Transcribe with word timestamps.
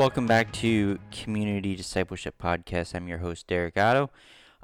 Welcome 0.00 0.26
back 0.26 0.50
to 0.54 0.98
Community 1.12 1.76
Discipleship 1.76 2.36
Podcast. 2.42 2.94
I'm 2.94 3.06
your 3.06 3.18
host, 3.18 3.46
Derek 3.46 3.76
Otto. 3.76 4.08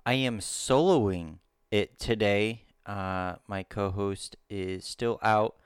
I 0.06 0.15
am 0.15 0.38
soloing 0.38 1.40
it 1.71 1.99
today. 1.99 2.63
Uh, 2.87 3.35
my 3.46 3.63
co-host 3.63 4.38
is 4.49 4.87
still 4.87 5.19
out. 5.21 5.56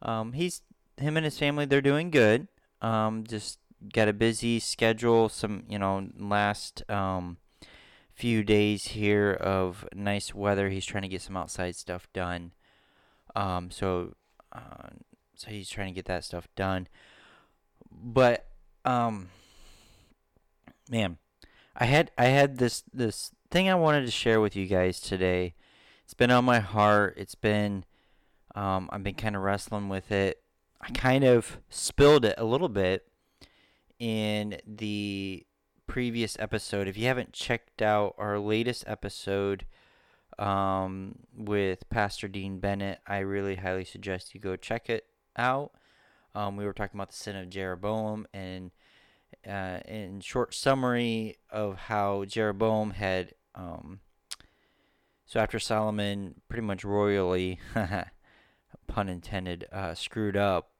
Um, 0.00 0.34
he's 0.34 0.62
him 0.96 1.16
and 1.16 1.24
his 1.24 1.40
family. 1.40 1.64
They're 1.64 1.80
doing 1.80 2.12
good. 2.12 2.46
Um, 2.80 3.24
just 3.26 3.58
got 3.92 4.06
a 4.06 4.12
busy 4.12 4.60
schedule. 4.60 5.28
Some 5.28 5.64
you 5.68 5.80
know 5.80 6.06
last 6.16 6.88
um, 6.88 7.38
few 8.14 8.44
days 8.44 8.84
here 8.84 9.32
of 9.32 9.88
nice 9.92 10.36
weather. 10.36 10.68
He's 10.68 10.86
trying 10.86 11.02
to 11.02 11.08
get 11.08 11.20
some 11.20 11.36
outside 11.36 11.74
stuff 11.74 12.06
done. 12.12 12.52
Um, 13.34 13.72
so 13.72 14.14
uh, 14.52 14.90
so 15.34 15.50
he's 15.50 15.68
trying 15.68 15.88
to 15.88 15.94
get 15.98 16.04
that 16.04 16.22
stuff 16.22 16.46
done. 16.54 16.86
But 17.90 18.45
um 18.86 19.28
man, 20.88 21.18
I 21.76 21.84
had 21.86 22.10
I 22.16 22.26
had 22.26 22.58
this 22.58 22.82
this 22.92 23.32
thing 23.50 23.68
I 23.68 23.74
wanted 23.74 24.04
to 24.04 24.10
share 24.10 24.40
with 24.40 24.56
you 24.56 24.66
guys 24.66 25.00
today. 25.00 25.54
It's 26.04 26.14
been 26.14 26.30
on 26.30 26.44
my 26.44 26.60
heart. 26.60 27.14
It's 27.16 27.34
been 27.34 27.84
um, 28.54 28.88
I've 28.90 29.02
been 29.02 29.14
kind 29.14 29.36
of 29.36 29.42
wrestling 29.42 29.88
with 29.88 30.10
it. 30.10 30.42
I 30.80 30.90
kind 30.90 31.24
of 31.24 31.58
spilled 31.68 32.24
it 32.24 32.36
a 32.38 32.44
little 32.44 32.68
bit 32.68 33.06
in 33.98 34.58
the 34.66 35.44
previous 35.86 36.36
episode. 36.38 36.88
If 36.88 36.96
you 36.96 37.06
haven't 37.06 37.32
checked 37.32 37.82
out 37.82 38.14
our 38.18 38.38
latest 38.38 38.84
episode 38.86 39.66
um, 40.38 41.16
with 41.36 41.88
Pastor 41.90 42.28
Dean 42.28 42.60
Bennett, 42.60 43.00
I 43.06 43.18
really 43.18 43.56
highly 43.56 43.84
suggest 43.84 44.34
you 44.34 44.40
go 44.40 44.56
check 44.56 44.88
it 44.88 45.06
out. 45.36 45.72
Um, 46.36 46.58
we 46.58 46.66
were 46.66 46.74
talking 46.74 46.98
about 46.98 47.08
the 47.08 47.16
sin 47.16 47.34
of 47.34 47.48
Jeroboam 47.48 48.26
and 48.34 48.70
uh, 49.48 49.78
in 49.88 50.20
short 50.20 50.52
summary 50.52 51.38
of 51.48 51.76
how 51.76 52.26
Jeroboam 52.26 52.90
had, 52.90 53.32
um, 53.54 54.00
so 55.24 55.40
after 55.40 55.58
Solomon 55.58 56.34
pretty 56.50 56.60
much 56.60 56.84
royally, 56.84 57.58
pun 58.86 59.08
intended, 59.08 59.64
uh, 59.72 59.94
screwed 59.94 60.36
up, 60.36 60.72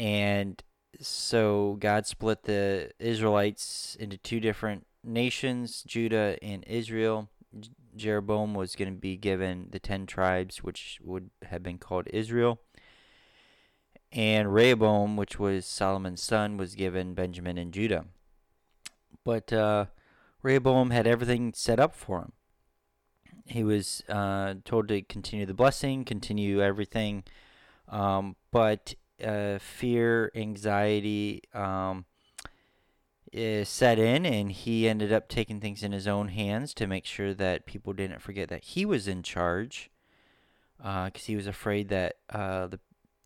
and 0.00 0.60
so 1.00 1.76
God 1.78 2.04
split 2.04 2.42
the 2.42 2.90
Israelites 2.98 3.96
into 4.00 4.16
two 4.16 4.40
different 4.40 4.84
nations, 5.04 5.84
Judah 5.86 6.36
and 6.42 6.64
Israel. 6.66 7.30
Jeroboam 7.94 8.52
was 8.52 8.74
going 8.74 8.92
to 8.92 8.98
be 8.98 9.16
given 9.16 9.68
the 9.70 9.78
ten 9.78 10.06
tribes, 10.06 10.64
which 10.64 10.98
would 11.04 11.30
have 11.44 11.62
been 11.62 11.78
called 11.78 12.08
Israel 12.12 12.58
and 14.12 14.52
Rehoboam, 14.52 15.16
which 15.16 15.38
was 15.38 15.64
Solomon's 15.64 16.22
son, 16.22 16.56
was 16.56 16.74
given 16.74 17.14
Benjamin 17.14 17.58
and 17.58 17.72
Judah. 17.72 18.04
But 19.24 19.52
uh, 19.52 19.86
Rehoboam 20.42 20.90
had 20.90 21.06
everything 21.06 21.52
set 21.54 21.80
up 21.80 21.94
for 21.94 22.20
him. 22.20 22.32
He 23.46 23.64
was 23.64 24.02
uh, 24.08 24.54
told 24.64 24.88
to 24.88 25.02
continue 25.02 25.46
the 25.46 25.54
blessing, 25.54 26.04
continue 26.04 26.62
everything, 26.62 27.24
um, 27.88 28.36
but 28.50 28.94
uh, 29.24 29.58
fear, 29.58 30.30
anxiety 30.34 31.42
um, 31.52 32.04
set 33.32 33.98
in, 33.98 34.26
and 34.26 34.52
he 34.52 34.88
ended 34.88 35.12
up 35.12 35.28
taking 35.28 35.60
things 35.60 35.82
in 35.82 35.92
his 35.92 36.06
own 36.06 36.28
hands 36.28 36.74
to 36.74 36.86
make 36.86 37.04
sure 37.04 37.34
that 37.34 37.66
people 37.66 37.92
didn't 37.92 38.22
forget 38.22 38.48
that 38.48 38.64
he 38.64 38.84
was 38.84 39.08
in 39.08 39.22
charge, 39.22 39.90
because 40.76 41.10
uh, 41.14 41.26
he 41.26 41.36
was 41.36 41.46
afraid 41.46 41.88
that 41.88 42.16
uh, 42.30 42.66
the 42.66 42.78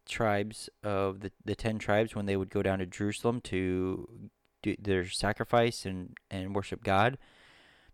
tribes 0.07 0.69
of 0.83 1.21
the, 1.21 1.33
the 1.45 1.55
10 1.55 1.79
tribes 1.79 2.15
when 2.15 2.27
they 2.27 2.37
would 2.37 2.51
go 2.51 2.63
down 2.63 2.79
to 2.79 2.87
Jerusalem 2.87 3.41
to 3.43 4.31
do 4.63 4.77
their 4.79 5.09
sacrifice 5.09 5.85
and, 5.85 6.17
and 6.31 6.55
worship 6.55 6.83
God, 6.83 7.19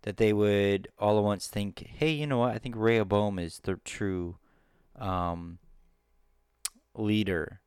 that 0.03 0.17
they 0.17 0.33
would 0.33 0.89
all 0.99 1.19
at 1.19 1.25
once 1.25 1.47
think, 1.47 1.87
hey, 1.97 2.11
you 2.11 2.27
know 2.27 2.39
what? 2.39 2.55
I 2.55 2.59
think 2.59 2.75
Rehoboam 2.77 3.39
is 3.39 3.61
the 3.63 3.77
true 3.85 4.37
um, 4.97 5.59
leader. 6.95 7.61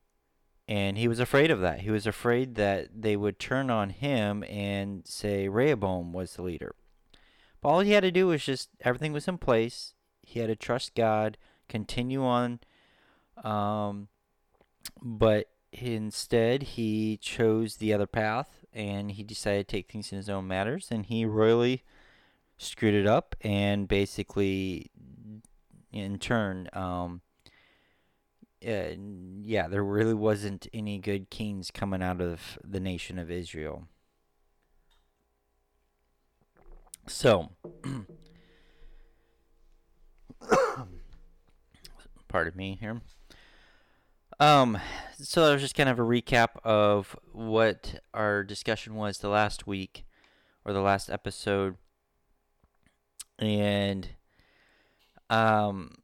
And 0.68 0.98
he 0.98 1.08
was 1.08 1.20
afraid 1.20 1.52
of 1.52 1.62
that. 1.62 1.82
He 1.82 1.92
was 1.92 2.08
afraid 2.08 2.56
that 2.56 2.90
they 2.96 3.16
would 3.16 3.40
turn 3.40 3.70
on 3.70 3.92
him 3.92 4.44
and 4.50 5.06
say 5.06 5.48
Rehoboam 5.48 6.12
was 6.12 6.34
the 6.34 6.42
leader. 6.42 6.76
But 7.62 7.70
all 7.70 7.80
he 7.82 7.92
had 7.92 8.02
to 8.02 8.12
do 8.12 8.28
was 8.28 8.44
just 8.44 8.70
everything 8.82 9.14
was 9.14 9.28
in 9.28 9.38
place. 9.38 9.94
He 10.24 10.40
had 10.40 10.48
to 10.48 10.56
trust 10.56 10.96
God, 10.96 11.38
continue 11.70 12.24
on 12.24 12.60
um, 13.44 14.08
but 15.02 15.50
instead 15.72 16.64
he 16.64 17.18
chose 17.18 17.78
the 17.78 17.94
other 17.94 18.08
path 18.08 18.66
and 18.74 19.12
he 19.12 19.24
decided 19.24 19.68
to 19.68 19.76
take 19.76 19.92
things 19.92 20.12
in 20.12 20.18
his 20.18 20.30
own 20.30 20.48
matters 20.48 20.88
and 20.90 21.08
he 21.08 21.26
royally 21.26 21.84
screwed 22.58 22.94
it 22.94 23.06
up 23.06 23.36
and 23.42 23.88
basically 23.88 24.90
in 25.92 26.18
turn 26.18 26.70
um, 26.74 27.22
uh, 28.66 28.96
yeah 29.42 29.68
there 29.68 29.84
really 29.84 30.14
wasn't 30.14 30.68
any 30.74 30.98
good 30.98 31.30
kings 31.30 31.72
coming 31.72 32.02
out 32.02 32.22
of 32.22 32.58
the 32.64 32.80
nation 32.80 33.20
of 33.20 33.30
israel. 33.30 33.88
So 37.08 37.52
pardon 42.28 42.56
me 42.56 42.78
here 42.80 43.02
um, 44.40 44.78
so 45.22 45.46
that 45.46 45.54
was 45.54 45.62
just 45.62 45.76
kind 45.76 45.90
of 45.90 46.00
a 46.00 46.04
recap 46.04 46.50
of 46.64 47.16
what 47.32 48.02
our 48.14 48.44
discussion 48.44 48.96
was 48.96 49.20
the 49.20 49.30
last 49.30 49.66
week 49.66 50.06
or 50.66 50.74
the 50.74 50.82
last 50.82 51.10
episode. 51.10 51.78
And 53.40 54.10
um 55.30 55.96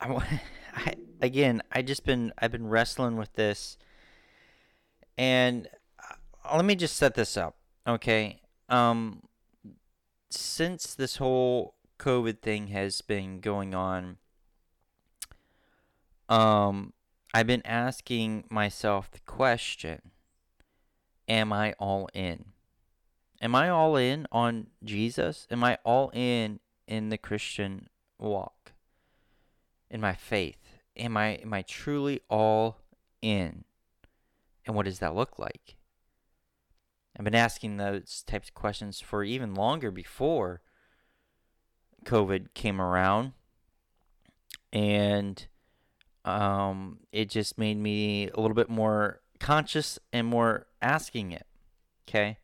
I, 0.00 0.40
I 0.74 0.94
again, 1.20 1.62
I 1.72 1.82
just 1.82 2.04
been 2.04 2.32
I've 2.38 2.52
been 2.52 2.68
wrestling 2.68 3.16
with 3.16 3.32
this 3.34 3.78
and 5.16 5.68
uh, 5.98 6.56
let 6.56 6.64
me 6.64 6.74
just 6.74 6.96
set 6.96 7.14
this 7.14 7.36
up. 7.36 7.56
Okay? 7.86 8.40
Um 8.68 9.22
since 10.30 10.94
this 10.94 11.16
whole 11.16 11.74
COVID 11.98 12.40
thing 12.40 12.68
has 12.68 13.00
been 13.00 13.40
going 13.40 13.74
on 13.74 14.18
um 16.28 16.92
I've 17.34 17.46
been 17.46 17.66
asking 17.66 18.44
myself 18.50 19.10
the 19.10 19.20
question 19.20 20.00
Am 21.28 21.52
I 21.52 21.74
all 21.78 22.08
in? 22.14 22.46
Am 23.40 23.54
I 23.54 23.68
all 23.68 23.96
in 23.96 24.26
on 24.32 24.68
Jesus? 24.82 25.46
Am 25.50 25.62
I 25.62 25.78
all 25.84 26.10
in 26.14 26.60
in 26.86 27.10
the 27.10 27.18
Christian 27.18 27.88
walk? 28.18 28.72
In 29.90 30.00
my 30.00 30.14
faith? 30.14 30.80
Am 30.96 31.16
I 31.16 31.34
am 31.34 31.52
I 31.52 31.62
truly 31.62 32.20
all 32.28 32.78
in? 33.20 33.64
And 34.66 34.74
what 34.74 34.86
does 34.86 34.98
that 34.98 35.14
look 35.14 35.38
like? 35.38 35.76
I've 37.16 37.24
been 37.24 37.34
asking 37.34 37.76
those 37.76 38.22
types 38.26 38.48
of 38.48 38.54
questions 38.54 39.00
for 39.00 39.24
even 39.24 39.54
longer 39.54 39.90
before 39.90 40.60
COVID 42.04 42.54
came 42.54 42.80
around. 42.80 43.32
And 44.72 45.46
um, 46.28 46.98
it 47.12 47.28
just 47.28 47.58
made 47.58 47.76
me 47.76 48.28
a 48.28 48.40
little 48.40 48.54
bit 48.54 48.68
more 48.68 49.20
conscious 49.40 49.98
and 50.12 50.26
more 50.26 50.66
asking 50.82 51.32
it. 51.32 51.46
Okay. 52.08 52.38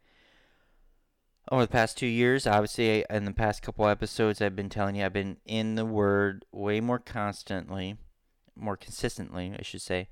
Over 1.50 1.62
the 1.62 1.72
past 1.72 1.99
two 1.99 2.06
years, 2.06 2.47
obviously, 2.47 3.05
in 3.11 3.27
the 3.27 3.33
past 3.33 3.62
couple 3.62 3.87
episodes, 3.87 4.41
I've 4.41 4.56
been 4.56 4.71
telling 4.71 4.97
you 4.97 5.05
I've 5.05 5.12
been 5.12 5.37
in 5.44 5.75
the 5.75 5.85
Word 5.85 6.47
way 6.53 6.81
more 6.81 6.99
constantly, 6.99 7.97
more 8.56 8.79
consistently, 8.79 9.53
I 9.59 9.62
should 9.62 9.82
say, 9.82 10.09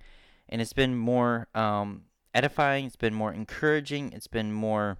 and 0.48 0.60
it's 0.60 0.74
been 0.74 0.94
more 0.94 1.48
um, 1.54 2.02
edifying. 2.34 2.84
It's 2.84 2.96
been 2.96 3.14
more 3.14 3.32
encouraging. 3.32 4.12
It's 4.12 4.26
been 4.26 4.52
more 4.52 4.98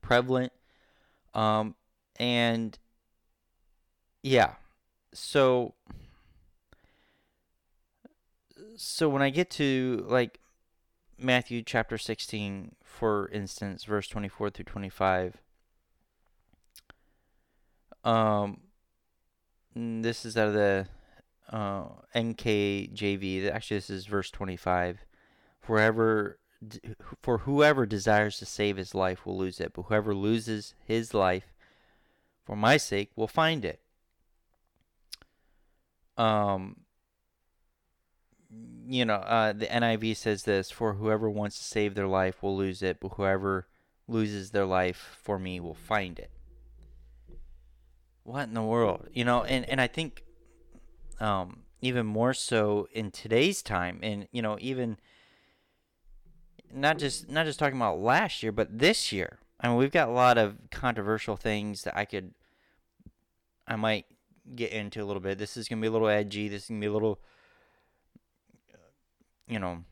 prevalent, 0.00 0.52
um, 1.34 1.74
and 2.20 2.78
yeah. 4.22 4.52
So 5.12 5.74
so 8.76 9.08
when 9.08 9.22
I 9.22 9.30
get 9.30 9.50
to 9.50 10.04
like 10.08 10.40
Matthew 11.18 11.62
chapter 11.62 11.98
16, 11.98 12.74
for 12.82 13.28
instance, 13.32 13.84
verse 13.84 14.08
24 14.08 14.50
through 14.50 14.64
25, 14.64 15.36
um, 18.04 18.60
this 19.74 20.24
is 20.24 20.36
out 20.36 20.48
of 20.48 20.54
the 20.54 20.86
uh, 21.50 21.84
NKJV. 22.14 23.50
Actually, 23.50 23.76
this 23.76 23.90
is 23.90 24.06
verse 24.06 24.30
25. 24.30 25.04
Forever, 25.60 26.38
for 27.20 27.38
whoever 27.38 27.86
desires 27.86 28.38
to 28.38 28.46
save 28.46 28.76
his 28.76 28.94
life 28.94 29.24
will 29.24 29.38
lose 29.38 29.60
it, 29.60 29.72
but 29.74 29.82
whoever 29.82 30.14
loses 30.14 30.74
his 30.84 31.14
life 31.14 31.52
for 32.44 32.56
my 32.56 32.76
sake 32.76 33.10
will 33.14 33.28
find 33.28 33.64
it. 33.64 33.80
Um, 36.16 36.81
you 38.86 39.04
know, 39.04 39.14
uh, 39.14 39.52
the 39.52 39.66
NIV 39.66 40.16
says 40.16 40.44
this: 40.44 40.70
"For 40.70 40.94
whoever 40.94 41.28
wants 41.30 41.58
to 41.58 41.64
save 41.64 41.94
their 41.94 42.06
life 42.06 42.42
will 42.42 42.56
lose 42.56 42.82
it, 42.82 42.98
but 43.00 43.12
whoever 43.14 43.66
loses 44.08 44.50
their 44.50 44.66
life 44.66 45.18
for 45.22 45.38
me 45.38 45.60
will 45.60 45.74
find 45.74 46.18
it." 46.18 46.30
What 48.24 48.44
in 48.44 48.54
the 48.54 48.62
world, 48.62 49.08
you 49.12 49.24
know? 49.24 49.42
And 49.44 49.68
and 49.68 49.80
I 49.80 49.86
think, 49.86 50.24
um, 51.20 51.64
even 51.80 52.06
more 52.06 52.34
so 52.34 52.88
in 52.92 53.10
today's 53.10 53.62
time, 53.62 53.98
and 54.02 54.28
you 54.32 54.42
know, 54.42 54.56
even 54.60 54.98
not 56.72 56.98
just 56.98 57.28
not 57.28 57.46
just 57.46 57.58
talking 57.58 57.76
about 57.76 58.00
last 58.00 58.42
year, 58.42 58.52
but 58.52 58.78
this 58.78 59.12
year. 59.12 59.38
I 59.60 59.68
mean, 59.68 59.76
we've 59.76 59.92
got 59.92 60.08
a 60.08 60.12
lot 60.12 60.38
of 60.38 60.56
controversial 60.70 61.36
things 61.36 61.84
that 61.84 61.96
I 61.96 62.04
could, 62.04 62.34
I 63.66 63.76
might 63.76 64.06
get 64.56 64.72
into 64.72 65.00
a 65.00 65.04
little 65.04 65.22
bit. 65.22 65.38
This 65.38 65.56
is 65.56 65.68
gonna 65.68 65.80
be 65.80 65.86
a 65.86 65.90
little 65.92 66.08
edgy. 66.08 66.48
This 66.48 66.64
is 66.64 66.68
gonna 66.68 66.80
be 66.80 66.86
a 66.86 66.92
little, 66.92 67.20
you 69.46 69.58
know, 69.58 69.84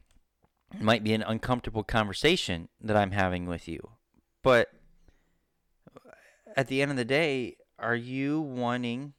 might 0.78 1.04
be 1.04 1.14
an 1.14 1.22
uncomfortable 1.22 1.82
conversation 1.82 2.68
that 2.80 2.96
I'm 2.96 3.10
having 3.10 3.46
with 3.46 3.68
you. 3.68 3.90
But 4.42 4.70
at 6.56 6.68
the 6.68 6.82
end 6.82 6.90
of 6.90 6.96
the 6.96 7.04
day, 7.04 7.56
are 7.78 7.96
you 7.96 8.40
wanting 8.40 9.14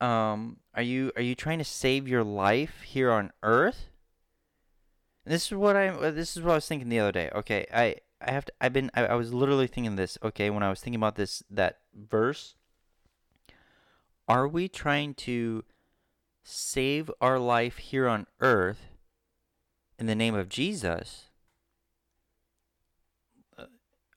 um 0.00 0.56
are 0.74 0.82
you 0.82 1.12
are 1.14 1.22
you 1.22 1.34
trying 1.36 1.58
to 1.58 1.64
save 1.64 2.08
your 2.08 2.24
life 2.24 2.82
here 2.82 3.12
on 3.12 3.30
earth? 3.44 3.92
this 5.24 5.46
is 5.46 5.52
what 5.52 5.76
I 5.76 6.10
this 6.10 6.36
is 6.36 6.42
what 6.42 6.52
I 6.52 6.54
was 6.56 6.66
thinking 6.66 6.88
the 6.88 6.98
other 6.98 7.12
day. 7.12 7.30
Okay, 7.34 7.66
I 7.72 7.96
I 8.20 8.32
have 8.32 8.44
to 8.46 8.52
I've 8.60 8.72
been 8.72 8.90
I, 8.94 9.06
I 9.06 9.14
was 9.14 9.32
literally 9.32 9.66
thinking 9.66 9.96
this, 9.96 10.18
okay, 10.22 10.50
when 10.50 10.62
I 10.62 10.70
was 10.70 10.80
thinking 10.80 10.98
about 10.98 11.16
this 11.16 11.42
that 11.50 11.80
verse 11.94 12.54
are 14.28 14.48
we 14.48 14.68
trying 14.68 15.14
to 15.14 15.64
save 16.42 17.10
our 17.20 17.38
life 17.38 17.78
here 17.78 18.08
on 18.08 18.26
earth 18.40 18.88
in 19.98 20.06
the 20.06 20.14
name 20.14 20.34
of 20.34 20.48
Jesus? 20.48 21.26
Uh, 23.56 23.66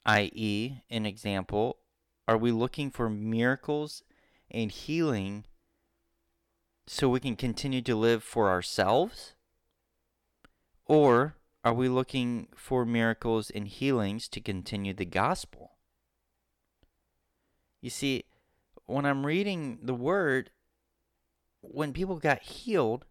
i.e., 0.06 0.82
an 0.90 1.06
example, 1.06 1.78
are 2.28 2.38
we 2.38 2.52
looking 2.52 2.90
for 2.90 3.10
miracles 3.10 4.04
and 4.50 4.72
healing 4.72 5.46
so 6.88 7.10
we 7.10 7.20
can 7.20 7.36
continue 7.36 7.82
to 7.82 7.96
live 7.96 8.24
for 8.24 8.50
ourselves? 8.50 9.34
Or 10.86 11.36
are 11.64 11.74
we 11.74 11.90
looking 11.90 12.48
for 12.56 12.86
miracles 12.86 13.50
and 13.50 13.68
healings 13.68 14.28
to 14.30 14.40
continue 14.40 14.94
the 14.94 15.06
gospel? 15.06 15.72
You 17.82 17.90
see, 17.90 18.26
when 18.86 19.06
I'm 19.06 19.26
reading 19.26 19.80
the 19.82 19.94
word, 19.94 20.52
when 21.72 21.94
people 21.94 22.18
got 22.18 22.42
healed, 22.42 23.06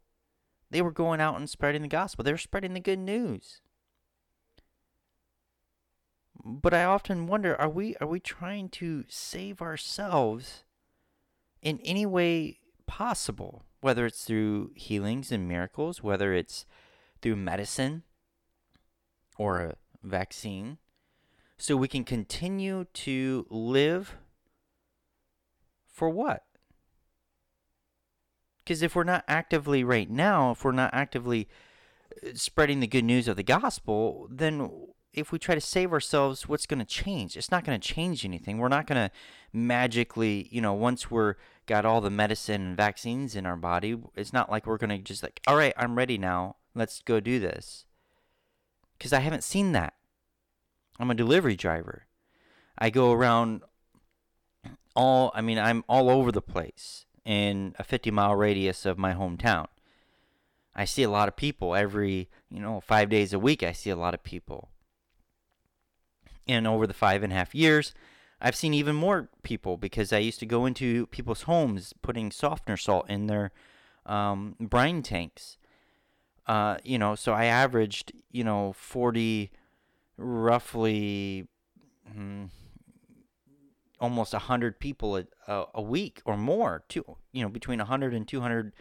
they 0.71 0.83
were 0.83 0.91
going 0.91 1.21
out 1.21 1.37
and 1.37 1.49
spreading 1.49 1.83
the 1.83 1.89
gospel. 1.89 2.25
They 2.25 2.33
were 2.33 2.39
spreading 2.39 2.75
the 2.75 2.81
good 2.81 2.99
news. 2.99 3.61
But 6.45 6.75
I 6.75 6.85
often 6.85 7.27
wonder, 7.27 7.59
are 7.61 7.69
we 7.69 7.97
are 8.01 8.07
we 8.07 8.21
trying 8.21 8.69
to 8.71 9.05
save 9.09 9.63
ourselves 9.63 10.65
in 11.63 11.81
any 11.85 12.05
way 12.05 12.59
possible? 12.87 13.65
Whether 13.81 14.07
it's 14.07 14.25
through 14.25 14.73
healings 14.75 15.31
and 15.31 15.47
miracles, 15.47 16.03
whether 16.03 16.35
it's 16.35 16.67
through 17.21 17.37
medicine 17.37 18.03
or 19.39 19.61
a 19.61 19.75
vaccine, 20.03 20.79
so 21.57 21.77
we 21.77 21.89
can 21.89 22.05
continue 22.05 22.87
to 22.95 23.47
live 23.49 24.17
for 25.87 26.11
what? 26.11 26.45
Because 28.65 28.83
if 28.83 28.97
we're 28.97 29.05
not 29.05 29.25
actively 29.29 29.85
right 29.85 30.09
now, 30.09 30.53
if 30.53 30.65
we're 30.65 30.73
not 30.73 30.95
actively 30.95 31.49
uh, 32.25 32.31
spreading 32.35 32.81
the 32.81 32.87
good 32.87 33.05
news 33.05 33.29
of 33.29 33.37
the 33.37 33.43
gospel, 33.43 34.27
then 34.31 34.71
if 35.13 35.31
we 35.31 35.39
try 35.39 35.55
to 35.55 35.61
save 35.61 35.93
ourselves, 35.93 36.49
what's 36.49 36.67
going 36.67 36.79
to 36.79 36.85
change? 36.85 37.37
It's 37.37 37.51
not 37.51 37.65
going 37.65 37.79
to 37.79 37.95
change 37.95 38.25
anything. 38.25 38.59
We're 38.59 38.69
not 38.69 38.87
going 38.87 39.09
to 39.09 39.15
magically, 39.53 40.49
you 40.51 40.61
know, 40.61 40.73
once 40.73 41.11
we're 41.11 41.35
got 41.67 41.85
all 41.85 42.01
the 42.01 42.11
medicine 42.11 42.63
and 42.63 42.77
vaccines 42.77 43.37
in 43.37 43.47
our 43.47 43.57
body, 43.57 43.97
it's 44.17 44.33
not 44.33 44.51
like 44.51 44.67
we're 44.67 44.79
going 44.79 44.91
to 44.91 44.99
just 44.99 45.23
like, 45.23 45.41
all 45.47 45.57
right, 45.57 45.75
I'm 45.77 45.97
ready 45.97 46.19
now. 46.19 46.57
Let's 46.75 47.03
go 47.03 47.21
do 47.21 47.39
this. 47.39 47.85
Because 48.99 49.13
I 49.13 49.21
haven't 49.21 49.45
seen 49.45 49.73
that. 49.73 49.95
I'm 50.99 51.11
a 51.11 51.15
delivery 51.15 51.57
driver. 51.57 52.07
I 52.79 52.91
go 52.91 53.13
around 53.13 53.63
all, 54.97 55.33
I 55.35 55.43
mean, 55.43 55.59
I'm 55.59 55.85
all 55.89 56.09
over 56.09 56.33
the 56.33 56.43
place 56.43 57.05
in 57.25 57.75
a 57.79 57.85
50 57.85 58.11
mile 58.11 58.35
radius 58.35 58.85
of 58.85 58.99
my 58.99 59.15
hometown. 59.15 59.67
I 60.75 60.85
see 60.85 61.03
a 61.03 61.11
lot 61.11 61.29
of 61.29 61.37
people 61.37 61.75
every, 61.75 62.29
you 62.51 62.61
know, 62.61 62.81
five 62.81 63.09
days 63.09 63.33
a 63.33 63.39
week. 63.39 63.63
I 63.63 63.73
see 63.73 63.91
a 63.91 63.97
lot 63.97 64.15
of 64.15 64.25
people. 64.25 64.71
And 66.47 66.67
over 66.67 66.87
the 66.87 66.95
five 66.95 67.23
and 67.23 67.33
a 67.33 67.37
half 67.37 67.55
years, 67.55 67.95
I've 68.41 68.57
seen 68.57 68.75
even 68.75 68.97
more 68.97 69.29
people 69.43 69.77
because 69.77 70.13
I 70.13 70.19
used 70.19 70.41
to 70.41 70.47
go 70.47 70.67
into 70.67 71.07
people's 71.07 71.43
homes 71.43 71.95
putting 72.03 72.31
softener 72.31 72.77
salt 72.77 73.09
in 73.09 73.27
their 73.27 73.53
um, 74.05 74.57
brine 74.61 75.03
tanks. 75.03 75.57
Uh, 76.47 76.77
you 76.85 76.99
know, 76.99 77.15
so 77.15 77.33
I 77.33 77.47
averaged, 77.47 78.13
you 78.31 78.45
know, 78.45 78.75
40, 78.75 79.51
roughly, 80.17 81.47
hmm, 82.13 82.45
almost 84.01 84.33
100 84.33 84.81
people 84.81 85.17
a, 85.17 85.25
a, 85.47 85.65
a, 85.75 85.83
week 85.83 86.21
or 86.25 86.37
more, 86.37 86.85
to, 86.89 87.05
you 87.33 87.43
know, 87.43 87.49
between 87.49 87.79
100 87.79 88.15
and 88.15 88.27
200 88.27 88.73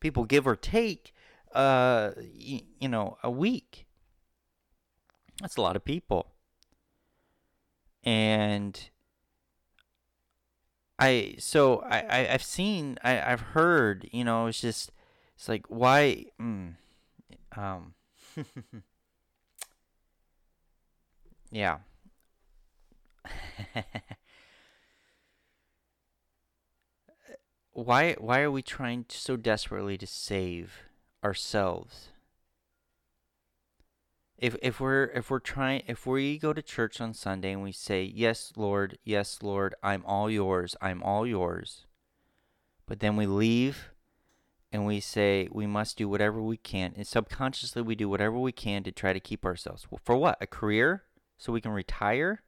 people, 0.00 0.24
give 0.24 0.46
or 0.46 0.56
take, 0.56 1.14
uh, 1.54 2.10
you, 2.34 2.60
you 2.80 2.88
know, 2.88 3.16
a 3.22 3.30
week. 3.30 3.86
That's 5.40 5.56
a 5.56 5.62
lot 5.62 5.76
of 5.76 5.84
people. 5.84 6.32
And 8.04 8.90
I, 10.98 11.34
so 11.38 11.80
I, 11.80 12.00
I 12.00 12.28
I've 12.32 12.42
seen, 12.42 12.98
I, 13.02 13.20
I've 13.20 13.40
heard, 13.40 14.08
you 14.12 14.24
know, 14.24 14.46
it's 14.46 14.60
just, 14.60 14.92
it's 15.34 15.48
like, 15.48 15.66
why, 15.68 16.26
mm, 16.40 16.74
um, 17.56 17.94
yeah. 21.50 21.78
why 27.76 28.14
why 28.14 28.40
are 28.40 28.50
we 28.50 28.62
trying 28.62 29.04
so 29.08 29.36
desperately 29.36 29.98
to 29.98 30.06
save 30.06 30.80
ourselves? 31.22 32.08
If 34.38 34.56
if 34.62 34.80
we're 34.80 35.04
if 35.14 35.30
we're 35.30 35.40
trying 35.40 35.82
if 35.86 36.06
we 36.06 36.38
go 36.38 36.54
to 36.54 36.62
church 36.62 37.00
on 37.02 37.12
Sunday 37.12 37.52
and 37.52 37.62
we 37.62 37.72
say, 37.72 38.02
"Yes, 38.02 38.52
Lord, 38.56 38.98
yes, 39.04 39.42
Lord, 39.42 39.74
I'm 39.82 40.02
all 40.06 40.30
yours. 40.30 40.74
I'm 40.80 41.02
all 41.02 41.26
yours." 41.26 41.84
But 42.86 43.00
then 43.00 43.14
we 43.14 43.26
leave 43.26 43.90
and 44.72 44.86
we 44.86 45.00
say 45.00 45.48
we 45.52 45.66
must 45.66 45.98
do 45.98 46.08
whatever 46.08 46.40
we 46.40 46.56
can 46.56 46.94
and 46.96 47.06
subconsciously 47.06 47.82
we 47.82 47.94
do 47.94 48.08
whatever 48.08 48.38
we 48.38 48.52
can 48.52 48.84
to 48.84 48.92
try 48.92 49.12
to 49.12 49.20
keep 49.20 49.44
ourselves 49.44 49.86
for 50.02 50.16
what? 50.16 50.38
A 50.40 50.46
career 50.46 51.02
so 51.36 51.52
we 51.52 51.60
can 51.60 51.72
retire? 51.72 52.42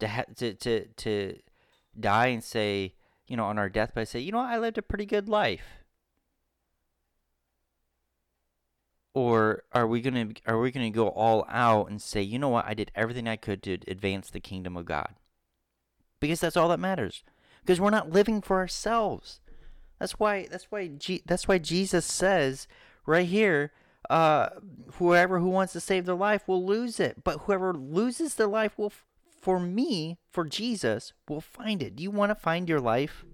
To 0.00 0.08
ha- 0.08 0.24
to 0.36 0.52
to 0.52 0.86
to 0.88 1.38
die 1.98 2.26
and 2.26 2.44
say, 2.44 2.96
you 3.28 3.36
know, 3.36 3.44
on 3.44 3.58
our 3.58 3.68
deathbed, 3.68 4.08
say, 4.08 4.20
you 4.20 4.32
know, 4.32 4.38
I 4.38 4.58
lived 4.58 4.78
a 4.78 4.82
pretty 4.82 5.06
good 5.06 5.28
life? 5.28 5.64
Or 9.14 9.62
are 9.72 9.86
we 9.86 10.02
gonna 10.02 10.28
are 10.46 10.60
we 10.60 10.70
gonna 10.70 10.90
go 10.90 11.08
all 11.08 11.46
out 11.48 11.88
and 11.88 12.02
say, 12.02 12.20
you 12.20 12.38
know 12.38 12.50
what, 12.50 12.66
I 12.66 12.74
did 12.74 12.92
everything 12.94 13.26
I 13.26 13.36
could 13.36 13.62
to 13.62 13.78
advance 13.88 14.28
the 14.28 14.40
kingdom 14.40 14.76
of 14.76 14.84
God? 14.84 15.14
Because 16.20 16.40
that's 16.40 16.56
all 16.56 16.68
that 16.68 16.80
matters. 16.80 17.24
Because 17.62 17.80
we're 17.80 17.88
not 17.88 18.10
living 18.10 18.42
for 18.42 18.58
ourselves. 18.58 19.40
That's 19.98 20.18
why 20.18 20.46
that's 20.50 20.66
why 20.70 20.88
G, 20.88 21.22
that's 21.24 21.48
why 21.48 21.56
Jesus 21.56 22.04
says 22.04 22.68
right 23.06 23.26
here, 23.26 23.72
uh, 24.10 24.50
whoever 24.94 25.38
who 25.38 25.48
wants 25.48 25.72
to 25.72 25.80
save 25.80 26.04
their 26.04 26.14
life 26.14 26.46
will 26.46 26.64
lose 26.64 27.00
it, 27.00 27.24
but 27.24 27.40
whoever 27.40 27.72
loses 27.72 28.34
their 28.34 28.46
life 28.46 28.76
will 28.76 28.92
for 29.46 29.60
me, 29.60 30.18
for 30.28 30.44
Jesus, 30.44 31.12
will 31.28 31.40
find 31.40 31.80
it. 31.80 31.94
Do 31.94 32.02
you 32.02 32.10
want 32.10 32.30
to 32.30 32.34
find 32.34 32.68
your 32.68 32.80
life? 32.80 33.24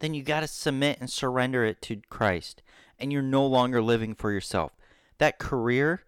Then 0.00 0.12
you 0.12 0.22
got 0.22 0.40
to 0.40 0.46
submit 0.46 0.98
and 1.00 1.08
surrender 1.08 1.64
it 1.64 1.80
to 1.80 2.02
Christ. 2.10 2.62
And 2.98 3.10
you're 3.10 3.22
no 3.22 3.46
longer 3.46 3.80
living 3.80 4.14
for 4.14 4.30
yourself. 4.30 4.72
That 5.16 5.38
career 5.38 6.02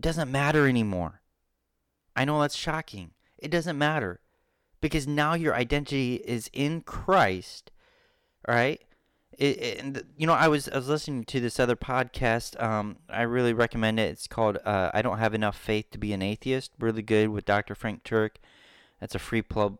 doesn't 0.00 0.28
matter 0.28 0.66
anymore. 0.66 1.20
I 2.16 2.24
know 2.24 2.40
that's 2.40 2.56
shocking. 2.56 3.12
It 3.38 3.52
doesn't 3.52 3.78
matter 3.78 4.18
because 4.80 5.06
now 5.06 5.34
your 5.34 5.54
identity 5.54 6.16
is 6.16 6.50
in 6.52 6.80
Christ, 6.80 7.70
right? 8.48 8.82
It, 9.38 10.06
you 10.16 10.26
know, 10.26 10.32
I 10.32 10.48
was 10.48 10.68
I 10.68 10.76
was 10.76 10.88
listening 10.88 11.24
to 11.24 11.40
this 11.40 11.60
other 11.60 11.76
podcast. 11.76 12.60
Um, 12.62 12.96
I 13.08 13.22
really 13.22 13.52
recommend 13.52 14.00
it. 14.00 14.10
It's 14.10 14.26
called 14.26 14.58
uh, 14.64 14.90
"I 14.94 15.02
Don't 15.02 15.18
Have 15.18 15.34
Enough 15.34 15.56
Faith 15.56 15.90
to 15.90 15.98
Be 15.98 16.12
an 16.14 16.22
Atheist." 16.22 16.72
Really 16.78 17.02
good 17.02 17.28
with 17.28 17.44
Dr. 17.44 17.74
Frank 17.74 18.02
Turek. 18.02 18.36
That's 19.00 19.14
a 19.14 19.18
free 19.18 19.42
plug, 19.42 19.76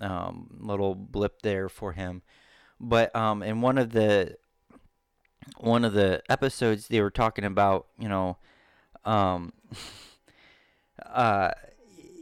um, 0.00 0.56
little 0.60 0.94
blip 0.94 1.42
there 1.42 1.68
for 1.68 1.92
him. 1.92 2.22
But 2.80 3.14
um, 3.14 3.42
in 3.42 3.60
one 3.60 3.76
of 3.76 3.92
the 3.92 4.36
one 5.58 5.84
of 5.84 5.92
the 5.92 6.22
episodes 6.30 6.88
they 6.88 7.02
were 7.02 7.10
talking 7.10 7.44
about, 7.44 7.86
you 7.98 8.08
know, 8.08 8.38
um, 9.04 9.52
uh, 11.06 11.50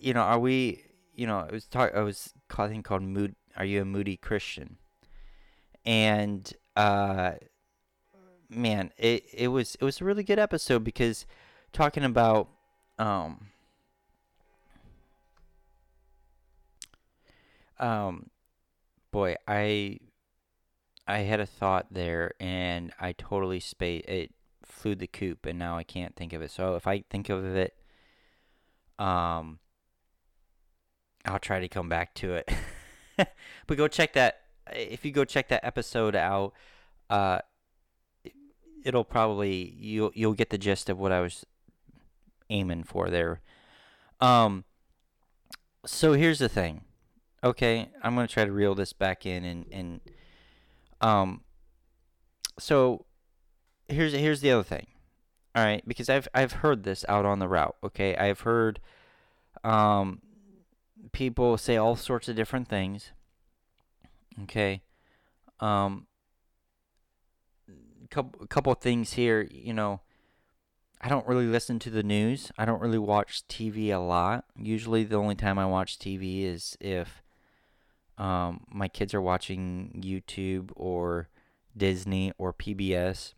you 0.00 0.12
know, 0.12 0.22
are 0.22 0.38
we, 0.38 0.84
you 1.14 1.26
know, 1.26 1.46
I 1.48 1.52
was 1.52 1.66
talk, 1.66 1.92
I 1.94 2.00
was 2.00 2.34
I 2.56 2.68
think 2.68 2.84
called 2.84 3.02
mood. 3.02 3.36
Are 3.56 3.64
you 3.64 3.82
a 3.82 3.84
moody 3.84 4.16
Christian? 4.16 4.78
And 5.88 6.52
uh, 6.76 7.32
man, 8.50 8.92
it 8.98 9.24
it 9.32 9.48
was 9.48 9.74
it 9.80 9.84
was 9.84 10.02
a 10.02 10.04
really 10.04 10.22
good 10.22 10.38
episode 10.38 10.84
because 10.84 11.24
talking 11.72 12.04
about 12.04 12.50
um 12.98 13.48
um 17.78 18.28
boy, 19.10 19.36
I 19.48 20.00
I 21.06 21.20
had 21.20 21.40
a 21.40 21.46
thought 21.46 21.86
there 21.90 22.34
and 22.38 22.92
I 23.00 23.12
totally 23.12 23.58
spaced 23.58 24.10
it 24.10 24.34
flew 24.66 24.94
the 24.94 25.06
coop 25.06 25.46
and 25.46 25.58
now 25.58 25.78
I 25.78 25.84
can't 25.84 26.14
think 26.14 26.34
of 26.34 26.42
it. 26.42 26.50
So 26.50 26.74
if 26.74 26.86
I 26.86 27.02
think 27.08 27.30
of 27.30 27.46
it 27.46 27.74
um 28.98 29.58
I'll 31.24 31.38
try 31.38 31.60
to 31.60 31.68
come 31.68 31.88
back 31.88 32.12
to 32.16 32.34
it. 32.34 32.52
but 33.66 33.78
go 33.78 33.88
check 33.88 34.12
that 34.12 34.47
if 34.72 35.04
you 35.04 35.12
go 35.12 35.24
check 35.24 35.48
that 35.48 35.64
episode 35.64 36.14
out 36.14 36.52
uh 37.10 37.38
it'll 38.84 39.04
probably 39.04 39.74
you'll 39.78 40.12
you'll 40.14 40.34
get 40.34 40.50
the 40.50 40.58
gist 40.58 40.88
of 40.88 40.98
what 40.98 41.12
I 41.12 41.20
was 41.20 41.44
aiming 42.50 42.84
for 42.84 43.10
there. 43.10 43.40
Um 44.20 44.64
so 45.84 46.12
here's 46.12 46.38
the 46.38 46.48
thing. 46.48 46.82
Okay, 47.42 47.88
I'm 48.02 48.16
to 48.16 48.26
try 48.26 48.44
to 48.44 48.52
reel 48.52 48.74
this 48.74 48.92
back 48.92 49.26
in 49.26 49.44
and 49.44 49.66
and 49.70 50.00
um 51.00 51.42
so 52.58 53.04
here's 53.88 54.12
here's 54.12 54.40
the 54.40 54.50
other 54.50 54.64
thing. 54.64 54.86
All 55.54 55.64
right, 55.64 55.82
because 55.86 56.08
I've 56.08 56.28
I've 56.34 56.52
heard 56.52 56.84
this 56.84 57.04
out 57.08 57.24
on 57.24 57.38
the 57.38 57.48
route, 57.48 57.76
okay? 57.82 58.16
I've 58.16 58.40
heard 58.40 58.80
um 59.64 60.20
people 61.12 61.56
say 61.56 61.76
all 61.76 61.96
sorts 61.96 62.28
of 62.28 62.36
different 62.36 62.68
things. 62.68 63.12
Okay? 64.42 64.82
Um 65.60 66.06
couple 68.10 68.46
couple 68.46 68.74
things 68.74 69.12
here, 69.12 69.46
you 69.50 69.72
know, 69.72 70.00
I 71.00 71.08
don't 71.08 71.26
really 71.26 71.46
listen 71.46 71.78
to 71.80 71.90
the 71.90 72.02
news. 72.02 72.50
I 72.58 72.64
don't 72.64 72.80
really 72.80 72.98
watch 72.98 73.46
TV 73.48 73.94
a 73.94 73.98
lot. 73.98 74.44
Usually 74.56 75.04
the 75.04 75.16
only 75.16 75.34
time 75.34 75.58
I 75.58 75.66
watch 75.66 75.98
TV 75.98 76.44
is 76.44 76.76
if 76.80 77.22
um, 78.16 78.64
my 78.68 78.88
kids 78.88 79.14
are 79.14 79.22
watching 79.22 80.02
YouTube 80.04 80.70
or 80.74 81.28
Disney 81.76 82.32
or 82.36 82.52
PBS 82.52 83.34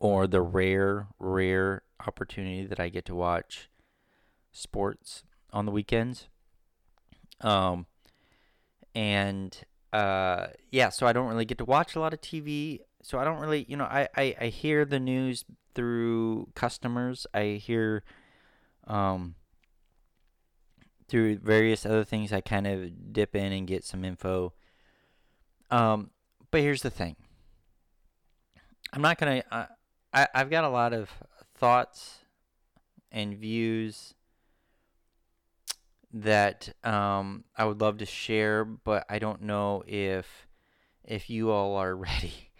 or 0.00 0.26
the 0.26 0.40
rare 0.40 1.08
rare 1.18 1.82
opportunity 2.06 2.64
that 2.64 2.80
I 2.80 2.88
get 2.88 3.04
to 3.06 3.14
watch 3.14 3.68
sports 4.52 5.24
on 5.52 5.66
the 5.66 5.72
weekends. 5.72 6.28
Um 7.40 7.86
and 8.94 9.64
uh 9.94 10.48
yeah, 10.70 10.88
so 10.88 11.06
I 11.06 11.12
don't 11.12 11.28
really 11.28 11.44
get 11.44 11.58
to 11.58 11.64
watch 11.64 11.94
a 11.94 12.00
lot 12.00 12.12
of 12.12 12.20
TV 12.20 12.80
so 13.04 13.18
I 13.18 13.24
don't 13.24 13.38
really, 13.38 13.66
you 13.68 13.76
know, 13.76 13.84
I, 13.84 14.08
I, 14.16 14.34
I 14.40 14.46
hear 14.46 14.86
the 14.86 14.98
news 14.98 15.44
through 15.74 16.48
customers. 16.54 17.26
I 17.34 17.60
hear 17.62 18.02
um, 18.86 19.34
through 21.06 21.40
various 21.40 21.84
other 21.84 22.02
things. 22.02 22.32
I 22.32 22.40
kind 22.40 22.66
of 22.66 23.12
dip 23.12 23.36
in 23.36 23.52
and 23.52 23.66
get 23.66 23.84
some 23.84 24.06
info. 24.06 24.54
Um, 25.70 26.12
but 26.50 26.62
here's 26.62 26.80
the 26.80 26.88
thing. 26.88 27.16
I'm 28.94 29.02
not 29.02 29.18
gonna. 29.18 29.42
I, 29.50 30.26
I've 30.34 30.48
got 30.48 30.64
a 30.64 30.70
lot 30.70 30.94
of 30.94 31.10
thoughts 31.54 32.20
and 33.12 33.36
views 33.36 34.14
that 36.14 36.70
um, 36.84 37.44
I 37.56 37.64
would 37.64 37.80
love 37.80 37.98
to 37.98 38.06
share, 38.06 38.64
but 38.64 39.04
I 39.10 39.18
don't 39.18 39.42
know 39.42 39.82
if 39.86 40.46
if 41.04 41.28
you 41.30 41.50
all 41.50 41.76
are 41.76 41.94
ready 42.08 42.50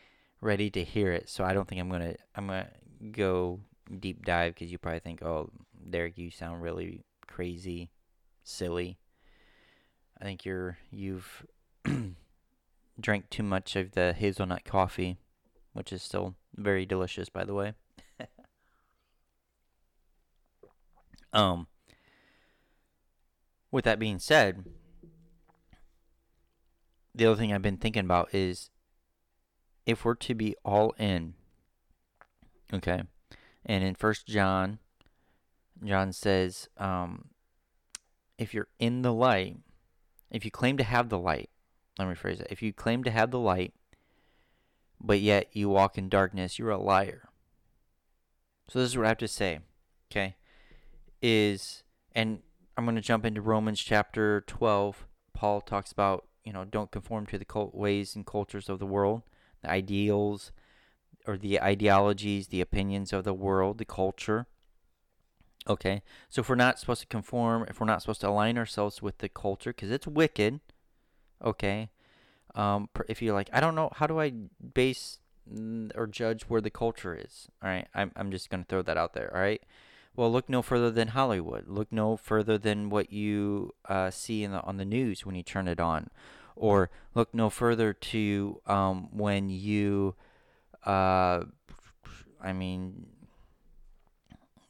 ready 0.40 0.70
to 0.70 0.84
hear 0.84 1.12
it. 1.12 1.28
So 1.28 1.44
I 1.44 1.54
don't 1.54 1.68
think 1.68 1.80
I'm 1.80 1.90
gonna 1.90 2.16
I'm 2.34 2.48
gonna 2.48 2.68
go 3.12 3.60
deep 4.00 4.24
dive 4.24 4.54
because 4.54 4.72
you 4.72 4.78
probably 4.78 5.00
think, 5.00 5.22
oh, 5.22 5.50
Derek, 5.90 6.18
you 6.18 6.30
sound 6.30 6.62
really 6.62 7.04
crazy, 7.26 7.90
silly. 8.42 8.98
I 10.20 10.24
think 10.24 10.44
you're 10.44 10.78
you've 10.90 11.46
drank 13.00 13.30
too 13.30 13.42
much 13.42 13.76
of 13.76 13.92
the 13.92 14.12
hazelnut 14.12 14.64
coffee, 14.64 15.18
which 15.72 15.92
is 15.92 16.02
still 16.02 16.34
very 16.56 16.86
delicious, 16.86 17.28
by 17.28 17.44
the 17.44 17.54
way. 17.54 17.74
um. 21.32 21.66
With 23.74 23.86
that 23.86 23.98
being 23.98 24.20
said, 24.20 24.66
the 27.12 27.26
other 27.26 27.34
thing 27.34 27.52
I've 27.52 27.60
been 27.60 27.76
thinking 27.76 28.04
about 28.04 28.32
is 28.32 28.70
if 29.84 30.04
we're 30.04 30.14
to 30.14 30.32
be 30.32 30.54
all 30.64 30.94
in, 30.96 31.34
okay, 32.72 33.02
and 33.66 33.82
in 33.82 33.96
First 33.96 34.28
John, 34.28 34.78
John 35.84 36.12
says, 36.12 36.68
um, 36.78 37.30
if 38.38 38.54
you're 38.54 38.68
in 38.78 39.02
the 39.02 39.12
light, 39.12 39.56
if 40.30 40.44
you 40.44 40.52
claim 40.52 40.76
to 40.76 40.84
have 40.84 41.08
the 41.08 41.18
light, 41.18 41.50
let 41.98 42.06
me 42.06 42.14
rephrase 42.14 42.40
it. 42.40 42.46
If 42.50 42.62
you 42.62 42.72
claim 42.72 43.02
to 43.02 43.10
have 43.10 43.32
the 43.32 43.40
light, 43.40 43.74
but 45.00 45.18
yet 45.18 45.48
you 45.50 45.68
walk 45.68 45.98
in 45.98 46.08
darkness, 46.08 46.60
you're 46.60 46.70
a 46.70 46.78
liar. 46.78 47.28
So 48.68 48.78
this 48.78 48.90
is 48.90 48.96
what 48.96 49.06
I 49.06 49.08
have 49.08 49.18
to 49.18 49.26
say, 49.26 49.58
okay? 50.12 50.36
Is 51.20 51.82
and 52.14 52.38
I'm 52.76 52.84
going 52.84 52.96
to 52.96 53.00
jump 53.00 53.24
into 53.24 53.40
Romans 53.40 53.80
chapter 53.80 54.42
12. 54.46 55.06
Paul 55.32 55.60
talks 55.60 55.92
about, 55.92 56.26
you 56.44 56.52
know, 56.52 56.64
don't 56.64 56.90
conform 56.90 57.26
to 57.26 57.38
the 57.38 57.44
cult 57.44 57.74
ways 57.74 58.16
and 58.16 58.26
cultures 58.26 58.68
of 58.68 58.78
the 58.78 58.86
world 58.86 59.22
the 59.62 59.70
ideals 59.70 60.52
or 61.26 61.38
the 61.38 61.60
ideologies, 61.60 62.48
the 62.48 62.60
opinions 62.60 63.12
of 63.12 63.24
the 63.24 63.32
world, 63.32 63.78
the 63.78 63.84
culture. 63.84 64.46
Okay, 65.66 66.02
so 66.28 66.40
if 66.40 66.50
we're 66.50 66.54
not 66.54 66.78
supposed 66.78 67.00
to 67.00 67.06
conform, 67.06 67.64
if 67.68 67.80
we're 67.80 67.86
not 67.86 68.02
supposed 68.02 68.20
to 68.20 68.28
align 68.28 68.58
ourselves 68.58 69.00
with 69.00 69.18
the 69.18 69.30
culture, 69.30 69.72
because 69.72 69.90
it's 69.90 70.06
wicked, 70.06 70.60
okay, 71.42 71.88
um, 72.54 72.90
if 73.08 73.22
you're 73.22 73.32
like, 73.32 73.48
I 73.50 73.60
don't 73.60 73.74
know, 73.74 73.88
how 73.94 74.06
do 74.06 74.20
I 74.20 74.32
base 74.74 75.20
or 75.94 76.06
judge 76.06 76.42
where 76.42 76.60
the 76.60 76.68
culture 76.68 77.18
is? 77.18 77.48
All 77.62 77.70
right, 77.70 77.88
I'm, 77.94 78.12
I'm 78.16 78.30
just 78.30 78.50
going 78.50 78.62
to 78.62 78.68
throw 78.68 78.82
that 78.82 78.98
out 78.98 79.14
there, 79.14 79.34
all 79.34 79.40
right? 79.40 79.62
Well, 80.16 80.30
look 80.30 80.48
no 80.48 80.62
further 80.62 80.90
than 80.90 81.08
Hollywood. 81.08 81.66
Look 81.66 81.90
no 81.90 82.16
further 82.16 82.56
than 82.56 82.88
what 82.88 83.12
you 83.12 83.74
uh, 83.88 84.10
see 84.10 84.46
the, 84.46 84.62
on 84.62 84.76
the 84.76 84.84
news 84.84 85.26
when 85.26 85.34
you 85.34 85.42
turn 85.42 85.66
it 85.66 85.80
on 85.80 86.10
or 86.56 86.90
look 87.14 87.34
no 87.34 87.50
further 87.50 87.92
to 87.92 88.60
um, 88.66 89.08
when 89.12 89.50
you, 89.50 90.14
uh, 90.86 91.44
I 92.40 92.52
mean, 92.52 93.06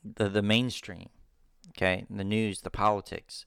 the 0.02 0.28
the 0.28 0.42
mainstream, 0.42 1.08
okay, 1.70 2.04
the 2.08 2.24
news, 2.24 2.60
the 2.60 2.70
politics. 2.70 3.46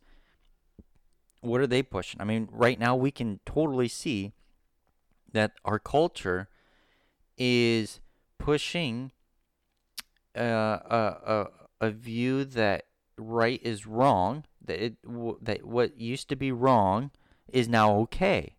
What 1.41 1.61
are 1.61 1.67
they 1.67 1.83
pushing? 1.83 2.19
I 2.19 2.25
mean, 2.25 2.49
right 2.51 2.79
now 2.79 2.95
we 2.95 3.11
can 3.11 3.39
totally 3.45 3.87
see 3.87 4.33
that 5.31 5.53
our 5.63 5.79
culture 5.79 6.49
is 7.37 7.99
pushing 8.37 9.11
uh, 10.35 10.41
a, 10.41 11.47
a 11.79 11.91
view 11.91 12.43
that 12.45 12.85
right 13.17 13.59
is 13.63 13.87
wrong, 13.87 14.45
that 14.63 14.83
it 14.83 14.95
that 15.41 15.65
what 15.65 15.99
used 15.99 16.29
to 16.29 16.35
be 16.35 16.51
wrong 16.51 17.11
is 17.47 17.67
now 17.67 17.95
okay. 17.95 18.55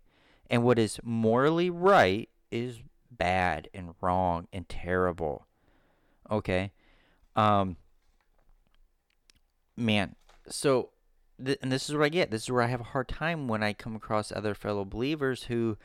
And 0.50 0.64
what 0.64 0.78
is 0.78 0.98
morally 1.02 1.70
right 1.70 2.28
is 2.50 2.80
bad 3.10 3.68
and 3.74 3.94
wrong 4.00 4.48
and 4.52 4.68
terrible. 4.68 5.46
Okay? 6.30 6.72
Um 7.36 7.76
man, 9.76 10.16
so 10.48 10.90
th- 11.44 11.58
and 11.62 11.70
this 11.70 11.88
is 11.88 11.94
what 11.94 12.04
I 12.04 12.08
get. 12.08 12.30
This 12.30 12.44
is 12.44 12.50
where 12.50 12.62
I 12.62 12.68
have 12.68 12.80
a 12.80 12.84
hard 12.84 13.08
time 13.08 13.48
when 13.48 13.62
I 13.62 13.72
come 13.72 13.94
across 13.94 14.32
other 14.32 14.54
fellow 14.54 14.84
believers 14.84 15.44
who 15.44 15.76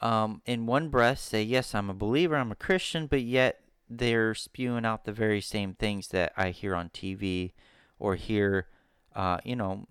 um 0.00 0.42
in 0.46 0.66
one 0.66 0.88
breath 0.88 1.18
say, 1.18 1.42
"Yes, 1.42 1.74
I'm 1.74 1.90
a 1.90 1.94
believer, 1.94 2.36
I'm 2.36 2.52
a 2.52 2.56
Christian," 2.56 3.06
but 3.06 3.22
yet 3.22 3.60
they're 3.90 4.34
spewing 4.34 4.84
out 4.86 5.04
the 5.04 5.12
very 5.12 5.40
same 5.40 5.74
things 5.74 6.08
that 6.08 6.32
I 6.36 6.50
hear 6.50 6.74
on 6.74 6.90
TV 6.90 7.52
or 7.98 8.14
hear 8.14 8.68
uh, 9.14 9.38
you 9.44 9.56
know, 9.56 9.86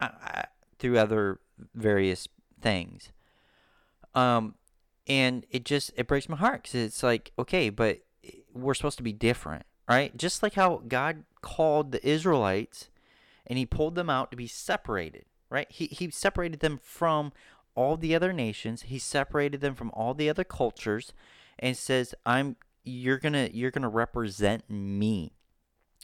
I, 0.00 0.06
I, 0.06 0.44
through 0.78 0.98
other 0.98 1.40
various 1.74 2.28
things. 2.60 3.12
Um, 4.14 4.54
and 5.06 5.44
it 5.50 5.64
just 5.64 5.90
it 5.96 6.06
breaks 6.06 6.28
my 6.28 6.36
heart 6.36 6.64
because 6.64 6.74
it's 6.74 7.02
like 7.02 7.32
okay, 7.38 7.70
but 7.70 8.00
we're 8.52 8.74
supposed 8.74 8.98
to 8.98 9.02
be 9.02 9.12
different, 9.12 9.66
right? 9.88 10.16
Just 10.16 10.42
like 10.42 10.54
how 10.54 10.82
God 10.86 11.24
called 11.40 11.92
the 11.92 12.06
Israelites 12.06 12.88
and 13.46 13.58
He 13.58 13.66
pulled 13.66 13.94
them 13.94 14.10
out 14.10 14.30
to 14.30 14.36
be 14.36 14.46
separated, 14.46 15.24
right? 15.50 15.70
He 15.70 15.86
He 15.86 16.10
separated 16.10 16.60
them 16.60 16.78
from 16.82 17.32
all 17.74 17.96
the 17.96 18.14
other 18.14 18.32
nations. 18.32 18.82
He 18.82 18.98
separated 18.98 19.60
them 19.60 19.74
from 19.74 19.90
all 19.94 20.14
the 20.14 20.28
other 20.28 20.44
cultures, 20.44 21.12
and 21.58 21.76
says, 21.76 22.14
"I'm 22.24 22.56
you're 22.84 23.18
gonna 23.18 23.48
you're 23.52 23.70
gonna 23.70 23.88
represent 23.88 24.68
me." 24.68 25.32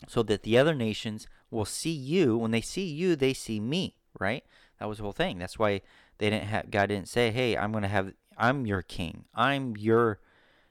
So 0.07 0.23
that 0.25 0.45
the 0.45 0.57
other 0.57 0.75
nations 0.75 1.27
will 1.51 1.65
see 1.65 1.93
you. 1.93 2.37
When 2.37 2.53
they 2.53 2.61
see 2.61 2.87
you, 2.87 3.17
they 3.17 3.33
see 3.35 3.59
me, 3.59 3.97
right? 4.19 4.45
That 4.79 4.89
was 4.89 4.99
the 4.99 5.05
whole 5.05 5.13
thing. 5.13 5.39
That's 5.39 5.59
why 5.59 5.81
they 6.19 6.31
didn't 6.31 6.49
have 6.49 6.71
God 6.71 6.87
didn't 6.87 7.09
say, 7.09 7.31
"Hey, 7.31 7.57
I'm 7.57 7.73
gonna 7.73 7.89
have 7.89 8.13
I'm 8.37 8.67
your 8.67 8.83
king. 8.83 9.25
I'm 9.35 9.77
your 9.77 10.21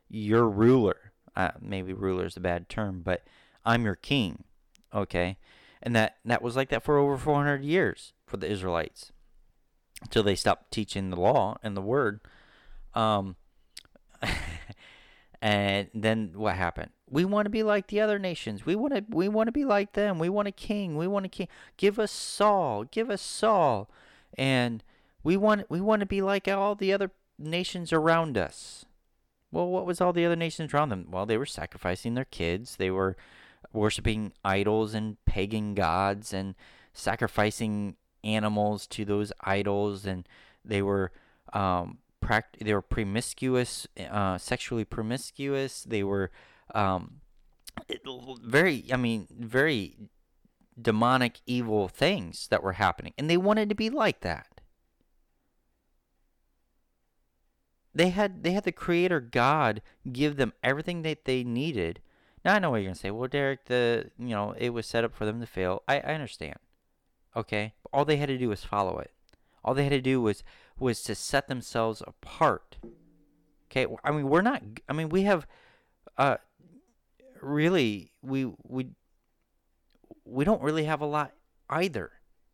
your 0.09 0.49
ruler." 0.49 1.11
Uh, 1.35 1.51
maybe 1.61 1.93
ruler 1.93 2.25
is 2.25 2.37
a 2.37 2.39
bad 2.39 2.69
term, 2.69 3.01
but 3.03 3.23
I'm 3.65 3.85
your 3.85 3.95
king. 3.95 4.43
Okay, 4.93 5.37
and 5.83 5.95
that 5.95 6.17
that 6.25 6.41
was 6.41 6.55
like 6.55 6.69
that 6.69 6.83
for 6.83 6.97
over 6.97 7.17
400 7.17 7.63
years 7.63 8.13
for 8.25 8.37
the 8.37 8.49
Israelites 8.49 9.11
until 10.01 10.23
they 10.23 10.35
stopped 10.35 10.71
teaching 10.71 11.09
the 11.09 11.19
law 11.19 11.57
and 11.61 11.75
the 11.75 11.81
word. 11.81 12.21
Um, 12.93 13.35
and 15.41 15.89
then 15.93 16.31
what 16.35 16.55
happened? 16.55 16.91
We 17.09 17.25
want 17.25 17.45
to 17.45 17.49
be 17.49 17.63
like 17.63 17.87
the 17.87 18.01
other 18.01 18.19
nations. 18.19 18.65
We 18.65 18.75
want 18.75 18.93
to 18.95 19.03
we 19.09 19.29
want 19.29 19.47
to 19.47 19.51
be 19.51 19.65
like 19.65 19.93
them. 19.93 20.19
We 20.19 20.29
want 20.29 20.47
a 20.47 20.51
king. 20.51 20.97
We 20.97 21.07
want 21.07 21.25
a 21.25 21.29
king. 21.29 21.47
Give 21.77 21.99
us 21.99 22.11
Saul. 22.11 22.85
Give 22.85 23.09
us 23.09 23.21
Saul. 23.21 23.89
And 24.37 24.83
we 25.23 25.37
want 25.37 25.69
we 25.69 25.79
want 25.79 26.01
to 26.01 26.05
be 26.05 26.21
like 26.21 26.47
all 26.47 26.75
the 26.75 26.91
other 26.91 27.11
nations 27.37 27.93
around 27.93 28.37
us. 28.37 28.85
Well, 29.51 29.67
what 29.67 29.85
was 29.85 30.01
all 30.01 30.11
the 30.11 30.25
other 30.25 30.35
nations 30.35 30.73
around 30.73 30.89
them? 30.89 31.07
Well, 31.09 31.25
they 31.25 31.37
were 31.37 31.45
sacrificing 31.45 32.15
their 32.15 32.25
kids. 32.25 32.75
They 32.75 32.91
were 32.91 33.15
worshiping 33.71 34.33
idols 34.43 34.93
and 34.93 35.23
pagan 35.25 35.75
gods 35.75 36.33
and 36.33 36.55
sacrificing 36.93 37.95
animals 38.23 38.87
to 38.87 39.05
those 39.05 39.31
idols 39.41 40.05
and 40.05 40.27
they 40.65 40.81
were 40.81 41.11
um, 41.53 41.99
pract- 42.27 42.59
they 42.59 42.73
were 42.73 42.81
promiscuous 42.81 43.87
uh, 44.09 44.37
sexually 44.37 44.85
promiscuous. 44.85 45.83
They 45.83 46.03
were 46.03 46.31
um, 46.75 47.21
very 48.43 48.85
i 48.91 48.97
mean 48.97 49.27
very 49.39 49.95
demonic 50.79 51.41
evil 51.45 51.87
things 51.87 52.47
that 52.49 52.61
were 52.61 52.73
happening 52.73 53.13
and 53.17 53.29
they 53.29 53.37
wanted 53.37 53.69
to 53.69 53.75
be 53.75 53.89
like 53.89 54.21
that. 54.21 54.61
They 57.95 58.09
had 58.09 58.43
they 58.43 58.51
had 58.51 58.63
the 58.63 58.71
creator 58.71 59.19
god 59.19 59.81
give 60.11 60.37
them 60.37 60.53
everything 60.63 61.01
that 61.01 61.25
they 61.25 61.43
needed. 61.43 61.99
Now 62.45 62.55
i 62.55 62.59
know 62.59 62.69
what 62.69 62.77
you're 62.77 62.85
going 62.85 62.95
to 62.95 62.99
say. 62.99 63.11
Well 63.11 63.27
derek 63.27 63.65
the 63.65 64.11
you 64.19 64.29
know 64.29 64.53
it 64.57 64.69
was 64.69 64.85
set 64.85 65.03
up 65.03 65.15
for 65.15 65.25
them 65.25 65.39
to 65.39 65.47
fail. 65.47 65.83
I, 65.87 65.99
I 65.99 66.13
understand. 66.13 66.59
Okay? 67.35 67.73
All 67.93 68.05
they 68.05 68.17
had 68.17 68.29
to 68.29 68.37
do 68.37 68.49
was 68.49 68.63
follow 68.63 68.97
it. 68.99 69.11
All 69.63 69.73
they 69.73 69.83
had 69.83 69.91
to 69.91 70.01
do 70.01 70.21
was 70.21 70.43
was 70.79 71.01
to 71.03 71.15
set 71.15 71.47
themselves 71.47 72.01
apart. 72.05 72.77
Okay 73.69 73.85
i 74.03 74.11
mean 74.11 74.29
we're 74.29 74.41
not 74.41 74.63
i 74.87 74.93
mean 74.93 75.09
we 75.09 75.23
have 75.23 75.45
uh 76.17 76.37
really 77.41 78.11
we 78.21 78.45
we 78.63 78.87
we 80.25 80.43
don't 80.43 80.61
really 80.61 80.85
have 80.85 81.01
a 81.01 81.05
lot 81.05 81.33
either 81.69 82.11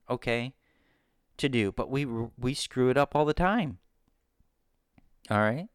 okay 0.10 0.54
to 1.38 1.48
do 1.48 1.72
but 1.72 1.90
we 1.90 2.06
we 2.38 2.54
screw 2.54 2.90
it 2.90 2.98
up 2.98 3.16
all 3.16 3.26
the 3.26 3.34
time. 3.34 3.78
All 5.30 5.40
right? 5.40 5.68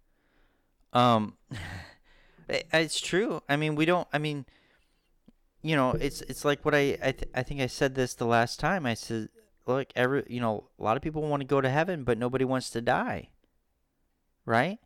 Um 0.92 1.38
it's 2.48 3.00
true. 3.00 3.42
I 3.48 3.56
mean 3.56 3.74
we 3.74 3.84
don't 3.84 4.08
i 4.12 4.18
mean 4.18 4.44
you 5.62 5.76
know 5.76 5.92
it's 5.92 6.20
it's 6.22 6.44
like 6.44 6.64
what 6.64 6.74
i 6.74 6.98
I, 7.02 7.12
th- 7.12 7.30
I 7.34 7.42
think 7.42 7.60
i 7.60 7.66
said 7.66 7.94
this 7.94 8.14
the 8.14 8.26
last 8.26 8.60
time. 8.60 8.86
I 8.86 8.94
said 8.94 9.28
look 9.68 9.88
every 9.94 10.24
you 10.28 10.40
know 10.40 10.68
a 10.78 10.82
lot 10.82 10.96
of 10.96 11.02
people 11.02 11.22
want 11.22 11.40
to 11.40 11.46
go 11.46 11.60
to 11.60 11.68
heaven 11.68 12.04
but 12.04 12.18
nobody 12.18 12.44
wants 12.44 12.70
to 12.70 12.80
die 12.80 13.28
right? 14.44 14.78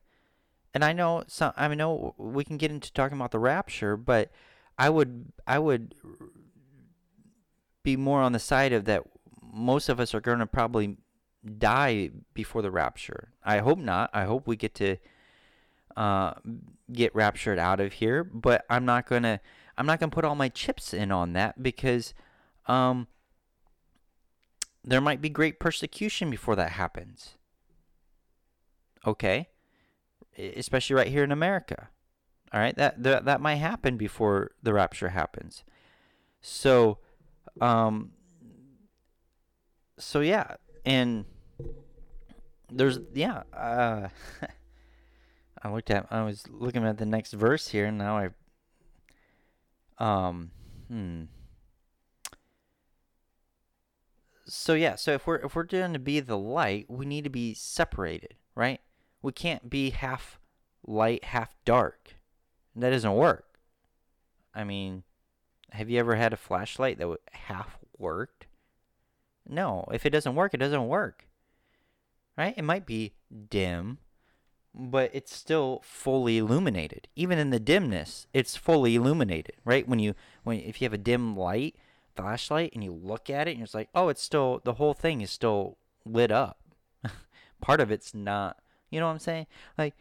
And 0.74 0.84
i 0.84 0.92
know 0.92 1.24
some 1.26 1.52
i 1.56 1.72
know 1.74 2.14
we 2.16 2.44
can 2.44 2.56
get 2.56 2.70
into 2.70 2.92
talking 2.92 3.16
about 3.16 3.30
the 3.30 3.38
rapture 3.38 3.96
but 3.96 4.30
i 4.78 4.88
would 4.88 5.32
i 5.46 5.58
would 5.58 5.94
be 7.82 7.96
more 7.96 8.22
on 8.22 8.32
the 8.32 8.38
side 8.38 8.72
of 8.72 8.84
that 8.86 9.02
most 9.42 9.88
of 9.88 10.00
us 10.00 10.14
are 10.14 10.20
going 10.20 10.38
to 10.38 10.46
probably 10.46 10.96
die 11.58 12.08
before 12.32 12.62
the 12.62 12.70
rapture. 12.70 13.32
I 13.44 13.58
hope 13.58 13.78
not. 13.78 14.08
I 14.14 14.24
hope 14.24 14.46
we 14.46 14.56
get 14.56 14.74
to 14.76 14.96
uh, 15.96 16.34
get 16.92 17.14
raptured 17.14 17.58
out 17.58 17.80
of 17.80 17.94
here 17.94 18.22
but 18.24 18.64
i'm 18.68 18.84
not 18.84 19.06
going 19.06 19.22
to 19.22 19.40
i'm 19.78 19.86
not 19.86 19.98
going 19.98 20.10
to 20.10 20.14
put 20.14 20.24
all 20.24 20.34
my 20.34 20.48
chips 20.48 20.92
in 20.92 21.10
on 21.10 21.32
that 21.32 21.62
because 21.62 22.12
um 22.66 23.06
there 24.84 25.00
might 25.00 25.20
be 25.20 25.28
great 25.28 25.60
persecution 25.60 26.30
before 26.30 26.56
that 26.56 26.72
happens. 26.72 27.36
Okay? 29.06 29.48
Especially 30.36 30.96
right 30.96 31.08
here 31.08 31.24
in 31.24 31.32
America. 31.32 31.88
All 32.52 32.60
right? 32.60 32.76
That 32.76 33.02
that, 33.02 33.24
that 33.24 33.40
might 33.40 33.56
happen 33.56 33.96
before 33.96 34.52
the 34.62 34.72
rapture 34.72 35.10
happens. 35.10 35.64
So 36.40 36.98
um 37.60 38.12
so 39.98 40.20
yeah, 40.20 40.56
and 40.84 41.26
there's 42.70 42.98
yeah, 43.14 43.42
uh 43.52 44.08
I 45.62 45.70
looked 45.70 45.90
at 45.90 46.06
I 46.10 46.22
was 46.22 46.44
looking 46.48 46.84
at 46.84 46.98
the 46.98 47.06
next 47.06 47.32
verse 47.32 47.68
here 47.68 47.86
and 47.86 47.98
now 47.98 48.18
I 48.18 48.30
um 49.98 50.50
hmm 50.88 51.24
so 54.46 54.74
yeah, 54.74 54.96
so 54.96 55.12
if 55.12 55.26
we're 55.26 55.36
if 55.36 55.54
we're 55.54 55.64
going 55.64 55.92
to 55.92 55.98
be 55.98 56.20
the 56.20 56.38
light, 56.38 56.86
we 56.88 57.06
need 57.06 57.24
to 57.24 57.30
be 57.30 57.54
separated, 57.54 58.34
right? 58.54 58.80
We 59.20 59.32
can't 59.32 59.70
be 59.70 59.90
half 59.90 60.40
light, 60.86 61.24
half 61.24 61.54
dark. 61.64 62.16
That 62.74 62.90
doesn't 62.90 63.14
work. 63.14 63.58
I 64.54 64.64
mean, 64.64 65.04
have 65.70 65.88
you 65.88 65.98
ever 65.98 66.16
had 66.16 66.32
a 66.32 66.36
flashlight 66.36 66.98
that 66.98 67.16
half 67.32 67.78
worked? 67.98 68.46
No, 69.48 69.86
if 69.92 70.04
it 70.06 70.10
doesn't 70.10 70.34
work, 70.34 70.54
it 70.54 70.58
doesn't 70.58 70.88
work. 70.88 71.26
Right? 72.36 72.54
It 72.56 72.64
might 72.64 72.86
be 72.86 73.12
dim, 73.50 73.98
but 74.74 75.10
it's 75.12 75.34
still 75.34 75.82
fully 75.84 76.38
illuminated. 76.38 77.08
Even 77.14 77.38
in 77.38 77.50
the 77.50 77.60
dimness, 77.60 78.26
it's 78.32 78.56
fully 78.56 78.94
illuminated, 78.94 79.54
right? 79.64 79.86
When 79.86 79.98
you 79.98 80.14
when 80.42 80.58
if 80.58 80.80
you 80.80 80.86
have 80.86 80.94
a 80.94 80.98
dim 80.98 81.36
light, 81.36 81.76
flashlight 82.16 82.72
and 82.74 82.82
you 82.82 82.92
look 82.92 83.30
at 83.30 83.48
it 83.48 83.52
and 83.52 83.62
it's 83.62 83.74
like, 83.74 83.88
oh, 83.94 84.08
it's 84.08 84.22
still 84.22 84.60
the 84.64 84.74
whole 84.74 84.94
thing 84.94 85.20
is 85.20 85.30
still 85.30 85.78
lit 86.04 86.30
up. 86.30 86.58
Part 87.60 87.80
of 87.80 87.90
it's 87.90 88.14
not. 88.14 88.58
You 88.90 89.00
know 89.00 89.06
what 89.06 89.12
I'm 89.12 89.18
saying? 89.18 89.46
Like 89.78 89.94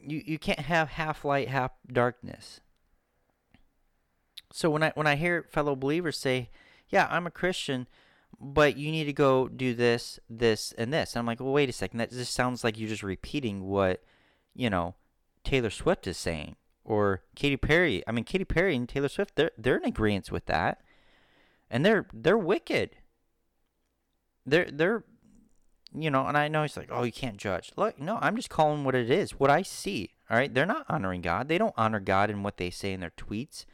you 0.00 0.22
you 0.24 0.38
can't 0.38 0.60
have 0.60 0.90
half 0.90 1.24
light, 1.24 1.48
half 1.48 1.72
darkness. 1.90 2.60
So 4.52 4.70
when 4.70 4.82
I 4.82 4.92
when 4.94 5.06
I 5.06 5.16
hear 5.16 5.46
fellow 5.50 5.76
believers 5.76 6.18
say, 6.18 6.50
"Yeah, 6.88 7.06
I'm 7.10 7.26
a 7.26 7.30
Christian, 7.30 7.86
but 8.40 8.76
you 8.76 8.90
need 8.90 9.04
to 9.04 9.12
go 9.12 9.48
do 9.48 9.74
this, 9.74 10.18
this, 10.30 10.72
and 10.78 10.92
this," 10.92 11.12
and 11.12 11.20
I'm 11.20 11.26
like, 11.26 11.40
"Well, 11.40 11.52
wait 11.52 11.68
a 11.68 11.72
second. 11.72 11.98
That 11.98 12.10
just 12.10 12.32
sounds 12.32 12.64
like 12.64 12.78
you're 12.78 12.88
just 12.88 13.02
repeating 13.02 13.64
what, 13.64 14.02
you 14.54 14.70
know, 14.70 14.94
Taylor 15.44 15.70
Swift 15.70 16.06
is 16.06 16.16
saying." 16.16 16.56
Or 16.84 17.24
Katy 17.34 17.56
Perry. 17.56 18.04
I 18.06 18.12
mean, 18.12 18.24
Katy 18.24 18.44
Perry 18.44 18.76
and 18.76 18.88
Taylor 18.88 19.08
Swift, 19.08 19.34
they're 19.34 19.50
they're 19.58 19.76
in 19.76 19.84
agreement 19.84 20.30
with 20.30 20.46
that 20.46 20.80
and 21.70 21.84
they're 21.84 22.06
they're 22.12 22.38
wicked. 22.38 22.96
They're 24.44 24.70
they're 24.70 25.04
you 25.94 26.10
know, 26.10 26.26
and 26.26 26.36
I 26.36 26.48
know 26.48 26.62
he's 26.62 26.76
like, 26.76 26.90
oh, 26.90 27.04
you 27.04 27.12
can't 27.12 27.38
judge. 27.38 27.72
Look, 27.76 27.98
no, 27.98 28.18
I'm 28.20 28.36
just 28.36 28.50
calling 28.50 28.84
what 28.84 28.94
it 28.94 29.10
is, 29.10 29.32
what 29.32 29.50
I 29.50 29.62
see. 29.62 30.10
All 30.28 30.36
right, 30.36 30.52
they're 30.52 30.66
not 30.66 30.84
honoring 30.88 31.22
God. 31.22 31.48
They 31.48 31.58
don't 31.58 31.74
honor 31.76 32.00
God 32.00 32.30
in 32.30 32.42
what 32.42 32.56
they 32.56 32.70
say 32.70 32.92
in 32.92 33.00
their 33.00 33.12
tweets, 33.16 33.64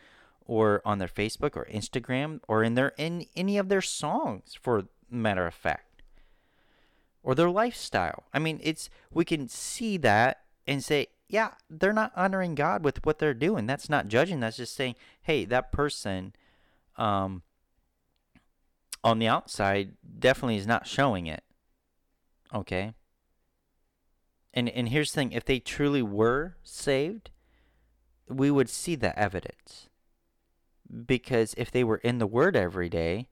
or 0.45 0.83
on 0.85 0.99
their 0.99 1.09
Facebook 1.09 1.57
or 1.57 1.67
Instagram, 1.73 2.41
or 2.47 2.63
in 2.63 2.75
their 2.75 2.93
in 2.97 3.27
any 3.35 3.59
of 3.59 3.69
their 3.69 3.81
songs, 3.81 4.57
for 4.61 4.85
matter 5.11 5.47
of 5.47 5.55
fact, 5.55 6.03
or 7.23 7.35
their 7.35 7.51
lifestyle. 7.51 8.25
I 8.33 8.39
mean, 8.39 8.61
it's 8.63 8.91
we 9.11 9.25
can 9.25 9.49
see 9.49 9.97
that 9.99 10.43
and 10.67 10.85
say, 10.85 11.09
yeah, 11.29 11.53
they're 11.71 11.93
not 11.95 12.13
honoring 12.15 12.55
God 12.55 12.85
with 12.85 13.05
what 13.07 13.19
they're 13.19 13.35
doing. 13.35 13.67
That's 13.67 13.89
not 13.89 14.09
judging. 14.09 14.41
That's 14.41 14.59
just 14.59 14.77
saying, 14.77 14.97
hey, 15.23 15.47
that 15.47 15.73
person, 15.73 16.35
um, 16.97 17.43
on 19.05 19.19
the 19.19 19.29
outside 19.29 19.93
definitely 20.19 20.57
is 20.57 20.67
not 20.67 20.87
showing 20.87 21.27
it. 21.27 21.43
Okay? 22.55 22.95
And 24.55 24.69
and 24.69 24.89
here's 24.89 25.13
the 25.13 25.17
thing, 25.17 25.33
if 25.33 25.45
they 25.45 25.59
truly 25.59 26.03
were 26.03 26.57
saved, 26.63 27.31
we 28.29 28.51
would 28.51 28.69
see 28.69 28.95
the 28.95 29.19
evidence. 29.19 29.89
Because 31.07 31.55
if 31.57 31.71
they 31.71 31.83
were 31.85 31.97
in 31.99 32.19
the 32.19 32.27
word 32.27 32.55
every 32.55 32.89
day, 32.89 33.29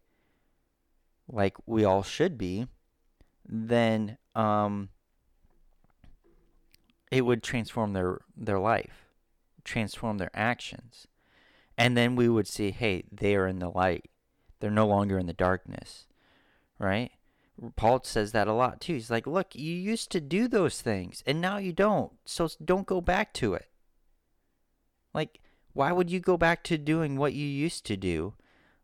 like 1.29 1.57
we 1.67 1.85
all 1.85 2.03
should 2.03 2.39
be, 2.39 2.67
then 3.47 4.17
um 4.35 4.89
it 7.11 7.23
would 7.23 7.43
transform 7.43 7.93
their 7.93 8.21
their 8.37 8.59
life, 8.59 9.07
transform 9.65 10.19
their 10.19 10.31
actions. 10.33 11.07
And 11.77 11.97
then 11.97 12.15
we 12.15 12.29
would 12.29 12.47
see, 12.47 12.73
hey, 12.73 13.05
they 13.11 13.35
are 13.37 13.47
in 13.47 13.59
the 13.59 13.71
light 13.71 14.10
they're 14.61 14.71
no 14.71 14.87
longer 14.87 15.19
in 15.19 15.27
the 15.27 15.33
darkness, 15.33 16.07
right? 16.79 17.11
Paul 17.77 18.01
says 18.05 18.33
that 18.33 18.49
a 18.49 18.53
lot 18.53 18.81
too. 18.81 18.95
He's 18.95 19.11
like, 19.11 19.27
look, 19.27 19.55
you 19.55 19.75
used 19.75 20.11
to 20.13 20.21
do 20.21 20.49
those 20.49 20.81
things 20.81 21.23
and 21.27 21.41
now 21.41 21.59
you 21.59 21.73
don't. 21.73 22.13
So 22.25 22.49
don't 22.65 22.87
go 22.87 23.01
back 23.01 23.35
to 23.35 23.55
it. 23.55 23.67
Like, 25.13 25.41
why 25.73 25.93
would 25.93 26.11
you 26.11 26.21
go 26.21 26.37
back 26.37 26.65
to 26.65 26.79
doing 26.79 27.17
what 27.17 27.35
you 27.35 27.47
used 27.47 27.85
to 27.87 27.97
do 27.97 28.35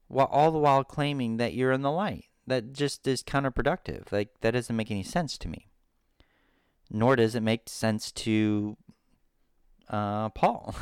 while 0.09 0.29
all 0.31 0.51
the 0.51 0.59
while 0.59 0.85
claiming 0.85 1.37
that 1.39 1.55
you're 1.55 1.73
in 1.73 1.83
the 1.83 1.91
light? 1.91 2.27
That 2.47 2.73
just 2.73 3.07
is 3.09 3.23
counterproductive. 3.23 4.13
Like, 4.13 4.41
that 4.41 4.53
doesn't 4.53 4.77
make 4.77 4.91
any 4.91 5.03
sense 5.03 5.37
to 5.39 5.49
me. 5.49 5.69
Nor 6.91 7.17
does 7.17 7.35
it 7.35 7.43
make 7.43 7.69
sense 7.69 8.13
to 8.13 8.77
uh, 9.89 10.29
Paul. 10.31 10.75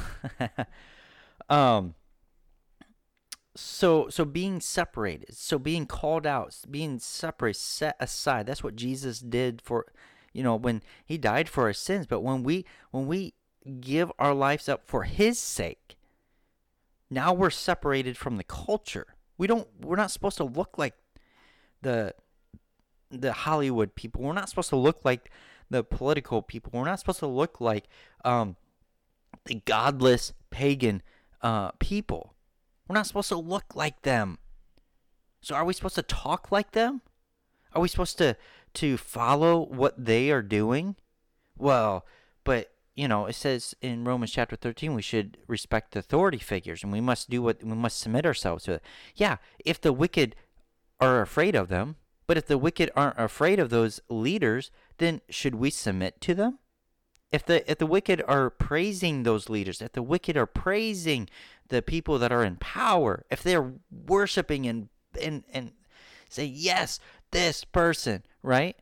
um, 1.48 1.94
so 3.56 4.08
so 4.08 4.24
being 4.24 4.60
separated, 4.60 5.34
so 5.34 5.58
being 5.58 5.86
called 5.86 6.26
out, 6.26 6.56
being 6.70 6.98
separated, 6.98 7.58
set 7.58 7.96
aside. 8.00 8.46
That's 8.46 8.64
what 8.64 8.76
Jesus 8.76 9.20
did 9.20 9.62
for, 9.62 9.86
you 10.32 10.42
know, 10.42 10.56
when 10.56 10.82
he 11.04 11.18
died 11.18 11.48
for 11.48 11.64
our 11.64 11.72
sins. 11.72 12.06
But 12.06 12.20
when 12.20 12.42
we 12.42 12.64
when 12.90 13.06
we 13.06 13.34
give 13.80 14.10
our 14.18 14.34
lives 14.34 14.68
up 14.68 14.86
for 14.86 15.04
his 15.04 15.38
sake, 15.38 15.96
now 17.10 17.32
we're 17.32 17.50
separated 17.50 18.16
from 18.16 18.36
the 18.36 18.44
culture. 18.44 19.14
We 19.38 19.46
don't 19.46 19.68
we're 19.80 19.96
not 19.96 20.10
supposed 20.10 20.36
to 20.38 20.44
look 20.44 20.76
like 20.76 20.94
the 21.82 22.14
the 23.10 23.32
Hollywood 23.32 23.94
people. 23.94 24.22
We're 24.22 24.32
not 24.32 24.48
supposed 24.48 24.70
to 24.70 24.76
look 24.76 25.04
like 25.04 25.30
the 25.70 25.84
political 25.84 26.42
people. 26.42 26.72
We're 26.74 26.84
not 26.84 26.98
supposed 26.98 27.20
to 27.20 27.26
look 27.26 27.60
like 27.60 27.84
um, 28.24 28.56
the 29.44 29.56
godless 29.64 30.32
pagan 30.50 31.02
uh, 31.42 31.70
people. 31.78 32.33
We're 32.88 32.94
not 32.94 33.06
supposed 33.06 33.28
to 33.30 33.36
look 33.36 33.74
like 33.74 34.02
them. 34.02 34.38
So 35.40 35.54
are 35.54 35.64
we 35.64 35.72
supposed 35.72 35.94
to 35.96 36.02
talk 36.02 36.50
like 36.50 36.72
them? 36.72 37.02
Are 37.72 37.82
we 37.82 37.88
supposed 37.88 38.18
to 38.18 38.36
to 38.74 38.96
follow 38.96 39.66
what 39.66 40.04
they 40.04 40.30
are 40.30 40.42
doing? 40.42 40.96
Well, 41.56 42.04
but 42.44 42.72
you 42.94 43.08
know, 43.08 43.26
it 43.26 43.34
says 43.34 43.74
in 43.80 44.04
Romans 44.04 44.32
chapter 44.32 44.56
13 44.56 44.94
we 44.94 45.02
should 45.02 45.38
respect 45.46 45.96
authority 45.96 46.38
figures 46.38 46.82
and 46.82 46.92
we 46.92 47.00
must 47.00 47.30
do 47.30 47.42
what 47.42 47.62
we 47.62 47.74
must 47.74 47.98
submit 47.98 48.26
ourselves 48.26 48.64
to 48.64 48.74
it. 48.74 48.82
Yeah, 49.14 49.36
if 49.64 49.80
the 49.80 49.92
wicked 49.92 50.36
are 51.00 51.20
afraid 51.20 51.54
of 51.54 51.68
them, 51.68 51.96
but 52.26 52.38
if 52.38 52.46
the 52.46 52.58
wicked 52.58 52.90
aren't 52.96 53.18
afraid 53.18 53.58
of 53.58 53.70
those 53.70 54.00
leaders, 54.08 54.70
then 54.98 55.20
should 55.28 55.56
we 55.56 55.70
submit 55.70 56.20
to 56.22 56.34
them? 56.34 56.58
If 57.34 57.44
the 57.44 57.68
if 57.68 57.78
the 57.78 57.86
wicked 57.86 58.22
are 58.28 58.48
praising 58.48 59.24
those 59.24 59.48
leaders, 59.48 59.82
if 59.82 59.90
the 59.90 60.04
wicked 60.04 60.36
are 60.36 60.46
praising 60.46 61.28
the 61.66 61.82
people 61.82 62.16
that 62.20 62.30
are 62.30 62.44
in 62.44 62.54
power, 62.54 63.24
if 63.28 63.42
they're 63.42 63.72
worshiping 63.90 64.68
and 64.68 64.88
and 65.20 65.42
and 65.52 65.72
say 66.28 66.44
yes, 66.44 67.00
this 67.32 67.64
person, 67.64 68.22
right? 68.40 68.76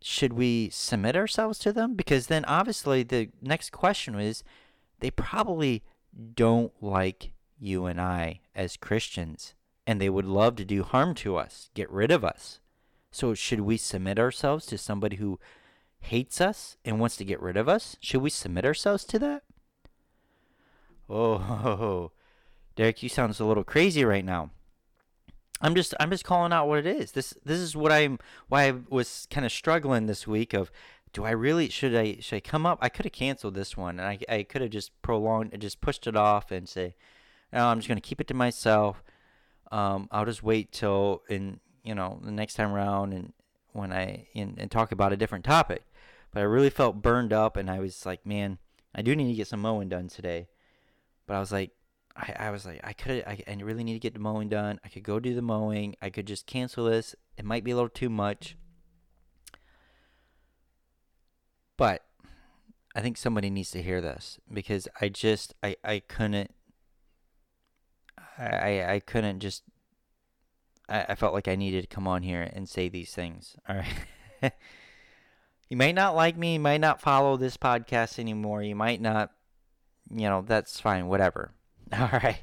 Should 0.00 0.34
we 0.34 0.70
submit 0.70 1.16
ourselves 1.16 1.58
to 1.58 1.72
them? 1.72 1.96
Because 1.96 2.28
then 2.28 2.44
obviously 2.44 3.02
the 3.02 3.30
next 3.42 3.72
question 3.72 4.14
is 4.20 4.44
they 5.00 5.10
probably 5.10 5.82
don't 6.36 6.72
like 6.80 7.32
you 7.58 7.86
and 7.86 8.00
I 8.00 8.42
as 8.54 8.76
Christians 8.76 9.54
and 9.88 10.00
they 10.00 10.08
would 10.08 10.24
love 10.24 10.54
to 10.54 10.64
do 10.64 10.84
harm 10.84 11.16
to 11.16 11.34
us, 11.34 11.68
get 11.74 11.90
rid 11.90 12.12
of 12.12 12.24
us. 12.24 12.60
So 13.10 13.34
should 13.34 13.62
we 13.62 13.76
submit 13.76 14.20
ourselves 14.20 14.66
to 14.66 14.78
somebody 14.78 15.16
who 15.16 15.40
hates 16.00 16.40
us 16.40 16.76
and 16.84 17.00
wants 17.00 17.16
to 17.16 17.24
get 17.24 17.40
rid 17.40 17.56
of 17.56 17.68
us? 17.68 17.96
Should 18.00 18.22
we 18.22 18.30
submit 18.30 18.64
ourselves 18.64 19.04
to 19.06 19.18
that? 19.18 19.42
Oh, 21.08 22.12
Derek, 22.76 23.02
you 23.02 23.08
sound 23.08 23.38
a 23.38 23.44
little 23.44 23.64
crazy 23.64 24.04
right 24.04 24.24
now. 24.24 24.50
I'm 25.60 25.74
just 25.74 25.94
I'm 25.98 26.10
just 26.10 26.24
calling 26.24 26.52
out 26.52 26.68
what 26.68 26.80
it 26.80 26.86
is. 26.86 27.12
This 27.12 27.32
this 27.44 27.58
is 27.58 27.74
what 27.74 27.90
I'm 27.90 28.18
why 28.48 28.68
I 28.68 28.74
was 28.90 29.26
kind 29.30 29.46
of 29.46 29.52
struggling 29.52 30.06
this 30.06 30.26
week 30.26 30.52
of 30.52 30.70
do 31.12 31.24
I 31.24 31.30
really 31.30 31.70
should 31.70 31.94
I 31.96 32.18
should 32.20 32.36
I 32.36 32.40
come 32.40 32.66
up? 32.66 32.78
I 32.82 32.90
could 32.90 33.06
have 33.06 33.12
canceled 33.12 33.54
this 33.54 33.76
one 33.76 33.98
and 33.98 34.06
I 34.06 34.18
I 34.28 34.42
could 34.42 34.60
have 34.60 34.70
just 34.70 34.90
prolonged 35.00 35.52
and 35.52 35.62
just 35.62 35.80
pushed 35.80 36.06
it 36.06 36.16
off 36.16 36.50
and 36.50 36.68
say, 36.68 36.94
no, 37.52 37.66
I'm 37.68 37.78
just 37.78 37.88
gonna 37.88 38.02
keep 38.02 38.20
it 38.20 38.28
to 38.28 38.34
myself. 38.34 39.02
Um, 39.72 40.08
I'll 40.12 40.26
just 40.26 40.42
wait 40.42 40.72
till 40.72 41.22
in 41.28 41.60
you 41.84 41.94
know 41.94 42.20
the 42.22 42.32
next 42.32 42.54
time 42.54 42.72
around 42.72 43.14
and 43.14 43.32
when 43.76 43.92
I 43.92 44.26
in, 44.34 44.54
and 44.58 44.70
talk 44.70 44.92
about 44.92 45.12
a 45.12 45.16
different 45.16 45.44
topic. 45.44 45.84
But 46.32 46.40
I 46.40 46.44
really 46.44 46.70
felt 46.70 47.02
burned 47.02 47.32
up 47.32 47.56
and 47.56 47.70
I 47.70 47.78
was 47.78 48.04
like, 48.04 48.26
man, 48.26 48.58
I 48.94 49.02
do 49.02 49.14
need 49.14 49.28
to 49.28 49.36
get 49.36 49.46
some 49.46 49.60
mowing 49.60 49.88
done 49.88 50.08
today. 50.08 50.48
But 51.26 51.36
I 51.36 51.40
was 51.40 51.52
like, 51.52 51.70
I, 52.16 52.34
I 52.38 52.50
was 52.50 52.64
like, 52.66 52.80
I 52.82 52.92
could, 52.92 53.24
I, 53.26 53.42
I 53.46 53.54
really 53.62 53.84
need 53.84 53.94
to 53.94 53.98
get 53.98 54.14
the 54.14 54.20
mowing 54.20 54.48
done. 54.48 54.80
I 54.84 54.88
could 54.88 55.02
go 55.02 55.20
do 55.20 55.34
the 55.34 55.42
mowing. 55.42 55.96
I 56.00 56.10
could 56.10 56.26
just 56.26 56.46
cancel 56.46 56.86
this. 56.86 57.14
It 57.36 57.44
might 57.44 57.64
be 57.64 57.70
a 57.70 57.74
little 57.74 57.88
too 57.88 58.10
much. 58.10 58.56
But 61.76 62.02
I 62.94 63.02
think 63.02 63.18
somebody 63.18 63.50
needs 63.50 63.70
to 63.72 63.82
hear 63.82 64.00
this 64.00 64.38
because 64.50 64.88
I 65.00 65.10
just, 65.10 65.54
I, 65.62 65.76
I 65.84 66.00
couldn't, 66.00 66.54
I, 68.38 68.84
I 68.86 69.00
couldn't 69.00 69.40
just, 69.40 69.62
I, 70.88 71.06
I 71.10 71.14
felt 71.14 71.34
like 71.34 71.48
I 71.48 71.56
needed 71.56 71.82
to 71.82 71.94
come 71.94 72.06
on 72.06 72.22
here 72.22 72.50
and 72.52 72.68
say 72.68 72.88
these 72.88 73.12
things. 73.12 73.56
All 73.68 73.76
right. 73.76 74.52
you 75.68 75.76
might 75.76 75.94
not 75.94 76.14
like 76.14 76.36
me. 76.36 76.54
You 76.54 76.60
might 76.60 76.80
not 76.80 77.00
follow 77.00 77.36
this 77.36 77.56
podcast 77.56 78.18
anymore. 78.18 78.62
You 78.62 78.76
might 78.76 79.00
not, 79.00 79.32
you 80.10 80.28
know, 80.28 80.42
that's 80.46 80.80
fine. 80.80 81.08
Whatever. 81.08 81.52
All 81.92 82.10
right. 82.12 82.42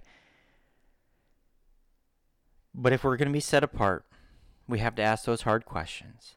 But 2.74 2.94
if 2.94 3.04
we're 3.04 3.18
going 3.18 3.28
to 3.28 3.34
be 3.34 3.40
set 3.40 3.64
apart, 3.64 4.06
we 4.68 4.80
have 4.80 4.96
to 4.96 5.04
ask 5.04 5.26
those 5.26 5.44
hard 5.44 5.66
questions. 5.66 6.36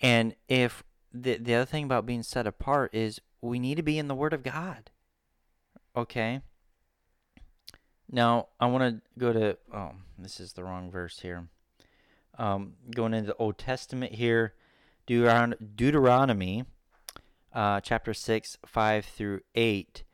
And 0.00 0.34
if 0.48 0.82
the 1.12 1.36
the 1.36 1.54
other 1.54 1.64
thing 1.64 1.84
about 1.84 2.06
being 2.06 2.22
set 2.22 2.46
apart 2.46 2.94
is 2.94 3.20
we 3.40 3.58
need 3.58 3.76
to 3.76 3.82
be 3.82 3.98
in 3.98 4.08
the 4.08 4.14
Word 4.14 4.32
of 4.32 4.42
God. 4.42 4.90
Okay. 5.96 6.40
Now 8.10 8.48
I 8.58 8.66
want 8.66 8.96
to 8.96 9.02
go 9.18 9.32
to 9.32 9.58
oh 9.72 9.92
this 10.18 10.40
is 10.40 10.54
the 10.54 10.64
wrong 10.64 10.90
verse 10.90 11.20
here. 11.20 11.48
Um, 12.38 12.74
going 12.94 13.14
into 13.14 13.28
the 13.28 13.36
Old 13.36 13.58
Testament 13.58 14.12
here, 14.12 14.54
Deuteron- 15.08 15.56
Deuteronomy, 15.74 16.64
uh, 17.52 17.80
chapter 17.80 18.14
six, 18.14 18.56
five 18.64 19.04
through 19.04 19.40
eight. 19.54 20.04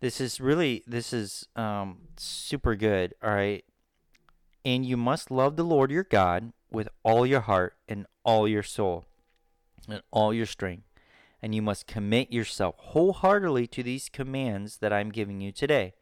This 0.00 0.20
is 0.20 0.40
really 0.40 0.84
this 0.86 1.12
is 1.12 1.48
um, 1.56 1.98
super 2.16 2.74
good. 2.74 3.14
All 3.22 3.30
right, 3.30 3.64
and 4.64 4.84
you 4.84 4.96
must 4.96 5.30
love 5.30 5.56
the 5.56 5.64
Lord 5.64 5.90
your 5.90 6.04
God 6.04 6.52
with 6.70 6.88
all 7.02 7.26
your 7.26 7.40
heart 7.40 7.76
and 7.88 8.06
all 8.24 8.46
your 8.46 8.62
soul 8.62 9.06
and 9.88 10.02
all 10.10 10.32
your 10.32 10.46
strength, 10.46 10.86
and 11.42 11.54
you 11.54 11.62
must 11.62 11.86
commit 11.86 12.32
yourself 12.32 12.76
wholeheartedly 12.78 13.66
to 13.68 13.82
these 13.82 14.08
commands 14.08 14.78
that 14.78 14.92
I'm 14.92 15.10
giving 15.10 15.40
you 15.40 15.50
today. 15.50 15.94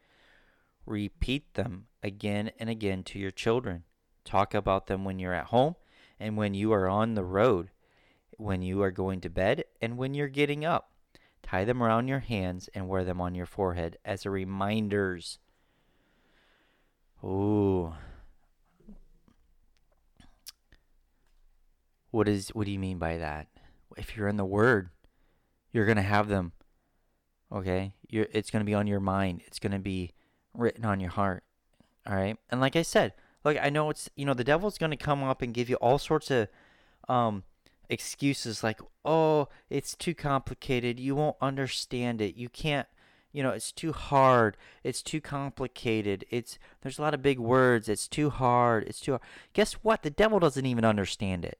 Repeat 0.89 1.53
them 1.53 1.85
again 2.01 2.49
and 2.57 2.67
again 2.67 3.03
to 3.03 3.19
your 3.19 3.29
children. 3.29 3.83
Talk 4.25 4.55
about 4.55 4.87
them 4.87 5.05
when 5.05 5.19
you're 5.19 5.35
at 5.35 5.45
home 5.45 5.75
and 6.19 6.35
when 6.35 6.55
you 6.55 6.73
are 6.73 6.89
on 6.89 7.13
the 7.13 7.23
road, 7.23 7.69
when 8.37 8.63
you 8.63 8.81
are 8.81 8.89
going 8.89 9.21
to 9.21 9.29
bed 9.29 9.65
and 9.79 9.99
when 9.99 10.15
you're 10.15 10.27
getting 10.27 10.65
up. 10.65 10.89
Tie 11.43 11.63
them 11.63 11.83
around 11.83 12.07
your 12.07 12.21
hands 12.21 12.71
and 12.73 12.87
wear 12.87 13.03
them 13.03 13.21
on 13.21 13.35
your 13.35 13.45
forehead 13.45 13.97
as 14.03 14.25
a 14.25 14.31
reminders. 14.31 15.37
Ooh. 17.23 17.93
What 22.09 22.27
is 22.27 22.49
what 22.49 22.65
do 22.65 22.71
you 22.71 22.79
mean 22.79 22.97
by 22.97 23.17
that? 23.17 23.45
If 23.95 24.17
you're 24.17 24.27
in 24.27 24.37
the 24.37 24.43
word, 24.43 24.89
you're 25.71 25.85
going 25.85 25.97
to 25.97 26.01
have 26.01 26.29
them. 26.29 26.53
Okay? 27.51 27.93
You're 28.09 28.25
it's 28.31 28.49
going 28.49 28.61
to 28.61 28.69
be 28.69 28.73
on 28.73 28.87
your 28.87 28.99
mind. 28.99 29.43
It's 29.45 29.59
going 29.59 29.73
to 29.73 29.77
be 29.77 30.13
written 30.59 30.85
on 30.85 30.99
your 30.99 31.11
heart. 31.11 31.43
All 32.07 32.15
right? 32.15 32.37
And 32.49 32.61
like 32.61 32.75
I 32.75 32.81
said, 32.81 33.13
like 33.43 33.57
I 33.61 33.69
know 33.69 33.89
it's 33.89 34.09
you 34.15 34.25
know 34.25 34.33
the 34.33 34.43
devil's 34.43 34.77
going 34.77 34.91
to 34.91 34.97
come 34.97 35.23
up 35.23 35.41
and 35.41 35.53
give 35.53 35.69
you 35.69 35.75
all 35.75 35.97
sorts 35.97 36.29
of 36.31 36.47
um 37.07 37.43
excuses 37.89 38.63
like, 38.63 38.79
oh, 39.03 39.49
it's 39.69 39.95
too 39.95 40.13
complicated. 40.13 40.99
You 40.99 41.15
won't 41.15 41.35
understand 41.41 42.21
it. 42.21 42.35
You 42.35 42.47
can't, 42.47 42.87
you 43.33 43.43
know, 43.43 43.49
it's 43.49 43.71
too 43.71 43.91
hard. 43.91 44.55
It's 44.83 45.01
too 45.01 45.19
complicated. 45.19 46.23
It's, 46.29 46.59
there's 46.81 46.99
a 46.99 47.01
lot 47.01 47.13
of 47.13 47.21
big 47.21 47.39
words. 47.39 47.89
It's 47.89 48.07
too 48.07 48.29
hard. 48.29 48.83
It's 48.83 48.99
too 48.99 49.13
hard. 49.13 49.21
Guess 49.53 49.73
what? 49.73 50.03
The 50.03 50.11
devil 50.11 50.39
doesn't 50.39 50.65
even 50.65 50.85
understand 50.85 51.43
it. 51.43 51.59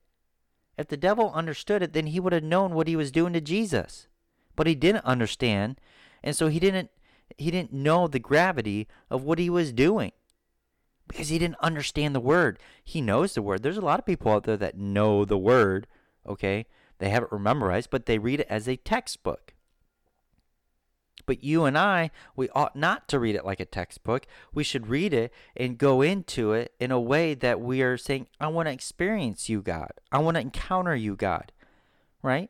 If 0.78 0.88
the 0.88 0.98
devil 0.98 1.34
understood 1.34 1.82
it, 1.82 1.94
then 1.94 2.08
he 2.08 2.20
would 2.20 2.32
have 2.32 2.44
known 2.44 2.74
what 2.74 2.88
he 2.88 2.96
was 2.96 3.12
doing 3.12 3.34
to 3.34 3.42
Jesus. 3.42 4.08
But 4.56 4.68
he 4.68 4.76
didn't 4.76 5.06
understand. 5.06 5.82
And 6.24 6.36
so 6.36 6.48
he 6.48 6.60
didn't, 6.60 6.90
he 7.38 7.52
didn't 7.52 7.74
know 7.74 8.08
the 8.08 8.20
gravity 8.20 8.88
of 9.10 9.24
what 9.24 9.40
he 9.40 9.50
was 9.50 9.72
doing 9.72 10.12
because 11.08 11.30
he 11.30 11.40
didn't 11.40 11.60
understand 11.60 12.16
the 12.16 12.20
word. 12.20 12.60
He 12.84 13.02
knows 13.02 13.34
the 13.34 13.42
word. 13.42 13.64
There's 13.64 13.78
a 13.78 13.82
lot 13.82 14.00
of 14.00 14.06
people 14.06 14.32
out 14.32 14.44
there 14.44 14.58
that 14.58 14.78
know 14.78 15.26
the 15.26 15.38
word, 15.38 15.88
okay? 16.26 16.66
They 17.00 17.10
have 17.10 17.24
it 17.24 17.40
memorized, 17.40 17.90
but 17.90 18.06
they 18.06 18.20
read 18.20 18.42
it 18.42 18.48
as 18.50 18.68
a 18.68 18.78
textbook. 18.78 19.54
But 21.26 21.44
you 21.44 21.66
and 21.66 21.78
I, 21.78 22.12
we 22.36 22.50
ought 22.50 22.76
not 22.76 23.08
to 23.10 23.20
read 23.20 23.36
it 23.36 23.46
like 23.46 23.60
a 23.60 23.66
textbook. 23.66 24.26
We 24.54 24.64
should 24.64 24.88
read 24.88 25.14
it 25.14 25.32
and 25.56 25.78
go 25.78 26.02
into 26.02 26.54
it 26.54 26.74
in 26.80 26.92
a 26.92 27.00
way 27.00 27.34
that 27.36 27.60
we 27.60 27.82
are 27.82 27.98
saying, 27.98 28.28
I 28.40 28.48
want 28.48 28.68
to 28.68 28.74
experience 28.74 29.50
you, 29.50 29.62
God. 29.62 29.92
I 30.12 30.20
want 30.20 30.36
to 30.36 30.42
encounter 30.42 30.96
you, 30.96 31.16
God. 31.16 31.52
Right? 32.22 32.50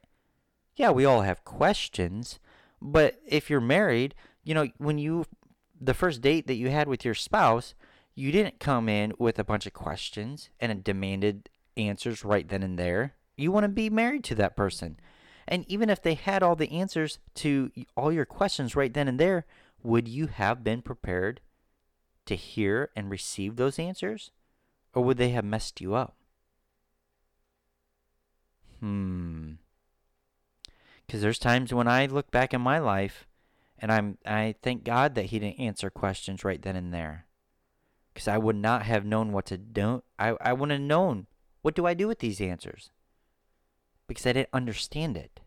Yeah, 0.75 0.91
we 0.91 1.05
all 1.05 1.21
have 1.21 1.43
questions, 1.43 2.39
but 2.81 3.19
if 3.27 3.49
you're 3.49 3.59
married, 3.59 4.15
you 4.43 4.53
know, 4.53 4.67
when 4.77 4.97
you 4.97 5.25
the 5.81 5.93
first 5.93 6.21
date 6.21 6.47
that 6.47 6.55
you 6.55 6.69
had 6.69 6.87
with 6.87 7.05
your 7.05 7.13
spouse, 7.13 7.73
you 8.15 8.31
didn't 8.31 8.59
come 8.59 8.89
in 8.89 9.13
with 9.17 9.39
a 9.39 9.43
bunch 9.43 9.65
of 9.65 9.73
questions 9.73 10.49
and 10.59 10.83
demanded 10.83 11.49
answers 11.77 12.25
right 12.25 12.47
then 12.47 12.63
and 12.63 12.77
there. 12.77 13.15
You 13.37 13.51
want 13.51 13.63
to 13.63 13.69
be 13.69 13.89
married 13.89 14.23
to 14.25 14.35
that 14.35 14.57
person. 14.57 14.99
And 15.47 15.65
even 15.67 15.89
if 15.89 16.01
they 16.01 16.15
had 16.15 16.43
all 16.43 16.55
the 16.55 16.71
answers 16.71 17.19
to 17.35 17.71
all 17.95 18.11
your 18.11 18.25
questions 18.25 18.75
right 18.75 18.93
then 18.93 19.07
and 19.07 19.19
there, 19.19 19.45
would 19.81 20.07
you 20.07 20.27
have 20.27 20.63
been 20.63 20.81
prepared 20.81 21.39
to 22.25 22.35
hear 22.35 22.89
and 22.95 23.09
receive 23.09 23.55
those 23.55 23.79
answers? 23.79 24.31
Or 24.93 25.03
would 25.03 25.17
they 25.17 25.29
have 25.29 25.45
messed 25.45 25.79
you 25.79 25.95
up? 25.95 26.15
Hmm. 28.79 29.53
Because 31.05 31.21
there's 31.21 31.39
times 31.39 31.73
when 31.73 31.87
I 31.87 32.05
look 32.05 32.29
back 32.31 32.53
in 32.53 32.61
my 32.61 32.79
life 32.79 33.25
and 33.79 33.91
I'm 33.91 34.17
I 34.25 34.55
thank 34.61 34.83
God 34.83 35.15
that 35.15 35.25
he 35.25 35.39
didn't 35.39 35.59
answer 35.59 35.89
questions 35.89 36.43
right 36.43 36.61
then 36.61 36.75
and 36.75 36.93
there. 36.93 37.25
Because 38.13 38.27
I 38.27 38.37
would 38.37 38.55
not 38.55 38.83
have 38.83 39.05
known 39.05 39.31
what 39.31 39.45
to 39.47 39.57
do. 39.57 40.03
I, 40.17 40.35
I 40.41 40.53
wouldn't 40.53 40.79
have 40.79 40.87
known 40.87 41.27
what 41.61 41.75
do 41.75 41.85
I 41.85 41.93
do 41.93 42.07
with 42.07 42.19
these 42.19 42.41
answers? 42.41 42.89
Because 44.07 44.25
I 44.25 44.33
didn't 44.33 44.49
understand 44.53 45.17
it. 45.17 45.39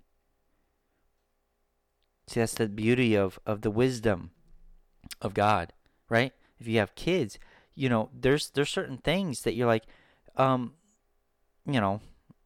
See, 2.29 2.41
that's 2.41 2.55
the 2.55 2.69
beauty 2.69 3.15
of, 3.17 3.39
of 3.45 3.63
the 3.63 3.71
wisdom 3.71 4.31
of 5.21 5.35
God, 5.35 5.73
right? 6.09 6.33
If 6.61 6.69
you 6.69 6.79
have 6.79 6.95
kids, 6.95 7.39
you 7.75 7.89
know, 7.89 8.11
there's 8.19 8.51
there's 8.51 8.71
certain 8.71 8.99
things 8.99 9.43
that 9.43 9.55
you're 9.55 9.67
like, 9.67 9.85
um, 10.37 10.75
you 11.67 11.81
know, 11.81 12.01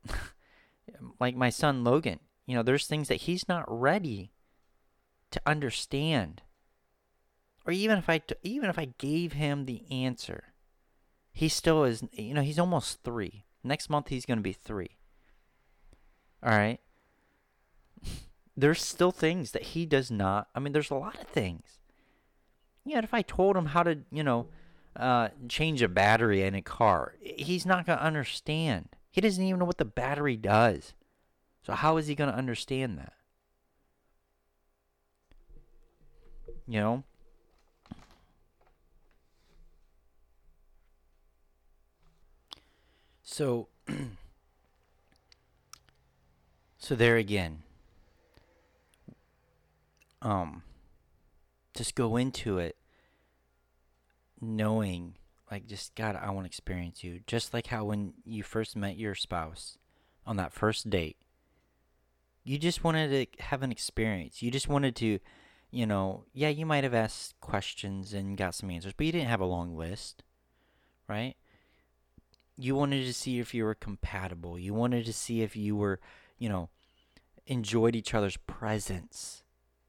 like 1.20 1.36
my 1.36 1.50
son 1.50 1.84
Logan, 1.84 2.20
you 2.46 2.54
know, 2.54 2.62
there's 2.62 2.86
things 2.86 3.08
that 3.08 3.22
he's 3.22 3.48
not 3.48 3.64
ready 3.68 4.30
to 5.36 5.42
understand. 5.46 6.42
Or 7.66 7.72
even 7.72 7.98
if 7.98 8.08
I 8.08 8.20
even 8.42 8.70
if 8.70 8.78
I 8.78 8.92
gave 8.98 9.32
him 9.32 9.66
the 9.66 9.82
answer, 9.90 10.44
he 11.32 11.48
still 11.48 11.84
is, 11.84 12.02
you 12.12 12.34
know, 12.34 12.42
he's 12.42 12.58
almost 12.58 13.02
3. 13.02 13.44
Next 13.64 13.90
month 13.90 14.08
he's 14.08 14.24
going 14.24 14.38
to 14.38 14.42
be 14.42 14.52
3. 14.52 14.88
All 16.42 16.50
right? 16.50 16.80
there's 18.56 18.82
still 18.82 19.10
things 19.10 19.50
that 19.50 19.62
he 19.62 19.84
does 19.84 20.10
not. 20.10 20.48
I 20.54 20.60
mean, 20.60 20.72
there's 20.72 20.90
a 20.90 20.94
lot 20.94 21.20
of 21.20 21.26
things. 21.28 21.78
Yeah, 22.84 23.00
if 23.00 23.12
I 23.12 23.22
told 23.22 23.56
him 23.56 23.66
how 23.66 23.82
to, 23.82 23.98
you 24.12 24.22
know, 24.22 24.46
uh, 24.94 25.28
change 25.48 25.82
a 25.82 25.88
battery 25.88 26.42
in 26.42 26.54
a 26.54 26.62
car, 26.62 27.14
he's 27.20 27.66
not 27.66 27.84
going 27.84 27.98
to 27.98 28.04
understand. 28.04 28.88
He 29.10 29.20
doesn't 29.20 29.42
even 29.42 29.58
know 29.58 29.64
what 29.64 29.78
the 29.78 29.84
battery 29.84 30.36
does. 30.36 30.94
So 31.62 31.72
how 31.72 31.96
is 31.96 32.06
he 32.06 32.14
going 32.14 32.30
to 32.30 32.36
understand 32.36 32.96
that? 32.98 33.12
You 36.66 36.80
know? 36.80 37.04
So 43.22 43.68
so 46.78 46.94
there 46.94 47.16
again. 47.16 47.62
Um 50.22 50.62
just 51.74 51.94
go 51.94 52.16
into 52.16 52.58
it 52.58 52.76
knowing 54.40 55.14
like 55.50 55.66
just 55.66 55.94
God, 55.94 56.18
I 56.20 56.30
want 56.30 56.44
to 56.44 56.48
experience 56.48 57.04
you. 57.04 57.20
Just 57.26 57.54
like 57.54 57.68
how 57.68 57.84
when 57.84 58.14
you 58.24 58.42
first 58.42 58.76
met 58.76 58.96
your 58.96 59.14
spouse 59.14 59.78
on 60.26 60.36
that 60.36 60.52
first 60.52 60.90
date, 60.90 61.16
you 62.44 62.58
just 62.58 62.82
wanted 62.82 63.10
to 63.10 63.42
have 63.42 63.62
an 63.62 63.70
experience. 63.70 64.42
You 64.42 64.50
just 64.50 64.68
wanted 64.68 64.96
to, 64.96 65.18
you 65.70 65.86
know, 65.86 66.24
yeah, 66.32 66.48
you 66.48 66.66
might 66.66 66.84
have 66.84 66.94
asked 66.94 67.38
questions 67.40 68.12
and 68.12 68.36
got 68.36 68.54
some 68.54 68.70
answers, 68.70 68.92
but 68.96 69.06
you 69.06 69.12
didn't 69.12 69.28
have 69.28 69.40
a 69.40 69.46
long 69.46 69.76
list, 69.76 70.22
right? 71.08 71.34
You 72.56 72.74
wanted 72.74 73.04
to 73.04 73.12
see 73.12 73.38
if 73.38 73.52
you 73.54 73.64
were 73.64 73.74
compatible. 73.74 74.58
You 74.58 74.72
wanted 74.72 75.04
to 75.06 75.12
see 75.12 75.42
if 75.42 75.56
you 75.56 75.76
were, 75.76 76.00
you 76.38 76.48
know, 76.48 76.70
enjoyed 77.46 77.94
each 77.94 78.14
other's 78.14 78.36
presence, 78.36 79.42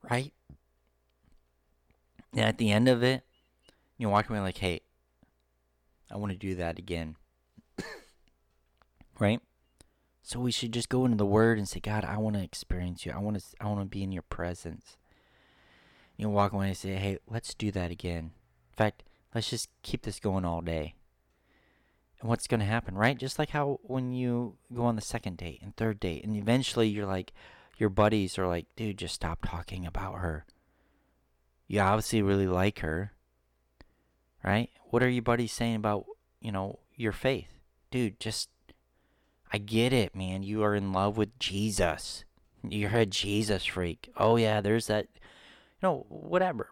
right? 0.10 0.34
And 2.34 2.42
at 2.42 2.58
the 2.58 2.72
end 2.72 2.88
of 2.88 3.04
it, 3.04 3.24
you 3.98 4.10
walk 4.10 4.30
away 4.30 4.40
like, 4.40 4.58
hey, 4.58 4.82
I 6.12 6.18
want 6.18 6.32
to 6.32 6.38
do 6.38 6.56
that 6.56 6.78
again. 6.78 7.16
right? 9.20 9.42
So 10.22 10.40
we 10.40 10.52
should 10.52 10.74
just 10.74 10.90
go 10.90 11.06
into 11.06 11.18
the 11.18 11.26
word 11.26 11.58
and 11.58 11.68
say, 11.68 11.80
God, 11.80 12.04
I 12.04 12.18
want 12.18 12.36
to 12.36 12.44
experience 12.44 13.06
you. 13.06 13.14
I 13.14 13.20
want 13.20 13.40
to 13.40 13.46
I 13.62 13.68
want 13.68 13.80
to 13.80 13.86
be 13.86 14.04
in 14.04 14.12
your 14.12 14.24
presence. 14.24 14.98
You 16.18 16.30
walk 16.30 16.52
away 16.52 16.70
and 16.70 16.78
say, 16.78 16.96
"Hey, 16.96 17.20
let's 17.28 17.54
do 17.54 17.72
that 17.72 17.92
again." 17.92 18.32
In 18.72 18.76
fact, 18.76 19.04
let's 19.34 19.50
just 19.50 19.70
keep 19.84 20.02
this 20.02 20.20
going 20.20 20.46
all 20.46 20.62
day. 20.62 20.96
And 22.20 22.30
what's 22.30 22.48
going 22.48 22.60
to 22.60 22.66
happen, 22.66 22.96
right? 22.96 23.18
Just 23.18 23.38
like 23.38 23.52
how 23.52 23.80
when 23.84 24.12
you 24.12 24.58
go 24.74 24.86
on 24.86 24.96
the 24.96 25.02
second 25.02 25.38
date 25.38 25.62
and 25.62 25.76
third 25.76 26.00
date 26.00 26.24
and 26.24 26.36
eventually 26.36 26.88
you're 26.88 27.06
like 27.06 27.32
your 27.78 27.90
buddies 27.90 28.40
are 28.40 28.48
like, 28.48 28.66
"Dude, 28.76 28.98
just 28.98 29.16
stop 29.16 29.40
talking 29.46 29.86
about 29.86 30.16
her." 30.16 30.46
You 31.68 31.82
obviously 31.82 32.22
really 32.22 32.48
like 32.48 32.80
her 32.80 33.12
right? 34.48 34.70
What 34.90 35.04
are 35.04 35.10
your 35.10 35.24
buddies 35.24 35.52
saying 35.52 35.76
about, 35.76 36.06
you 36.42 36.52
know, 36.52 36.80
your 36.96 37.12
faith? 37.12 37.50
Dude, 37.92 38.20
just, 38.20 38.50
I 39.52 39.58
get 39.58 39.94
it, 39.94 40.16
man. 40.16 40.44
You 40.44 40.64
are 40.64 40.76
in 40.76 40.94
love 40.94 41.18
with 41.18 41.38
Jesus. 41.40 42.24
You're 42.68 42.96
a 42.96 43.06
Jesus 43.06 43.66
freak. 43.66 44.10
Oh, 44.18 44.38
yeah, 44.38 44.62
there's 44.62 44.88
that, 44.88 45.08
you 45.82 45.88
know, 45.88 46.06
whatever. 46.10 46.72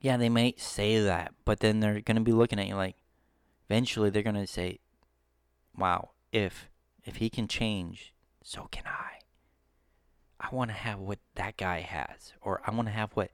Yeah, 0.00 0.16
they 0.16 0.28
might 0.28 0.60
say 0.60 1.00
that, 1.00 1.34
but 1.44 1.60
then 1.60 1.80
they're 1.80 2.00
going 2.00 2.16
to 2.16 2.22
be 2.22 2.32
looking 2.32 2.58
at 2.58 2.68
you 2.68 2.74
like, 2.74 2.96
eventually 3.68 4.10
they're 4.10 4.22
going 4.22 4.34
to 4.34 4.46
say, 4.46 4.80
wow, 5.76 6.10
if, 6.30 6.68
if 7.04 7.16
he 7.16 7.30
can 7.30 7.48
change, 7.48 8.12
so 8.42 8.68
can 8.70 8.84
I. 8.86 9.18
I 10.38 10.54
want 10.54 10.70
to 10.70 10.76
have 10.76 10.98
what 10.98 11.20
that 11.36 11.56
guy 11.56 11.80
has, 11.80 12.34
or 12.42 12.60
I 12.66 12.70
want 12.70 12.88
to 12.88 12.92
have 12.92 13.12
what 13.12 13.30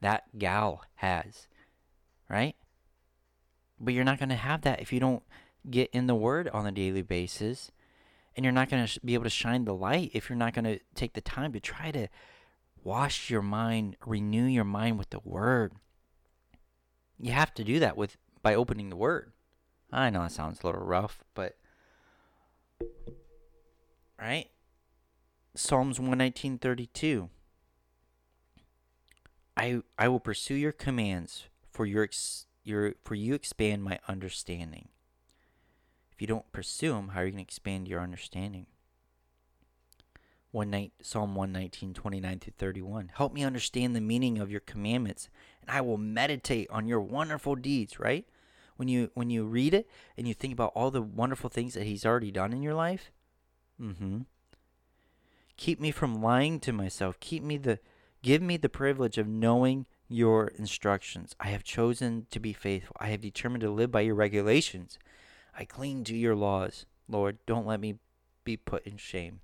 that 0.00 0.38
gal 0.38 0.84
has 0.96 1.46
right? 2.28 2.56
But 3.80 3.94
you're 3.94 4.04
not 4.04 4.18
going 4.18 4.28
to 4.28 4.34
have 4.34 4.62
that 4.62 4.80
if 4.80 4.92
you 4.92 5.00
don't 5.00 5.22
get 5.68 5.90
in 5.92 6.06
the 6.06 6.14
Word 6.14 6.48
on 6.48 6.66
a 6.66 6.72
daily 6.72 7.02
basis. 7.02 7.70
And 8.36 8.44
you're 8.44 8.52
not 8.52 8.70
going 8.70 8.86
to 8.86 9.00
be 9.04 9.14
able 9.14 9.24
to 9.24 9.30
shine 9.30 9.64
the 9.64 9.74
light 9.74 10.12
if 10.14 10.28
you're 10.28 10.38
not 10.38 10.54
going 10.54 10.64
to 10.64 10.78
take 10.94 11.14
the 11.14 11.20
time 11.20 11.52
to 11.52 11.60
try 11.60 11.90
to 11.90 12.08
wash 12.84 13.30
your 13.30 13.42
mind, 13.42 13.96
renew 14.04 14.44
your 14.44 14.64
mind 14.64 14.98
with 14.98 15.10
the 15.10 15.20
Word. 15.24 15.72
You 17.18 17.32
have 17.32 17.54
to 17.54 17.64
do 17.64 17.78
that 17.80 17.96
with 17.96 18.16
by 18.42 18.54
opening 18.54 18.90
the 18.90 18.96
Word. 18.96 19.32
I 19.92 20.10
know 20.10 20.22
it 20.24 20.32
sounds 20.32 20.60
a 20.62 20.66
little 20.66 20.84
rough, 20.84 21.24
but 21.34 21.56
right? 24.18 24.48
Psalms 25.54 25.98
119:32 25.98 27.30
I 29.56 29.82
I 29.98 30.08
will 30.08 30.20
pursue 30.20 30.54
your 30.54 30.72
commands 30.72 31.48
for 31.70 31.84
your, 31.84 32.04
ex- 32.04 32.46
your 32.62 32.94
for 33.04 33.16
you 33.16 33.34
expand 33.34 33.82
my 33.82 33.98
understanding. 34.06 34.88
If 36.12 36.20
you 36.20 36.28
don't 36.28 36.50
pursue 36.52 36.92
them, 36.92 37.08
how 37.08 37.20
are 37.20 37.24
you 37.24 37.32
going 37.32 37.44
to 37.44 37.48
expand 37.48 37.88
your 37.88 38.00
understanding? 38.00 38.66
One 40.50 40.70
night, 40.70 40.92
Psalm 41.02 41.34
119, 41.34 41.92
29 41.92 42.38
through 42.38 42.52
31. 42.56 43.10
Help 43.14 43.34
me 43.34 43.44
understand 43.44 43.94
the 43.94 44.00
meaning 44.00 44.38
of 44.38 44.50
your 44.50 44.60
commandments, 44.60 45.28
and 45.60 45.70
I 45.70 45.82
will 45.82 45.98
meditate 45.98 46.68
on 46.70 46.88
your 46.88 47.00
wonderful 47.00 47.54
deeds, 47.54 48.00
right? 48.00 48.26
When 48.76 48.88
you 48.88 49.10
when 49.14 49.28
you 49.28 49.44
read 49.44 49.74
it 49.74 49.88
and 50.16 50.26
you 50.26 50.34
think 50.34 50.52
about 50.52 50.72
all 50.74 50.90
the 50.90 51.02
wonderful 51.02 51.50
things 51.50 51.74
that 51.74 51.84
he's 51.84 52.06
already 52.06 52.30
done 52.30 52.52
in 52.52 52.62
your 52.62 52.74
life, 52.74 53.10
mm-hmm. 53.80 54.20
Keep 55.58 55.80
me 55.80 55.90
from 55.90 56.22
lying 56.22 56.60
to 56.60 56.72
myself. 56.72 57.18
Keep 57.18 57.42
me 57.42 57.56
the 57.58 57.80
give 58.22 58.40
me 58.40 58.56
the 58.56 58.68
privilege 58.68 59.18
of 59.18 59.26
knowing 59.26 59.86
your 60.08 60.46
instructions. 60.56 61.34
I 61.40 61.48
have 61.48 61.64
chosen 61.64 62.26
to 62.30 62.38
be 62.38 62.52
faithful. 62.52 62.96
I 63.00 63.08
have 63.08 63.20
determined 63.20 63.62
to 63.62 63.70
live 63.70 63.90
by 63.90 64.02
your 64.02 64.14
regulations. 64.14 64.98
I 65.58 65.64
cling 65.64 66.04
to 66.04 66.16
your 66.16 66.36
laws. 66.36 66.86
Lord, 67.08 67.38
don't 67.44 67.66
let 67.66 67.80
me 67.80 67.96
be 68.44 68.56
put 68.56 68.86
in 68.86 68.96
shame. 68.98 69.40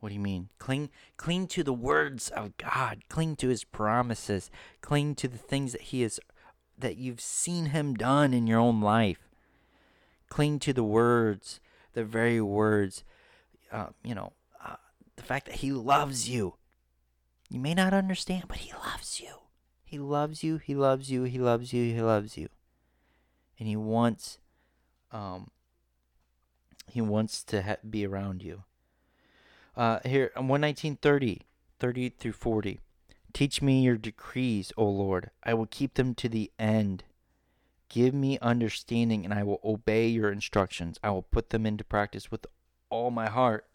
What 0.00 0.10
do 0.10 0.14
you 0.14 0.20
mean? 0.20 0.48
Cling 0.58 0.90
cling 1.16 1.48
to 1.48 1.62
the 1.62 1.72
words 1.72 2.28
of 2.30 2.56
God. 2.56 3.02
Cling 3.08 3.36
to 3.36 3.48
his 3.48 3.64
promises. 3.64 4.50
Cling 4.80 5.14
to 5.16 5.28
the 5.28 5.38
things 5.38 5.72
that 5.72 5.82
he 5.82 6.02
has 6.02 6.20
that 6.78 6.96
you've 6.96 7.20
seen 7.20 7.66
him 7.66 7.94
done 7.94 8.32
in 8.32 8.46
your 8.46 8.60
own 8.60 8.80
life. 8.80 9.28
Cling 10.28 10.60
to 10.60 10.72
the 10.72 10.84
words, 10.84 11.58
the 11.94 12.04
very 12.04 12.40
words 12.40 13.02
uh, 13.72 13.88
you 14.02 14.14
know, 14.14 14.32
uh, 14.64 14.76
the 15.16 15.22
fact 15.22 15.46
that 15.46 15.56
he 15.56 15.72
loves 15.72 16.28
you. 16.28 16.54
You 17.50 17.60
may 17.60 17.74
not 17.74 17.94
understand, 17.94 18.44
but 18.48 18.58
He 18.58 18.72
loves 18.72 19.20
you. 19.20 19.34
He 19.84 19.98
loves 19.98 20.44
you. 20.44 20.58
He 20.58 20.74
loves 20.74 21.10
you. 21.10 21.22
He 21.24 21.38
loves 21.38 21.72
you. 21.72 21.94
He 21.94 22.02
loves 22.02 22.36
you. 22.36 22.48
And 23.58 23.66
He 23.66 23.76
wants, 23.76 24.38
um, 25.12 25.50
He 26.86 27.00
wants 27.00 27.42
to 27.44 27.62
ha- 27.62 27.76
be 27.88 28.06
around 28.06 28.42
you. 28.42 28.64
Uh, 29.78 30.00
here, 30.04 30.32
11930, 30.34 31.42
30 31.78 32.08
through 32.08 32.32
40. 32.32 32.80
Teach 33.32 33.62
me 33.62 33.82
your 33.82 33.96
decrees, 33.96 34.72
O 34.76 34.84
Lord. 34.84 35.30
I 35.44 35.54
will 35.54 35.66
keep 35.66 35.94
them 35.94 36.16
to 36.16 36.28
the 36.28 36.50
end. 36.58 37.04
Give 37.88 38.12
me 38.12 38.40
understanding, 38.42 39.24
and 39.24 39.32
I 39.32 39.44
will 39.44 39.60
obey 39.62 40.08
your 40.08 40.32
instructions. 40.32 40.98
I 41.04 41.10
will 41.10 41.22
put 41.22 41.50
them 41.50 41.64
into 41.64 41.84
practice 41.84 42.28
with 42.28 42.44
all 42.90 43.12
my 43.12 43.28
heart. 43.28 43.68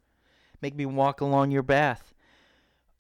Make 0.61 0.75
me 0.75 0.85
walk 0.85 1.21
along 1.21 1.51
your 1.51 1.63
path 1.63 2.13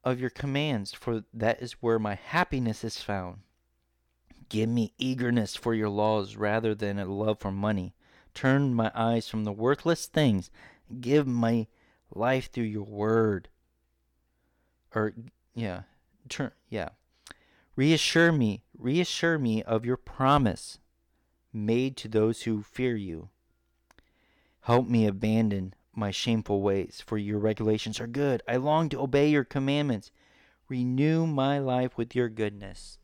of 0.05 0.21
your 0.21 0.29
commands, 0.29 0.93
for 0.93 1.25
that 1.33 1.61
is 1.61 1.73
where 1.81 1.99
my 1.99 2.15
happiness 2.15 2.85
is 2.85 3.01
found. 3.01 3.39
Give 4.47 4.69
me 4.69 4.93
eagerness 4.97 5.57
for 5.57 5.73
your 5.73 5.89
laws 5.89 6.37
rather 6.37 6.73
than 6.73 6.97
a 6.99 7.05
love 7.05 7.39
for 7.39 7.51
money. 7.51 7.95
Turn 8.33 8.73
my 8.73 8.93
eyes 8.95 9.27
from 9.27 9.43
the 9.43 9.51
worthless 9.51 10.05
things. 10.05 10.49
Give 11.01 11.27
my 11.27 11.67
life 12.15 12.51
through 12.51 12.65
your 12.65 12.83
word. 12.83 13.49
Or, 14.95 15.13
yeah, 15.53 15.81
turn, 16.29 16.51
yeah. 16.69 16.89
Reassure 17.75 18.31
me, 18.31 18.63
reassure 18.77 19.39
me 19.39 19.63
of 19.63 19.85
your 19.85 19.97
promise 19.97 20.79
made 21.51 21.97
to 21.97 22.07
those 22.07 22.43
who 22.43 22.61
fear 22.61 22.95
you. 22.95 23.29
Help 24.61 24.87
me 24.87 25.05
abandon 25.07 25.73
my 25.95 26.09
shameful 26.09 26.61
ways, 26.61 27.03
for 27.05 27.17
your 27.17 27.39
regulations 27.39 27.99
are 27.99 28.07
good. 28.07 28.41
I 28.47 28.57
long 28.57 28.89
to 28.89 29.01
obey 29.01 29.29
your 29.29 29.43
commandments. 29.43 30.11
Renew 30.69 31.27
my 31.27 31.59
life 31.59 31.97
with 31.97 32.15
your 32.15 32.29
goodness. 32.29 32.97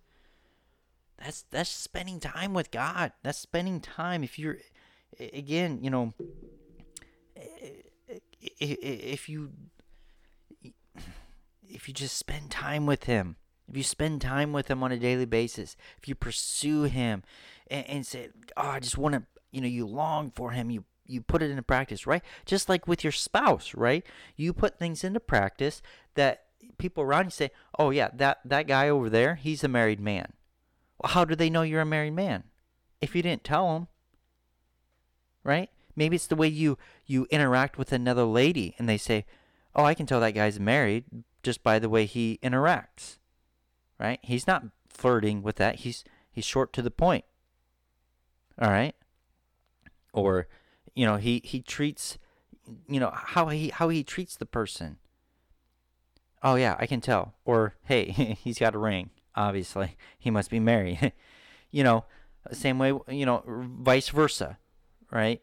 That's 1.17 1.43
that's 1.51 1.69
spending 1.69 2.19
time 2.19 2.53
with 2.53 2.71
God. 2.71 3.11
That's 3.21 3.37
spending 3.37 3.81
time. 3.81 4.23
If 4.23 4.39
you're, 4.39 4.57
again, 5.19 5.79
you 5.83 5.89
know, 5.89 6.13
if 8.41 9.29
you 9.29 9.51
if 11.69 11.87
you 11.87 11.93
just 11.93 12.17
spend 12.17 12.51
time 12.51 12.85
with 12.85 13.05
Him, 13.05 13.35
if 13.67 13.77
you 13.77 13.83
spend 13.83 14.21
time 14.21 14.53
with 14.53 14.69
Him 14.69 14.83
on 14.83 14.91
a 14.91 14.97
daily 14.97 15.25
basis, 15.25 15.75
if 15.97 16.07
you 16.07 16.15
pursue 16.15 16.83
Him, 16.83 17.23
and, 17.69 17.87
and 17.87 18.05
say, 18.05 18.29
"Oh, 18.57 18.69
I 18.69 18.79
just 18.79 18.97
want 18.97 19.15
to," 19.15 19.23
you 19.51 19.61
know, 19.61 19.67
you 19.67 19.85
long 19.85 20.31
for 20.31 20.51
Him, 20.51 20.69
you 20.69 20.85
you 21.05 21.21
put 21.21 21.41
it 21.41 21.49
into 21.49 21.63
practice, 21.63 22.05
right? 22.05 22.23
Just 22.45 22.69
like 22.69 22.87
with 22.87 23.03
your 23.03 23.11
spouse, 23.11 23.73
right? 23.73 24.05
You 24.35 24.53
put 24.53 24.77
things 24.77 25.03
into 25.03 25.19
practice 25.19 25.81
that 26.15 26.43
people 26.77 27.03
around 27.03 27.25
you 27.25 27.31
say, 27.31 27.51
"Oh 27.77 27.89
yeah, 27.91 28.09
that 28.13 28.39
that 28.45 28.67
guy 28.67 28.89
over 28.89 29.09
there, 29.09 29.35
he's 29.35 29.63
a 29.63 29.67
married 29.67 29.99
man." 29.99 30.33
Well, 31.01 31.11
how 31.13 31.25
do 31.25 31.35
they 31.35 31.49
know 31.49 31.61
you're 31.61 31.81
a 31.81 31.85
married 31.85 32.13
man? 32.13 32.43
If 33.01 33.15
you 33.15 33.21
didn't 33.21 33.43
tell 33.43 33.73
them, 33.73 33.87
right? 35.43 35.69
Maybe 35.99 36.15
it's 36.15 36.27
the 36.27 36.37
way 36.37 36.47
you 36.47 36.77
you 37.05 37.27
interact 37.29 37.77
with 37.77 37.91
another 37.91 38.23
lady, 38.23 38.73
and 38.79 38.87
they 38.87 38.97
say, 38.97 39.25
"Oh, 39.75 39.83
I 39.83 39.93
can 39.93 40.05
tell 40.05 40.21
that 40.21 40.33
guy's 40.33 40.57
married 40.57 41.03
just 41.43 41.61
by 41.61 41.77
the 41.77 41.89
way 41.89 42.05
he 42.05 42.39
interacts." 42.41 43.17
Right? 43.99 44.21
He's 44.23 44.47
not 44.47 44.63
flirting 44.87 45.43
with 45.43 45.57
that. 45.57 45.81
He's 45.81 46.05
he's 46.31 46.45
short 46.45 46.71
to 46.71 46.81
the 46.81 46.89
point. 46.89 47.25
All 48.61 48.69
right? 48.69 48.95
Or 50.13 50.47
you 50.95 51.05
know, 51.05 51.17
he 51.17 51.41
he 51.43 51.59
treats 51.59 52.17
you 52.87 53.01
know 53.01 53.11
how 53.13 53.49
he 53.49 53.67
how 53.67 53.89
he 53.89 54.01
treats 54.01 54.37
the 54.37 54.45
person. 54.45 54.99
Oh 56.41 56.55
yeah, 56.55 56.77
I 56.79 56.85
can 56.85 57.01
tell. 57.01 57.33
Or 57.43 57.75
hey, 57.83 58.37
he's 58.41 58.57
got 58.57 58.73
a 58.73 58.79
ring. 58.79 59.09
Obviously, 59.35 59.97
he 60.17 60.31
must 60.31 60.49
be 60.49 60.61
married. 60.61 61.11
you 61.71 61.83
know, 61.83 62.05
same 62.53 62.79
way, 62.79 62.93
you 63.09 63.25
know, 63.25 63.43
vice 63.45 64.07
versa, 64.07 64.59
right? 65.11 65.41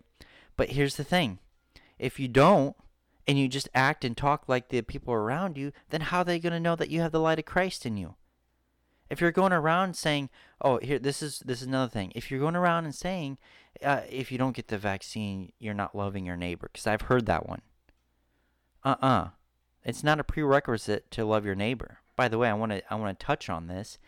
But 0.57 0.71
here's 0.71 0.97
the 0.97 1.05
thing. 1.05 1.39
If 1.99 2.19
you 2.21 2.29
don't 2.29 2.77
and 3.27 3.39
you 3.39 3.49
just 3.49 3.69
act 3.75 4.05
and 4.05 4.17
talk 4.17 4.45
like 4.49 4.69
the 4.69 4.83
people 4.83 5.13
around 5.13 5.57
you, 5.57 5.73
then 5.91 6.03
how 6.03 6.21
are 6.21 6.25
they 6.25 6.39
going 6.39 6.53
to 6.53 6.61
know 6.61 6.77
that 6.77 6.91
you 6.91 7.01
have 7.01 7.13
the 7.13 7.21
light 7.21 7.39
of 7.39 7.45
Christ 7.45 7.87
in 7.87 7.97
you? 7.97 8.15
If 9.09 9.21
you're 9.21 9.33
going 9.33 9.53
around 9.53 9.95
saying, 9.97 10.31
"Oh, 10.61 10.79
here 10.79 10.99
this 10.99 11.23
is 11.23 11.39
this 11.41 11.61
is 11.63 11.69
another 11.69 11.91
thing." 11.91 12.13
If 12.17 12.31
you're 12.31 12.41
going 12.41 12.57
around 12.57 12.87
and 12.87 12.95
saying, 12.95 13.39
uh, 13.83 14.01
if 14.11 14.33
you 14.33 14.39
don't 14.39 14.57
get 14.57 14.69
the 14.69 14.79
vaccine, 14.79 15.53
you're 15.59 15.75
not 15.75 15.95
loving 15.95 16.27
your 16.27 16.37
neighbor 16.37 16.69
because 16.73 16.87
I've 16.87 17.03
heard 17.03 17.27
that 17.27 17.49
one. 17.49 17.63
Uh-uh. 18.85 19.29
It's 19.85 20.03
not 20.03 20.21
a 20.21 20.25
prerequisite 20.25 21.11
to 21.13 21.25
love 21.25 21.45
your 21.45 21.55
neighbor. 21.55 21.99
By 22.17 22.29
the 22.29 22.39
way, 22.39 22.49
I 22.49 22.55
want 22.55 22.73
to 22.73 22.93
I 22.93 22.97
want 22.97 23.19
to 23.19 23.25
touch 23.25 23.49
on 23.49 23.67
this 23.67 23.99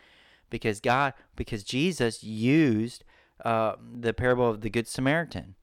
because 0.50 0.80
God 0.80 1.14
because 1.36 1.62
Jesus 1.62 2.24
used 2.24 3.04
uh, 3.44 3.74
the 4.00 4.12
parable 4.12 4.50
of 4.50 4.62
the 4.62 4.70
good 4.70 4.88
Samaritan 4.88 5.54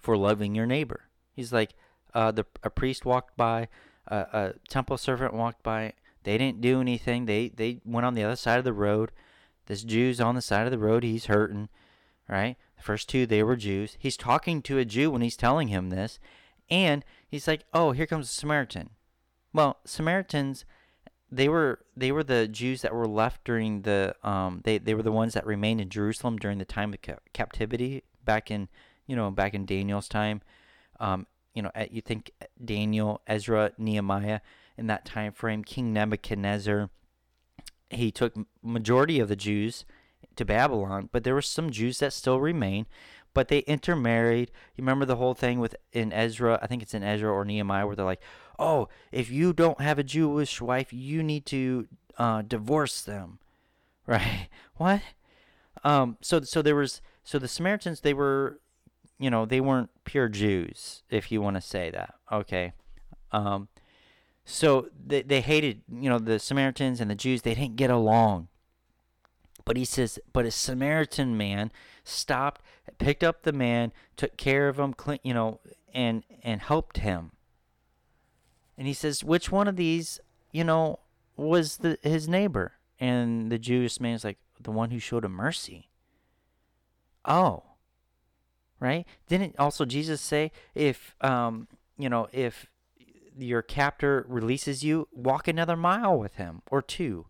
for 0.00 0.16
loving 0.16 0.54
your 0.54 0.66
neighbor. 0.66 1.08
He's 1.32 1.52
like 1.52 1.74
uh, 2.14 2.32
the 2.32 2.46
a 2.62 2.70
priest 2.70 3.04
walked 3.04 3.36
by, 3.36 3.68
uh, 4.10 4.24
a 4.32 4.54
temple 4.68 4.98
servant 4.98 5.34
walked 5.34 5.62
by. 5.62 5.92
They 6.24 6.36
didn't 6.38 6.60
do 6.60 6.80
anything. 6.80 7.26
They 7.26 7.48
they 7.48 7.80
went 7.84 8.06
on 8.06 8.14
the 8.14 8.24
other 8.24 8.36
side 8.36 8.58
of 8.58 8.64
the 8.64 8.72
road. 8.72 9.12
This 9.66 9.82
Jew's 9.82 10.20
on 10.20 10.34
the 10.34 10.42
side 10.42 10.66
of 10.66 10.70
the 10.70 10.78
road. 10.78 11.02
He's 11.04 11.26
hurting, 11.26 11.68
right? 12.28 12.56
The 12.76 12.82
first 12.82 13.08
two, 13.08 13.26
they 13.26 13.42
were 13.42 13.56
Jews. 13.56 13.96
He's 13.98 14.16
talking 14.16 14.62
to 14.62 14.78
a 14.78 14.84
Jew 14.84 15.10
when 15.10 15.22
he's 15.22 15.36
telling 15.36 15.68
him 15.68 15.90
this. 15.90 16.18
And 16.70 17.04
he's 17.28 17.48
like, 17.48 17.64
oh, 17.74 17.92
here 17.92 18.06
comes 18.06 18.28
a 18.28 18.32
Samaritan. 18.32 18.90
Well, 19.52 19.78
Samaritans, 19.84 20.64
they 21.30 21.48
were 21.48 21.80
they 21.96 22.12
were 22.12 22.24
the 22.24 22.48
Jews 22.48 22.82
that 22.82 22.94
were 22.94 23.08
left 23.08 23.44
during 23.44 23.82
the 23.82 24.14
um 24.22 24.62
they, 24.64 24.78
they 24.78 24.94
were 24.94 25.02
the 25.02 25.12
ones 25.12 25.34
that 25.34 25.46
remained 25.46 25.80
in 25.80 25.90
Jerusalem 25.90 26.38
during 26.38 26.58
the 26.58 26.64
time 26.64 26.94
of 26.94 27.02
ca- 27.02 27.18
captivity 27.32 28.04
back 28.24 28.50
in 28.50 28.68
you 29.08 29.16
know 29.16 29.32
back 29.32 29.54
in 29.54 29.66
Daniel's 29.66 30.08
time. 30.08 30.42
Um, 31.00 31.26
you 31.54 31.62
know, 31.62 31.72
you 31.90 32.00
think 32.00 32.30
Daniel, 32.64 33.20
Ezra, 33.26 33.72
Nehemiah 33.78 34.40
in 34.76 34.86
that 34.86 35.04
time 35.04 35.32
frame, 35.32 35.64
King 35.64 35.92
Nebuchadnezzar, 35.92 36.88
he 37.90 38.12
took 38.12 38.34
majority 38.62 39.18
of 39.18 39.28
the 39.28 39.36
Jews 39.36 39.84
to 40.36 40.44
Babylon, 40.44 41.08
but 41.10 41.24
there 41.24 41.34
were 41.34 41.42
some 41.42 41.70
Jews 41.70 41.98
that 41.98 42.12
still 42.12 42.40
remain, 42.40 42.86
but 43.34 43.48
they 43.48 43.60
intermarried. 43.60 44.50
You 44.76 44.82
remember 44.82 45.04
the 45.04 45.16
whole 45.16 45.34
thing 45.34 45.58
with 45.58 45.74
in 45.92 46.12
Ezra, 46.12 46.58
I 46.62 46.66
think 46.66 46.82
it's 46.82 46.94
in 46.94 47.02
Ezra 47.02 47.30
or 47.32 47.44
Nehemiah, 47.44 47.86
where 47.86 47.96
they're 47.96 48.04
like, 48.04 48.22
"Oh, 48.58 48.88
if 49.10 49.30
you 49.30 49.52
don't 49.52 49.80
have 49.80 49.98
a 49.98 50.04
Jewish 50.04 50.60
wife, 50.60 50.92
you 50.92 51.22
need 51.22 51.46
to 51.46 51.88
uh, 52.18 52.42
divorce 52.42 53.02
them," 53.02 53.38
right? 54.06 54.48
What? 54.76 55.02
Um, 55.84 56.18
so 56.20 56.40
so 56.42 56.62
there 56.62 56.76
was 56.76 57.00
so 57.24 57.38
the 57.38 57.48
Samaritans 57.48 58.00
they 58.00 58.14
were, 58.14 58.60
you 59.18 59.30
know, 59.30 59.44
they 59.44 59.60
weren't 59.60 59.90
pure 60.04 60.28
Jews, 60.28 61.02
if 61.10 61.32
you 61.32 61.40
want 61.40 61.56
to 61.56 61.60
say 61.60 61.90
that. 61.90 62.14
Okay. 62.30 62.72
Um, 63.32 63.68
so 64.44 64.88
they 65.06 65.22
they 65.22 65.40
hated, 65.40 65.82
you 65.92 66.08
know, 66.08 66.18
the 66.18 66.38
Samaritans 66.38 67.00
and 67.00 67.10
the 67.10 67.14
Jews. 67.14 67.42
They 67.42 67.54
didn't 67.54 67.76
get 67.76 67.90
along. 67.90 68.48
But 69.64 69.76
he 69.76 69.84
says, 69.84 70.18
but 70.32 70.46
a 70.46 70.50
Samaritan 70.50 71.36
man 71.36 71.70
stopped, 72.02 72.62
picked 72.98 73.22
up 73.22 73.42
the 73.42 73.52
man, 73.52 73.92
took 74.16 74.38
care 74.38 74.68
of 74.68 74.78
him, 74.78 74.94
you 75.22 75.34
know, 75.34 75.60
and 75.92 76.24
and 76.42 76.62
helped 76.62 76.98
him. 76.98 77.32
And 78.78 78.86
he 78.86 78.94
says, 78.94 79.22
which 79.22 79.52
one 79.52 79.68
of 79.68 79.76
these, 79.76 80.20
you 80.52 80.64
know, 80.64 81.00
was 81.36 81.78
the 81.78 81.98
his 82.02 82.28
neighbor? 82.28 82.72
And 82.98 83.52
the 83.52 83.58
Jewish 83.58 84.00
man 84.00 84.14
is 84.14 84.24
like, 84.24 84.38
the 84.60 84.70
one 84.70 84.90
who 84.90 84.98
showed 84.98 85.24
him 85.24 85.32
mercy. 85.32 85.88
Oh, 87.24 87.64
right? 88.80 89.06
Didn't 89.28 89.58
also 89.58 89.84
Jesus 89.84 90.20
say, 90.20 90.52
if 90.74 91.14
um, 91.20 91.68
you 91.98 92.08
know, 92.08 92.28
if 92.32 92.66
your 93.36 93.62
captor 93.62 94.24
releases 94.28 94.82
you, 94.82 95.08
walk 95.12 95.48
another 95.48 95.76
mile 95.76 96.18
with 96.18 96.36
him 96.36 96.62
or 96.70 96.82
two 96.82 97.26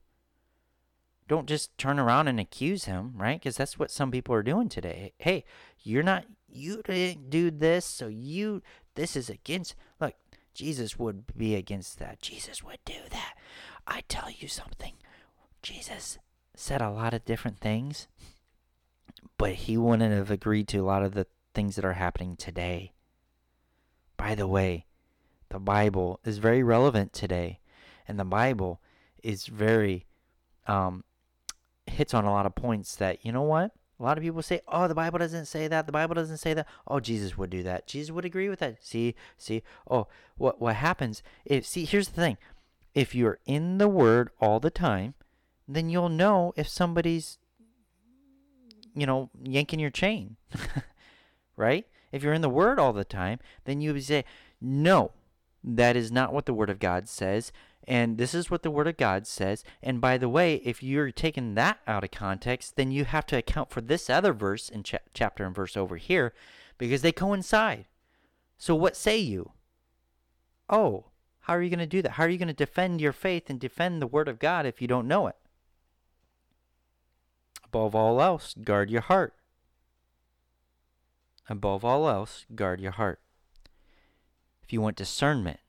don't 1.28 1.46
just 1.46 1.76
turn 1.76 1.98
around 1.98 2.26
and 2.26 2.40
accuse 2.40 2.86
him, 2.86 3.12
right? 3.14 3.38
Because 3.38 3.56
that's 3.56 3.78
what 3.78 3.90
some 3.90 4.10
people 4.10 4.34
are 4.34 4.42
doing 4.42 4.68
today. 4.68 5.12
Hey, 5.18 5.44
you're 5.82 6.02
not, 6.02 6.24
you 6.48 6.82
didn't 6.82 7.30
do 7.30 7.50
this, 7.50 7.84
so 7.84 8.08
you, 8.08 8.62
this 8.94 9.14
is 9.14 9.28
against, 9.28 9.76
look, 10.00 10.14
Jesus 10.54 10.98
would 10.98 11.24
be 11.36 11.54
against 11.54 11.98
that. 11.98 12.22
Jesus 12.22 12.64
would 12.64 12.78
do 12.84 13.00
that. 13.10 13.34
I 13.86 14.02
tell 14.08 14.30
you 14.30 14.48
something. 14.48 14.94
Jesus 15.62 16.18
said 16.56 16.80
a 16.80 16.90
lot 16.90 17.12
of 17.14 17.26
different 17.26 17.58
things, 17.58 18.08
but 19.36 19.52
he 19.52 19.76
wouldn't 19.76 20.12
have 20.12 20.30
agreed 20.30 20.66
to 20.68 20.78
a 20.78 20.82
lot 20.82 21.02
of 21.02 21.12
the 21.12 21.26
things 21.54 21.76
that 21.76 21.84
are 21.84 21.94
happening 21.94 22.36
today. 22.36 22.92
By 24.16 24.34
the 24.34 24.46
way, 24.48 24.86
the 25.48 25.58
Bible 25.58 26.20
is 26.24 26.38
very 26.38 26.62
relevant 26.62 27.12
today, 27.12 27.60
and 28.06 28.18
the 28.18 28.24
Bible 28.24 28.80
is 29.22 29.46
very 29.46 30.06
um, 30.66 31.04
hits 31.86 32.14
on 32.14 32.24
a 32.24 32.30
lot 32.30 32.46
of 32.46 32.54
points 32.54 32.96
that, 32.96 33.24
you 33.24 33.32
know 33.32 33.42
what? 33.42 33.72
A 33.98 34.02
lot 34.02 34.16
of 34.16 34.22
people 34.22 34.42
say, 34.42 34.60
oh, 34.68 34.86
the 34.86 34.94
Bible 34.94 35.18
doesn't 35.18 35.46
say 35.46 35.66
that. 35.66 35.86
The 35.86 35.92
Bible 35.92 36.14
doesn't 36.14 36.36
say 36.36 36.54
that. 36.54 36.68
Oh, 36.86 37.00
Jesus 37.00 37.36
would 37.36 37.50
do 37.50 37.64
that. 37.64 37.88
Jesus 37.88 38.12
would 38.12 38.24
agree 38.24 38.48
with 38.48 38.60
that. 38.60 38.76
See, 38.80 39.16
see. 39.36 39.64
Oh, 39.90 40.06
what 40.36 40.60
what 40.60 40.76
happens? 40.76 41.20
If 41.44 41.66
see, 41.66 41.84
here's 41.84 42.08
the 42.08 42.20
thing. 42.20 42.36
If 42.94 43.14
you're 43.14 43.40
in 43.44 43.78
the 43.78 43.88
Word 43.88 44.30
all 44.40 44.60
the 44.60 44.70
time, 44.70 45.14
then 45.66 45.90
you'll 45.90 46.08
know 46.08 46.52
if 46.56 46.68
somebody's, 46.68 47.38
you 48.94 49.04
know, 49.04 49.30
yanking 49.42 49.80
your 49.80 49.90
chain, 49.90 50.36
right? 51.58 51.86
If 52.12 52.22
you're 52.22 52.32
in 52.32 52.40
the 52.40 52.48
Word 52.48 52.78
all 52.78 52.92
the 52.92 53.04
time, 53.04 53.38
then 53.64 53.80
you 53.80 53.92
would 53.92 54.04
say, 54.04 54.24
no, 54.60 55.12
That 55.62 55.96
is 55.96 56.10
not 56.10 56.32
what 56.32 56.46
the 56.46 56.54
Word 56.54 56.70
of 56.70 56.78
God 56.78 57.08
says. 57.08 57.52
And 57.86 58.16
this 58.18 58.34
is 58.34 58.50
what 58.50 58.62
the 58.62 58.70
Word 58.70 58.86
of 58.86 58.96
God 58.96 59.26
says. 59.26 59.64
And 59.82 60.00
by 60.00 60.18
the 60.18 60.28
way, 60.28 60.56
if 60.64 60.82
you're 60.82 61.10
taking 61.10 61.54
that 61.54 61.80
out 61.86 62.04
of 62.04 62.10
context, 62.10 62.76
then 62.76 62.90
you 62.90 63.04
have 63.04 63.26
to 63.26 63.36
account 63.36 63.70
for 63.70 63.80
this 63.80 64.08
other 64.08 64.32
verse 64.32 64.68
in 64.68 64.82
cha- 64.82 64.98
chapter 65.14 65.44
and 65.44 65.54
verse 65.54 65.76
over 65.76 65.96
here 65.96 66.32
because 66.76 67.02
they 67.02 67.12
coincide. 67.12 67.86
So, 68.56 68.74
what 68.74 68.96
say 68.96 69.18
you? 69.18 69.52
Oh, 70.68 71.06
how 71.40 71.54
are 71.54 71.62
you 71.62 71.70
going 71.70 71.78
to 71.78 71.86
do 71.86 72.02
that? 72.02 72.12
How 72.12 72.24
are 72.24 72.28
you 72.28 72.38
going 72.38 72.48
to 72.48 72.54
defend 72.54 73.00
your 73.00 73.12
faith 73.12 73.48
and 73.48 73.58
defend 73.58 74.00
the 74.00 74.06
Word 74.06 74.28
of 74.28 74.38
God 74.38 74.66
if 74.66 74.82
you 74.82 74.88
don't 74.88 75.08
know 75.08 75.26
it? 75.26 75.36
Above 77.64 77.94
all 77.94 78.20
else, 78.20 78.54
guard 78.62 78.90
your 78.90 79.00
heart. 79.00 79.34
Above 81.48 81.84
all 81.84 82.08
else, 82.08 82.44
guard 82.54 82.80
your 82.80 82.92
heart. 82.92 83.20
If 84.62 84.72
you 84.72 84.80
want 84.80 84.96
discernment, 84.96 85.60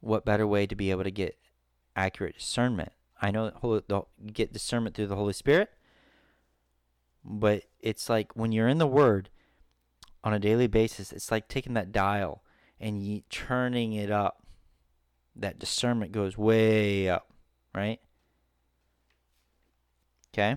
what 0.00 0.24
better 0.24 0.46
way 0.46 0.66
to 0.66 0.74
be 0.74 0.90
able 0.90 1.04
to 1.04 1.10
get 1.10 1.38
accurate 1.96 2.36
discernment? 2.36 2.92
I 3.20 3.30
know 3.30 3.50
get 4.32 4.52
discernment 4.52 4.94
through 4.94 5.06
the 5.06 5.16
Holy 5.16 5.32
Spirit, 5.32 5.70
but 7.24 7.62
it's 7.80 8.10
like 8.10 8.36
when 8.36 8.52
you're 8.52 8.68
in 8.68 8.78
the 8.78 8.86
Word 8.86 9.30
on 10.22 10.34
a 10.34 10.38
daily 10.38 10.66
basis, 10.66 11.12
it's 11.12 11.30
like 11.30 11.48
taking 11.48 11.74
that 11.74 11.92
dial 11.92 12.42
and 12.80 13.02
you 13.02 13.22
turning 13.30 13.92
it 13.92 14.10
up. 14.10 14.44
That 15.34 15.58
discernment 15.58 16.12
goes 16.12 16.36
way 16.36 17.08
up, 17.08 17.32
right? 17.74 18.00
Okay. 20.34 20.56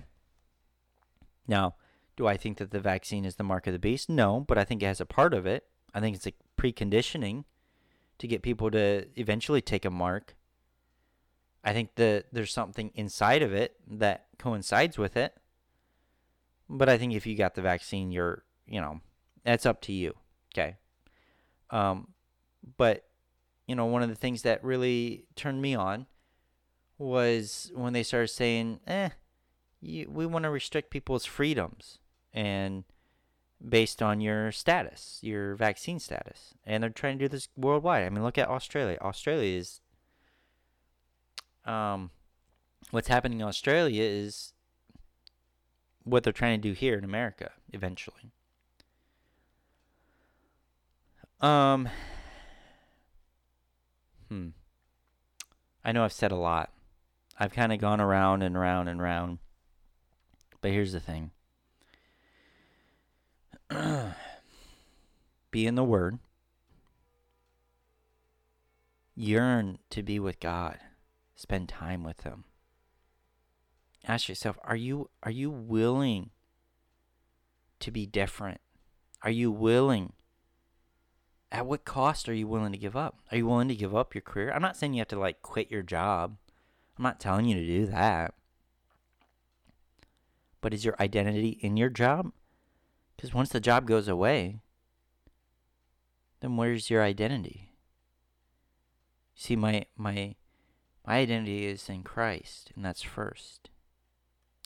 Now, 1.46 1.76
do 2.16 2.26
I 2.26 2.36
think 2.36 2.58
that 2.58 2.70
the 2.70 2.80
vaccine 2.80 3.24
is 3.24 3.36
the 3.36 3.44
mark 3.44 3.66
of 3.66 3.72
the 3.72 3.78
beast? 3.78 4.08
No, 4.08 4.40
but 4.40 4.58
I 4.58 4.64
think 4.64 4.82
it 4.82 4.86
has 4.86 5.00
a 5.00 5.06
part 5.06 5.34
of 5.34 5.46
it. 5.46 5.64
I 5.94 6.00
think 6.00 6.16
it's 6.16 6.26
a 6.26 6.32
preconditioning 6.58 7.44
to 8.18 8.26
get 8.26 8.42
people 8.42 8.70
to 8.70 9.06
eventually 9.16 9.60
take 9.60 9.84
a 9.84 9.90
mark. 9.90 10.34
I 11.62 11.72
think 11.72 11.94
that 11.96 12.26
there's 12.32 12.52
something 12.52 12.90
inside 12.94 13.42
of 13.42 13.52
it 13.52 13.76
that 13.86 14.26
coincides 14.38 14.96
with 14.96 15.16
it. 15.16 15.34
But 16.68 16.88
I 16.88 16.96
think 16.98 17.12
if 17.12 17.26
you 17.26 17.36
got 17.36 17.54
the 17.54 17.62
vaccine, 17.62 18.10
you're, 18.10 18.44
you 18.66 18.80
know, 18.80 19.00
that's 19.44 19.66
up 19.66 19.80
to 19.82 19.92
you. 19.92 20.14
Okay. 20.54 20.76
Um, 21.70 22.08
but, 22.76 23.04
you 23.66 23.74
know, 23.74 23.86
one 23.86 24.02
of 24.02 24.08
the 24.08 24.14
things 24.14 24.42
that 24.42 24.64
really 24.64 25.26
turned 25.36 25.60
me 25.60 25.74
on 25.74 26.06
was 26.98 27.70
when 27.74 27.92
they 27.92 28.02
started 28.02 28.28
saying, 28.28 28.80
eh, 28.86 29.10
you, 29.80 30.10
we 30.10 30.24
want 30.24 30.44
to 30.44 30.50
restrict 30.50 30.90
people's 30.90 31.24
freedoms 31.24 31.98
and 32.36 32.84
based 33.66 34.02
on 34.02 34.20
your 34.20 34.52
status, 34.52 35.18
your 35.22 35.54
vaccine 35.54 35.98
status. 35.98 36.54
And 36.64 36.82
they're 36.82 36.90
trying 36.90 37.18
to 37.18 37.24
do 37.24 37.28
this 37.28 37.48
worldwide. 37.56 38.04
I 38.04 38.10
mean, 38.10 38.22
look 38.22 38.38
at 38.38 38.48
Australia. 38.48 38.98
Australia 39.00 39.58
is 39.58 39.80
um 41.64 42.10
what's 42.92 43.08
happening 43.08 43.40
in 43.40 43.46
Australia 43.46 44.02
is 44.04 44.52
what 46.04 46.22
they're 46.22 46.32
trying 46.32 46.60
to 46.60 46.68
do 46.68 46.74
here 46.74 46.96
in 46.96 47.02
America 47.02 47.50
eventually. 47.72 48.30
Um 51.40 51.88
hmm. 54.28 54.48
I 55.84 55.92
know 55.92 56.04
I've 56.04 56.12
said 56.12 56.30
a 56.30 56.36
lot. 56.36 56.72
I've 57.38 57.52
kind 57.52 57.72
of 57.72 57.80
gone 57.80 58.00
around 58.00 58.42
and 58.42 58.56
around 58.56 58.88
and 58.88 59.00
around. 59.00 59.38
But 60.60 60.70
here's 60.70 60.92
the 60.92 61.00
thing 61.00 61.30
be 65.50 65.66
in 65.66 65.74
the 65.74 65.84
Word, 65.84 66.18
yearn 69.14 69.78
to 69.90 70.02
be 70.02 70.18
with 70.18 70.40
God, 70.40 70.78
spend 71.34 71.68
time 71.68 72.04
with 72.04 72.22
Him. 72.22 72.44
Ask 74.06 74.28
yourself, 74.28 74.58
are 74.62 74.76
you 74.76 75.10
are 75.22 75.30
you 75.30 75.50
willing 75.50 76.30
to 77.80 77.90
be 77.90 78.06
different? 78.06 78.60
Are 79.22 79.30
you 79.30 79.50
willing? 79.50 80.12
At 81.50 81.66
what 81.66 81.84
cost 81.84 82.28
are 82.28 82.34
you 82.34 82.46
willing 82.46 82.72
to 82.72 82.78
give 82.78 82.96
up? 82.96 83.20
Are 83.30 83.36
you 83.36 83.46
willing 83.46 83.68
to 83.68 83.74
give 83.74 83.94
up 83.94 84.14
your 84.14 84.22
career? 84.22 84.52
I'm 84.52 84.62
not 84.62 84.76
saying 84.76 84.94
you 84.94 85.00
have 85.00 85.08
to 85.08 85.18
like 85.18 85.42
quit 85.42 85.70
your 85.70 85.82
job. 85.82 86.36
I'm 86.96 87.02
not 87.02 87.20
telling 87.20 87.46
you 87.46 87.56
to 87.56 87.66
do 87.66 87.86
that. 87.86 88.34
But 90.60 90.74
is 90.74 90.84
your 90.84 90.96
identity 91.00 91.58
in 91.60 91.76
your 91.76 91.88
job? 91.88 92.32
Because 93.16 93.32
once 93.32 93.48
the 93.48 93.60
job 93.60 93.86
goes 93.86 94.08
away, 94.08 94.60
then 96.40 96.56
where's 96.56 96.90
your 96.90 97.02
identity? 97.02 97.72
See, 99.34 99.56
my 99.56 99.86
my 99.96 100.34
my 101.06 101.16
identity 101.18 101.66
is 101.66 101.88
in 101.88 102.02
Christ, 102.02 102.72
and 102.74 102.84
that's 102.84 103.02
first. 103.02 103.70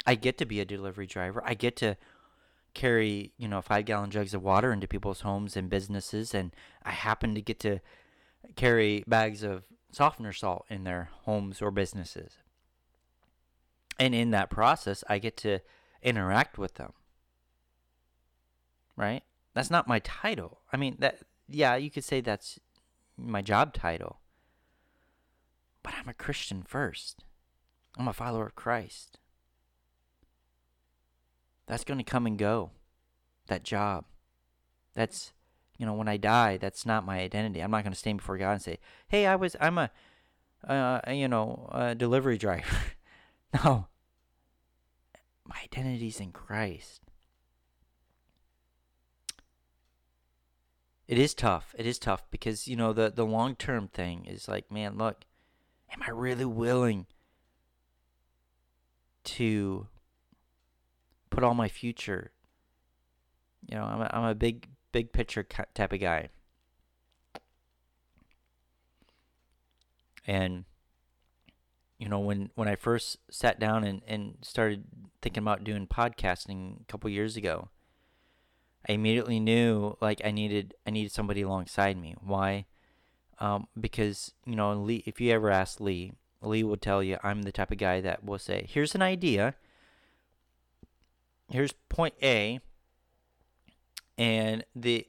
I 0.06 0.14
get 0.14 0.38
to 0.38 0.46
be 0.46 0.60
a 0.60 0.64
delivery 0.64 1.06
driver. 1.06 1.42
I 1.44 1.54
get 1.54 1.76
to 1.76 1.96
carry, 2.72 3.32
you 3.36 3.48
know, 3.48 3.60
five 3.60 3.84
gallon 3.84 4.10
jugs 4.10 4.32
of 4.32 4.42
water 4.42 4.72
into 4.72 4.88
people's 4.88 5.20
homes 5.20 5.56
and 5.56 5.68
businesses, 5.68 6.34
and 6.34 6.54
I 6.82 6.92
happen 6.92 7.34
to 7.34 7.42
get 7.42 7.60
to 7.60 7.80
carry 8.56 9.04
bags 9.06 9.42
of 9.42 9.64
softener 9.92 10.32
salt 10.32 10.64
in 10.70 10.84
their 10.84 11.10
homes 11.22 11.60
or 11.60 11.70
businesses. 11.70 12.38
And 13.98 14.14
in 14.14 14.30
that 14.30 14.50
process, 14.50 15.04
I 15.08 15.18
get 15.18 15.36
to 15.38 15.58
interact 16.02 16.56
with 16.56 16.74
them 16.74 16.94
right? 18.96 19.22
That's 19.54 19.70
not 19.70 19.88
my 19.88 19.98
title. 20.00 20.60
I 20.72 20.76
mean, 20.76 20.96
that 20.98 21.20
yeah, 21.48 21.76
you 21.76 21.90
could 21.90 22.04
say 22.04 22.20
that's 22.20 22.58
my 23.16 23.42
job 23.42 23.74
title. 23.74 24.20
But 25.82 25.94
I'm 25.98 26.08
a 26.08 26.14
Christian 26.14 26.62
first. 26.62 27.24
I'm 27.98 28.08
a 28.08 28.12
follower 28.12 28.46
of 28.46 28.54
Christ. 28.54 29.18
That's 31.66 31.84
going 31.84 31.98
to 31.98 32.04
come 32.04 32.26
and 32.26 32.38
go. 32.38 32.70
That 33.46 33.64
job. 33.64 34.04
That's 34.94 35.32
you 35.78 35.86
know, 35.86 35.94
when 35.94 36.08
I 36.08 36.18
die, 36.18 36.58
that's 36.58 36.84
not 36.84 37.06
my 37.06 37.20
identity. 37.20 37.60
I'm 37.60 37.70
not 37.70 37.84
going 37.84 37.92
to 37.92 37.98
stand 37.98 38.18
before 38.18 38.36
God 38.36 38.52
and 38.52 38.62
say, 38.62 38.78
"Hey, 39.08 39.26
I 39.26 39.36
was 39.36 39.56
I'm 39.60 39.78
a 39.78 39.90
uh, 40.68 41.00
you 41.10 41.26
know, 41.26 41.68
a 41.72 41.94
delivery 41.94 42.38
driver." 42.46 42.76
no. 43.64 43.86
My 45.46 45.56
identity's 45.64 46.20
in 46.20 46.32
Christ. 46.32 47.00
It 51.10 51.18
is 51.18 51.34
tough. 51.34 51.74
It 51.76 51.86
is 51.88 51.98
tough 51.98 52.22
because 52.30 52.68
you 52.68 52.76
know 52.76 52.92
the 52.92 53.10
the 53.10 53.26
long 53.26 53.56
term 53.56 53.88
thing 53.88 54.26
is 54.26 54.46
like, 54.46 54.70
man, 54.70 54.96
look, 54.96 55.24
am 55.92 56.04
I 56.06 56.10
really 56.10 56.44
willing 56.44 57.06
to 59.24 59.88
put 61.28 61.42
all 61.42 61.54
my 61.54 61.68
future? 61.68 62.30
You 63.66 63.76
know, 63.76 63.82
I'm 63.82 64.00
a, 64.02 64.10
I'm 64.12 64.24
a 64.24 64.36
big 64.36 64.68
big 64.92 65.12
picture 65.12 65.42
type 65.42 65.92
of 65.92 65.98
guy, 65.98 66.28
and 70.28 70.64
you 71.98 72.08
know 72.08 72.20
when 72.20 72.50
when 72.54 72.68
I 72.68 72.76
first 72.76 73.16
sat 73.28 73.58
down 73.58 73.82
and 73.82 74.00
and 74.06 74.36
started 74.42 74.84
thinking 75.22 75.42
about 75.42 75.64
doing 75.64 75.88
podcasting 75.88 76.82
a 76.82 76.84
couple 76.84 77.10
years 77.10 77.36
ago 77.36 77.68
I 78.88 78.92
immediately 78.92 79.40
knew 79.40 79.96
like 80.00 80.22
I 80.24 80.30
needed 80.30 80.74
I 80.86 80.90
needed 80.90 81.12
somebody 81.12 81.42
alongside 81.42 81.98
me. 81.98 82.14
Why? 82.20 82.66
Um, 83.38 83.68
because 83.78 84.32
you 84.46 84.56
know, 84.56 84.72
Lee. 84.74 85.02
If 85.06 85.20
you 85.20 85.32
ever 85.32 85.50
ask 85.50 85.80
Lee, 85.80 86.12
Lee 86.42 86.64
will 86.64 86.76
tell 86.76 87.02
you 87.02 87.18
I'm 87.22 87.42
the 87.42 87.52
type 87.52 87.70
of 87.70 87.78
guy 87.78 88.00
that 88.00 88.24
will 88.24 88.38
say, 88.38 88.66
"Here's 88.68 88.94
an 88.94 89.02
idea. 89.02 89.54
Here's 91.50 91.72
point 91.88 92.14
A, 92.22 92.60
and 94.16 94.64
the, 94.74 95.06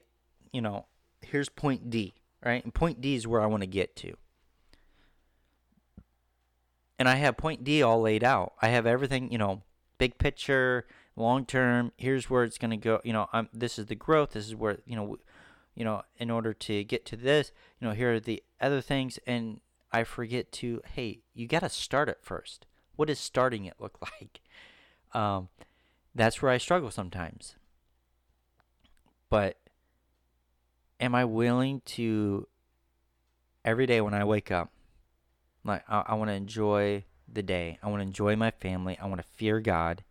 you 0.52 0.60
know, 0.60 0.86
here's 1.20 1.48
point 1.48 1.88
D. 1.88 2.14
Right, 2.44 2.64
and 2.64 2.74
point 2.74 3.00
D 3.00 3.14
is 3.14 3.26
where 3.26 3.40
I 3.40 3.46
want 3.46 3.62
to 3.62 3.68
get 3.68 3.96
to." 3.96 4.14
And 6.98 7.08
I 7.08 7.16
have 7.16 7.36
point 7.36 7.64
D 7.64 7.82
all 7.82 8.00
laid 8.00 8.24
out. 8.24 8.54
I 8.60 8.68
have 8.68 8.86
everything, 8.86 9.32
you 9.32 9.38
know, 9.38 9.62
big 9.98 10.18
picture, 10.18 10.86
long 11.16 11.44
term 11.44 11.92
here's 11.96 12.30
where 12.30 12.44
it's 12.44 12.58
going 12.58 12.70
to 12.70 12.76
go 12.76 13.00
you 13.04 13.12
know 13.12 13.28
I'm, 13.32 13.48
this 13.52 13.78
is 13.78 13.86
the 13.86 13.94
growth 13.94 14.30
this 14.30 14.46
is 14.46 14.56
where 14.56 14.78
you 14.86 14.96
know 14.96 15.18
you 15.74 15.84
know 15.84 16.02
in 16.18 16.30
order 16.30 16.52
to 16.52 16.84
get 16.84 17.04
to 17.06 17.16
this 17.16 17.52
you 17.80 17.86
know 17.86 17.94
here 17.94 18.14
are 18.14 18.20
the 18.20 18.42
other 18.60 18.80
things 18.80 19.18
and 19.26 19.60
i 19.92 20.04
forget 20.04 20.50
to 20.52 20.80
hey 20.94 21.20
you 21.34 21.46
got 21.46 21.60
to 21.60 21.68
start 21.68 22.08
it 22.08 22.18
first. 22.22 22.66
What 22.96 23.08
does 23.08 23.18
starting 23.18 23.64
it 23.64 23.74
look 23.78 23.98
like? 24.20 24.40
Um, 25.14 25.48
that's 26.14 26.42
where 26.42 26.50
i 26.50 26.58
struggle 26.58 26.90
sometimes. 26.90 27.56
But 29.30 29.58
am 31.00 31.14
i 31.14 31.24
willing 31.24 31.80
to 31.84 32.46
every 33.64 33.86
day 33.86 34.00
when 34.00 34.14
i 34.14 34.24
wake 34.24 34.50
up 34.50 34.70
like 35.64 35.82
i, 35.88 36.02
I 36.06 36.14
want 36.14 36.28
to 36.30 36.34
enjoy 36.34 37.04
the 37.32 37.42
day. 37.42 37.78
I 37.82 37.88
want 37.88 38.00
to 38.00 38.06
enjoy 38.06 38.36
my 38.36 38.50
family. 38.50 38.98
I 39.00 39.06
want 39.06 39.22
to 39.22 39.26
fear 39.26 39.60
god 39.60 40.04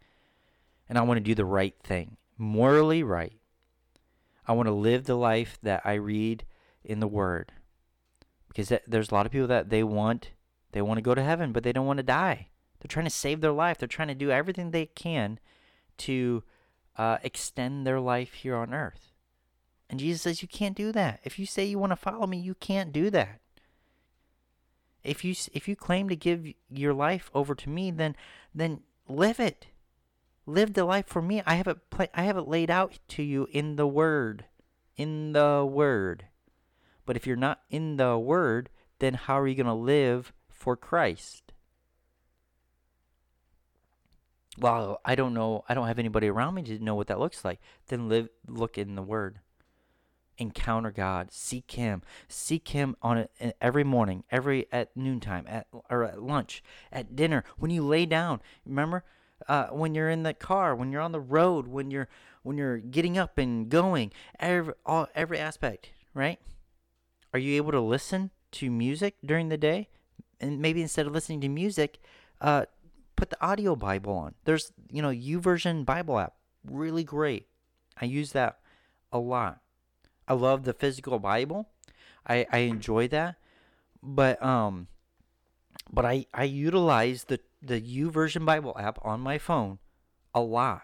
and 0.92 0.98
I 0.98 1.04
want 1.04 1.20
to 1.20 1.24
do 1.24 1.34
the 1.34 1.46
right 1.46 1.74
thing, 1.82 2.18
morally 2.38 3.02
right. 3.02 3.40
I 4.46 4.52
want 4.52 4.68
to 4.68 4.74
live 4.74 5.06
the 5.06 5.16
life 5.16 5.58
that 5.64 5.82
I 5.86 5.94
read 5.94 6.44
in 6.84 7.00
the 7.00 7.08
Word. 7.08 7.54
because 8.50 8.68
th- 8.68 8.82
there's 8.86 9.10
a 9.10 9.14
lot 9.14 9.26
of 9.26 9.32
people 9.32 9.48
that 9.48 9.70
they 9.70 9.86
want 9.86 10.32
they 10.74 10.82
want 10.82 10.98
to 10.98 11.02
go 11.02 11.16
to 11.16 11.24
heaven, 11.24 11.54
but 11.54 11.64
they 11.64 11.72
don't 11.72 11.86
want 11.86 11.98
to 11.98 12.04
die. 12.04 12.50
They're 12.80 12.90
trying 12.90 13.06
to 13.06 13.10
save 13.10 13.40
their 13.40 13.54
life. 13.54 13.78
They're 13.78 13.88
trying 13.88 14.10
to 14.10 14.16
do 14.16 14.32
everything 14.32 14.72
they 14.72 14.88
can 14.88 15.40
to 16.00 16.44
uh, 16.98 17.20
extend 17.24 17.88
their 17.88 18.02
life 18.02 18.34
here 18.34 18.58
on 18.58 18.74
earth. 18.74 19.14
And 19.90 19.98
Jesus 19.98 20.24
says, 20.24 20.42
You 20.42 20.50
can't 20.50 20.76
do 20.76 20.92
that. 20.92 21.22
If 21.24 21.40
you 21.40 21.46
say 21.46 21.64
you 21.64 21.80
want 21.80 21.94
to 21.94 21.96
follow 21.96 22.28
me, 22.28 22.38
you 22.38 22.56
can't 22.56 22.92
do 22.92 23.10
that. 23.12 23.40
If 25.06 25.24
you 25.24 25.36
if 25.54 25.70
you 25.70 25.78
claim 25.78 26.10
to 26.10 26.18
give 26.18 26.46
your 26.70 26.94
life 26.94 27.32
over 27.34 27.56
to 27.56 27.70
me, 27.70 27.92
then 27.92 28.18
then 28.54 28.82
live 29.08 29.40
it. 29.40 29.68
Live 30.46 30.74
the 30.74 30.86
life 30.86 31.08
for 31.08 31.22
me. 31.22 31.42
I 31.46 31.56
have 31.56 31.68
it 31.68 31.78
I 32.14 32.24
have 32.24 32.38
it 32.38 32.48
laid 32.48 32.70
out 32.70 33.00
to 33.10 33.24
you 33.24 33.48
in 33.52 33.76
the 33.76 33.88
word. 33.88 34.46
In 34.98 35.34
the 35.34 35.68
word. 35.70 36.26
But 37.06 37.16
if 37.16 37.26
you're 37.26 37.36
not 37.36 37.62
in 37.70 37.98
the 37.98 38.18
word, 38.18 38.70
then 39.00 39.16
how 39.16 39.40
are 39.40 39.48
you 39.48 39.56
going 39.56 39.66
to 39.66 39.74
live 39.74 40.34
for 40.50 40.76
Christ? 40.76 41.54
Well, 44.58 45.00
I 45.06 45.16
don't 45.16 45.34
know. 45.34 45.64
I 45.68 45.74
don't 45.74 45.88
have 45.88 46.00
anybody 46.00 46.28
around 46.28 46.56
me 46.56 46.64
to 46.64 46.80
know 46.80 46.96
what 46.96 47.08
that 47.08 47.20
looks 47.20 47.44
like. 47.44 47.60
Then 47.88 48.10
live 48.10 48.30
look 48.48 48.78
in 48.78 48.96
the 48.96 49.02
word 49.02 49.40
encounter 50.42 50.92
God, 50.92 51.32
seek 51.32 51.72
Him, 51.72 52.02
seek 52.28 52.70
Him 52.70 52.96
on 53.02 53.20
it 53.20 53.56
every 53.62 53.84
morning, 53.84 54.24
every 54.32 54.66
at 54.72 54.96
noontime, 54.98 55.46
at 55.48 55.68
or 55.90 56.04
at 56.04 56.22
lunch, 56.22 56.64
at 56.92 57.16
dinner, 57.16 57.44
when 57.58 57.72
you 57.72 57.86
lay 57.86 58.06
down. 58.06 58.42
Remember, 58.66 59.06
uh, 59.52 59.68
when 59.68 59.94
you're 59.94 60.10
in 60.10 60.24
the 60.24 60.34
car, 60.34 60.74
when 60.74 60.94
you're 60.94 61.02
on 61.02 61.12
the 61.12 61.20
road, 61.20 61.68
when 61.68 61.92
you're 61.92 62.08
when 62.42 62.58
you're 62.58 62.78
getting 62.78 63.18
up 63.18 63.38
and 63.38 63.68
going, 63.68 64.14
every 64.40 64.74
all 64.86 65.10
every 65.14 65.38
aspect, 65.38 65.90
right? 66.14 66.40
Are 67.34 67.40
you 67.40 67.58
able 67.58 67.74
to 67.74 67.82
listen 67.82 68.32
to 68.54 68.72
music 68.72 69.16
during 69.26 69.50
the 69.50 69.58
day? 69.58 69.90
And 70.40 70.62
maybe 70.62 70.82
instead 70.82 71.06
of 71.06 71.12
listening 71.12 71.42
to 71.42 71.50
music, 71.50 72.00
uh, 72.40 72.64
put 73.18 73.30
the 73.30 73.46
audio 73.46 73.76
Bible 73.76 74.14
on. 74.14 74.36
There's 74.46 74.72
you 74.90 75.02
know 75.02 75.10
YouVersion 75.10 75.84
Bible 75.84 76.18
app, 76.18 76.36
really 76.64 77.04
great. 77.04 77.48
I 78.00 78.06
use 78.06 78.32
that 78.32 78.60
a 79.12 79.20
lot. 79.20 79.60
I 80.30 80.34
love 80.34 80.64
the 80.64 80.74
physical 80.74 81.20
Bible. 81.20 81.68
I 82.26 82.46
I 82.54 82.60
enjoy 82.60 83.10
that, 83.10 83.36
but 84.02 84.42
um, 84.42 84.88
but 85.92 86.06
I 86.06 86.26
I 86.34 86.44
utilize 86.44 87.26
the 87.26 87.40
the 87.62 87.82
YouVersion 87.82 88.46
Bible 88.46 88.76
app 88.80 89.00
on 89.04 89.22
my 89.22 89.38
phone 89.38 89.80
a 90.34 90.42
lot. 90.42 90.84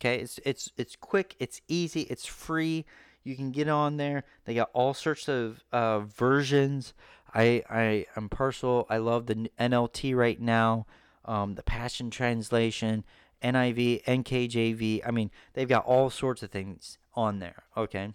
Okay, 0.00 0.20
it's 0.20 0.38
it's 0.44 0.70
it's 0.76 0.96
quick, 0.96 1.34
it's 1.38 1.60
easy, 1.68 2.02
it's 2.02 2.26
free. 2.26 2.84
You 3.24 3.36
can 3.36 3.50
get 3.50 3.68
on 3.68 3.96
there. 3.96 4.24
They 4.44 4.54
got 4.54 4.70
all 4.72 4.94
sorts 4.94 5.28
of 5.28 5.64
uh, 5.72 6.00
versions. 6.00 6.94
I 7.34 7.62
I 7.68 8.06
am 8.16 8.28
partial. 8.28 8.86
I 8.88 8.98
love 8.98 9.26
the 9.26 9.50
NLT 9.58 10.14
right 10.14 10.40
now, 10.40 10.86
um, 11.24 11.54
the 11.56 11.62
Passion 11.62 12.10
Translation, 12.10 13.04
NIV, 13.42 14.04
NKJV. 14.04 15.02
I 15.06 15.10
mean, 15.10 15.30
they've 15.54 15.68
got 15.68 15.84
all 15.84 16.10
sorts 16.10 16.42
of 16.42 16.50
things 16.50 16.98
on 17.14 17.40
there. 17.40 17.64
Okay. 17.76 18.12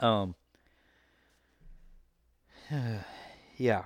Um. 0.00 0.36
yeah. 3.56 3.84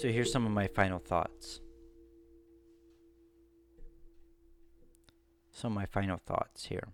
So 0.00 0.08
here's 0.08 0.32
some 0.32 0.46
of 0.46 0.52
my 0.52 0.66
final 0.66 0.98
thoughts. 0.98 1.60
Some 5.52 5.72
of 5.72 5.76
my 5.76 5.84
final 5.84 6.16
thoughts 6.16 6.64
here. 6.64 6.88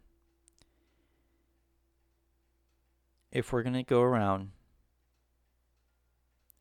If 3.31 3.53
we're 3.53 3.63
going 3.63 3.75
to 3.75 3.85
go 3.85 4.03
around 4.03 4.51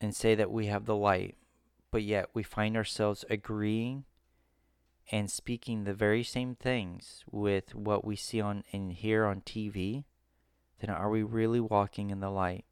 and 0.00 0.14
say 0.14 0.36
that 0.36 0.52
we 0.52 0.66
have 0.66 0.84
the 0.84 0.94
light, 0.94 1.36
but 1.90 2.04
yet 2.04 2.30
we 2.32 2.44
find 2.44 2.76
ourselves 2.76 3.24
agreeing 3.28 4.04
and 5.10 5.28
speaking 5.28 5.82
the 5.82 5.94
very 5.94 6.22
same 6.22 6.54
things 6.54 7.24
with 7.28 7.74
what 7.74 8.04
we 8.04 8.14
see 8.14 8.40
on 8.40 8.62
and 8.72 8.92
hear 8.92 9.24
on 9.24 9.40
TV, 9.40 10.04
then 10.78 10.90
are 10.90 11.10
we 11.10 11.24
really 11.24 11.58
walking 11.58 12.10
in 12.10 12.20
the 12.20 12.30
light? 12.30 12.64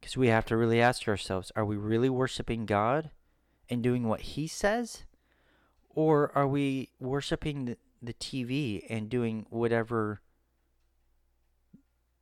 Because 0.00 0.16
we 0.16 0.28
have 0.28 0.46
to 0.46 0.56
really 0.56 0.80
ask 0.80 1.06
ourselves 1.08 1.52
are 1.56 1.64
we 1.64 1.76
really 1.76 2.08
worshiping 2.08 2.66
God 2.66 3.10
and 3.68 3.82
doing 3.82 4.08
what 4.08 4.20
He 4.20 4.46
says? 4.46 5.04
Or 5.90 6.30
are 6.34 6.46
we 6.46 6.90
worshiping 7.00 7.64
the, 7.64 7.76
the 8.00 8.14
TV 8.14 8.84
and 8.88 9.08
doing 9.08 9.46
whatever, 9.50 10.20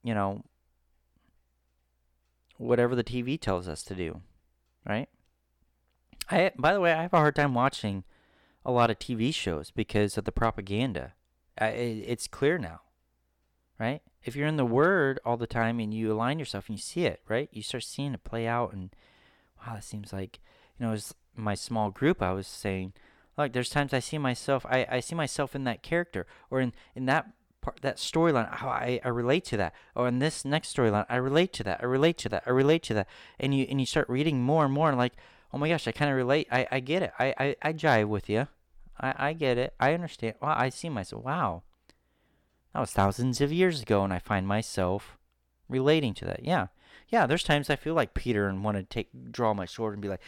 you 0.03 0.15
know, 0.15 0.45
whatever 2.57 2.95
the 2.95 3.05
TV 3.05 3.39
tells 3.39 3.69
us 3.69 3.83
to 3.85 3.95
do, 3.95 4.23
right? 4.87 5.09
I 6.31 6.53
by 6.57 6.73
the 6.73 6.81
way, 6.81 6.93
I 6.93 7.03
have 7.03 7.13
a 7.15 7.19
hard 7.19 7.37
time 7.37 7.55
watching 7.55 8.05
a 8.65 8.73
lot 8.73 8.91
of 8.91 8.99
TV 8.99 9.35
shows 9.35 9.71
because 9.71 10.19
of 10.19 10.25
the 10.25 10.33
propaganda. 10.33 11.13
I, 11.59 11.69
it's 11.69 12.27
clear 12.27 12.59
now, 12.59 12.81
right? 13.79 14.03
If 14.25 14.35
you're 14.37 14.49
in 14.49 14.57
the 14.57 14.65
Word 14.65 15.21
all 15.25 15.37
the 15.37 15.47
time 15.47 15.79
and 15.81 15.93
you 15.93 16.13
align 16.13 16.39
yourself 16.39 16.69
and 16.69 16.77
you 16.77 16.83
see 16.83 17.05
it, 17.05 17.21
right? 17.29 17.49
You 17.53 17.63
start 17.63 17.85
seeing 17.85 18.15
it 18.15 18.25
play 18.25 18.47
out, 18.47 18.73
and 18.73 18.91
wow, 19.67 19.77
it 19.77 19.85
seems 19.85 20.13
like 20.13 20.41
you 20.79 20.87
know, 20.87 20.93
as 20.93 21.15
my 21.35 21.55
small 21.55 21.91
group, 21.91 22.23
I 22.23 22.33
was 22.33 22.47
saying, 22.47 22.93
like, 23.37 23.53
there's 23.53 23.71
times 23.71 23.93
I 23.93 24.01
see 24.01 24.19
myself, 24.19 24.65
I, 24.69 24.87
I 24.91 25.01
see 25.01 25.15
myself 25.15 25.55
in 25.55 25.65
that 25.65 25.83
character 25.83 26.27
or 26.51 26.61
in 26.61 26.73
in 26.95 27.07
that 27.07 27.31
part, 27.61 27.81
that 27.83 27.97
storyline, 27.97 28.53
how 28.55 28.69
I, 28.69 29.01
I 29.05 29.09
relate 29.09 29.45
to 29.47 29.57
that. 29.59 29.75
Oh, 29.95 30.03
or 30.03 30.09
in 30.09 30.19
this 30.21 30.45
next 30.45 30.75
storyline, 30.75 31.07
I 31.09 31.17
relate 31.17 31.53
to 31.55 31.65
that. 31.65 31.81
I 31.83 31.87
relate 31.87 32.19
to 32.19 32.29
that. 32.31 32.45
I 32.47 32.51
relate 32.51 32.83
to 32.85 32.95
that. 32.95 33.09
And 33.39 33.55
you 33.55 33.67
and 33.69 33.81
you 33.81 33.87
start 33.87 34.09
reading 34.09 34.43
more 34.43 34.65
and 34.65 34.73
more, 34.73 34.89
and 34.89 34.97
like, 34.97 35.15
oh 35.53 35.59
my 35.59 35.69
gosh, 35.69 35.87
I 35.87 35.93
kind 35.93 36.11
of 36.11 36.17
relate. 36.17 36.49
I, 36.51 36.67
I 36.71 36.81
get 36.81 37.03
it. 37.03 37.13
I, 37.19 37.35
I, 37.39 37.57
I 37.63 37.73
jive 37.73 38.09
with 38.09 38.29
you. 38.29 38.49
I, 38.99 39.15
I 39.29 39.33
get 39.35 39.59
it. 39.59 39.75
I 39.79 39.93
understand. 39.93 40.35
Wow, 40.41 40.55
I 40.57 40.71
see 40.71 40.89
myself. 40.89 41.25
Wow, 41.25 41.63
that 42.77 42.81
was 42.81 42.91
thousands 42.91 43.41
of 43.41 43.51
years 43.51 43.81
ago, 43.81 44.05
and 44.05 44.13
I 44.13 44.19
find 44.19 44.47
myself 44.47 45.17
relating 45.67 46.13
to 46.13 46.27
that. 46.27 46.45
Yeah. 46.45 46.67
Yeah, 47.09 47.25
there's 47.25 47.43
times 47.43 47.71
I 47.71 47.77
feel 47.77 47.95
like 47.95 48.13
Peter 48.13 48.49
and 48.49 48.63
want 48.63 48.77
to 48.77 48.83
take 48.83 49.09
draw 49.33 49.55
my 49.55 49.65
sword 49.65 49.95
and 49.95 50.03
be 50.03 50.09
like, 50.09 50.21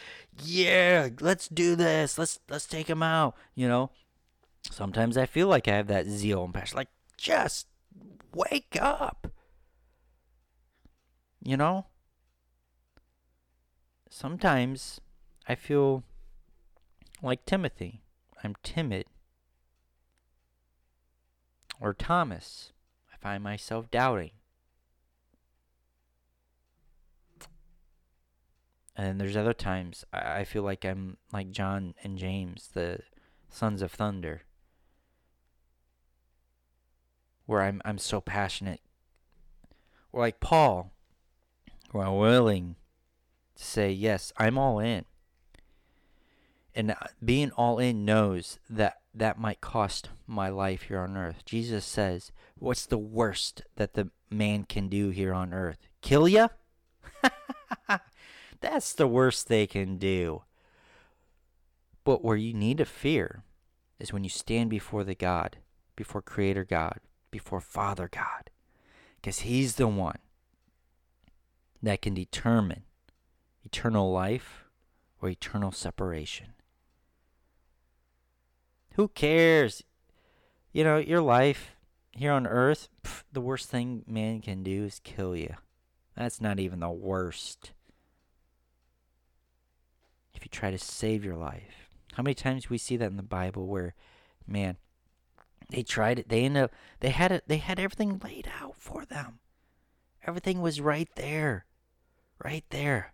"Yeah, 0.43 1.09
let's 1.19 1.47
do 1.47 1.75
this. 1.75 2.17
Let's 2.17 2.39
let's 2.49 2.65
take 2.65 2.89
him 2.89 3.03
out." 3.03 3.35
You 3.53 3.67
know. 3.67 3.91
Sometimes 4.71 5.15
I 5.15 5.27
feel 5.27 5.47
like 5.47 5.67
I 5.67 5.75
have 5.75 5.85
that 5.89 6.07
zeal 6.07 6.43
and 6.43 6.51
passion, 6.51 6.77
like 6.77 6.87
just 7.17 7.67
wake 8.33 8.75
up. 8.81 9.27
You 11.43 11.55
know? 11.55 11.85
Sometimes 14.09 14.99
I 15.47 15.53
feel 15.53 16.03
like 17.21 17.45
Timothy. 17.45 18.01
I'm 18.43 18.55
timid. 18.63 19.05
Or 21.79 21.93
Thomas. 21.93 22.71
I 23.13 23.17
find 23.17 23.43
myself 23.43 23.89
doubting. 23.89 24.31
And 28.95 29.19
there's 29.19 29.37
other 29.37 29.53
times 29.53 30.03
I 30.11 30.43
feel 30.43 30.63
like 30.63 30.83
I'm 30.83 31.17
like 31.31 31.51
John 31.51 31.93
and 32.03 32.17
James, 32.17 32.69
the 32.73 32.99
sons 33.49 33.81
of 33.81 33.91
thunder 33.91 34.41
where 37.49 37.63
I'm 37.63 37.81
I'm 37.83 37.97
so 37.97 38.21
passionate. 38.21 38.79
Or 40.11 40.21
like 40.21 40.39
Paul, 40.39 40.91
where 41.91 42.05
I'm 42.05 42.17
willing 42.17 42.75
to 43.55 43.63
say, 43.63 43.91
yes, 43.91 44.31
I'm 44.37 44.55
all 44.55 44.77
in. 44.79 45.05
And 46.75 46.91
uh, 46.91 46.95
being 47.25 47.49
all 47.51 47.79
in 47.79 48.05
knows 48.05 48.59
that 48.69 48.98
that 49.13 49.39
might 49.39 49.61
cost 49.61 50.09
my 50.27 50.49
life 50.49 50.83
here 50.83 50.99
on 50.99 51.17
earth. 51.17 51.43
Jesus 51.45 51.85
says, 51.85 52.31
what's 52.57 52.85
the 52.85 52.97
worst 52.97 53.63
that 53.75 53.93
the 53.93 54.09
man 54.29 54.63
can 54.63 54.87
do 54.87 55.09
here 55.09 55.33
on 55.33 55.53
earth? 55.53 55.87
Kill 56.01 56.27
ya? 56.27 56.49
That's 58.61 58.93
the 58.93 59.07
worst 59.07 59.47
they 59.47 59.65
can 59.65 59.97
do. 59.97 60.43
But 62.03 62.23
where 62.23 62.37
you 62.37 62.53
need 62.53 62.77
to 62.77 62.85
fear 62.85 63.43
is 63.99 64.13
when 64.13 64.23
you 64.23 64.29
stand 64.29 64.69
before 64.69 65.03
the 65.03 65.15
God, 65.15 65.57
before 65.95 66.21
Creator 66.21 66.65
God, 66.65 66.99
before 67.31 67.61
Father 67.61 68.09
God. 68.11 68.49
Because 69.17 69.39
He's 69.39 69.75
the 69.75 69.87
one 69.87 70.19
that 71.81 72.01
can 72.01 72.13
determine 72.13 72.83
eternal 73.65 74.11
life 74.11 74.65
or 75.21 75.29
eternal 75.29 75.71
separation. 75.71 76.53
Who 78.99 79.07
cares? 79.07 79.81
You 80.73 80.83
know, 80.83 80.97
your 80.97 81.21
life 81.21 81.77
here 82.11 82.33
on 82.33 82.45
earth, 82.45 82.89
pff, 83.01 83.23
the 83.31 83.39
worst 83.39 83.69
thing 83.69 84.03
man 84.05 84.41
can 84.41 84.61
do 84.61 84.83
is 84.83 84.99
kill 85.05 85.37
you. 85.37 85.55
That's 86.17 86.41
not 86.41 86.59
even 86.59 86.81
the 86.81 86.89
worst. 86.89 87.71
If 90.33 90.43
you 90.43 90.49
try 90.51 90.69
to 90.69 90.77
save 90.77 91.23
your 91.23 91.37
life, 91.37 91.87
How 92.15 92.23
many 92.23 92.33
times 92.33 92.69
we 92.69 92.77
see 92.77 92.97
that 92.97 93.09
in 93.09 93.15
the 93.15 93.23
Bible 93.23 93.67
where, 93.67 93.95
man, 94.45 94.75
they 95.69 95.81
tried 95.81 96.19
it. 96.19 96.27
They 96.27 96.43
end 96.43 96.57
up 96.57 96.73
they 96.99 97.11
had 97.11 97.31
it. 97.31 97.45
They 97.47 97.59
had 97.59 97.79
everything 97.79 98.19
laid 98.21 98.51
out 98.59 98.75
for 98.77 99.05
them. 99.05 99.39
Everything 100.27 100.59
was 100.59 100.81
right 100.81 101.07
there, 101.15 101.63
right 102.43 102.65
there. 102.69 103.13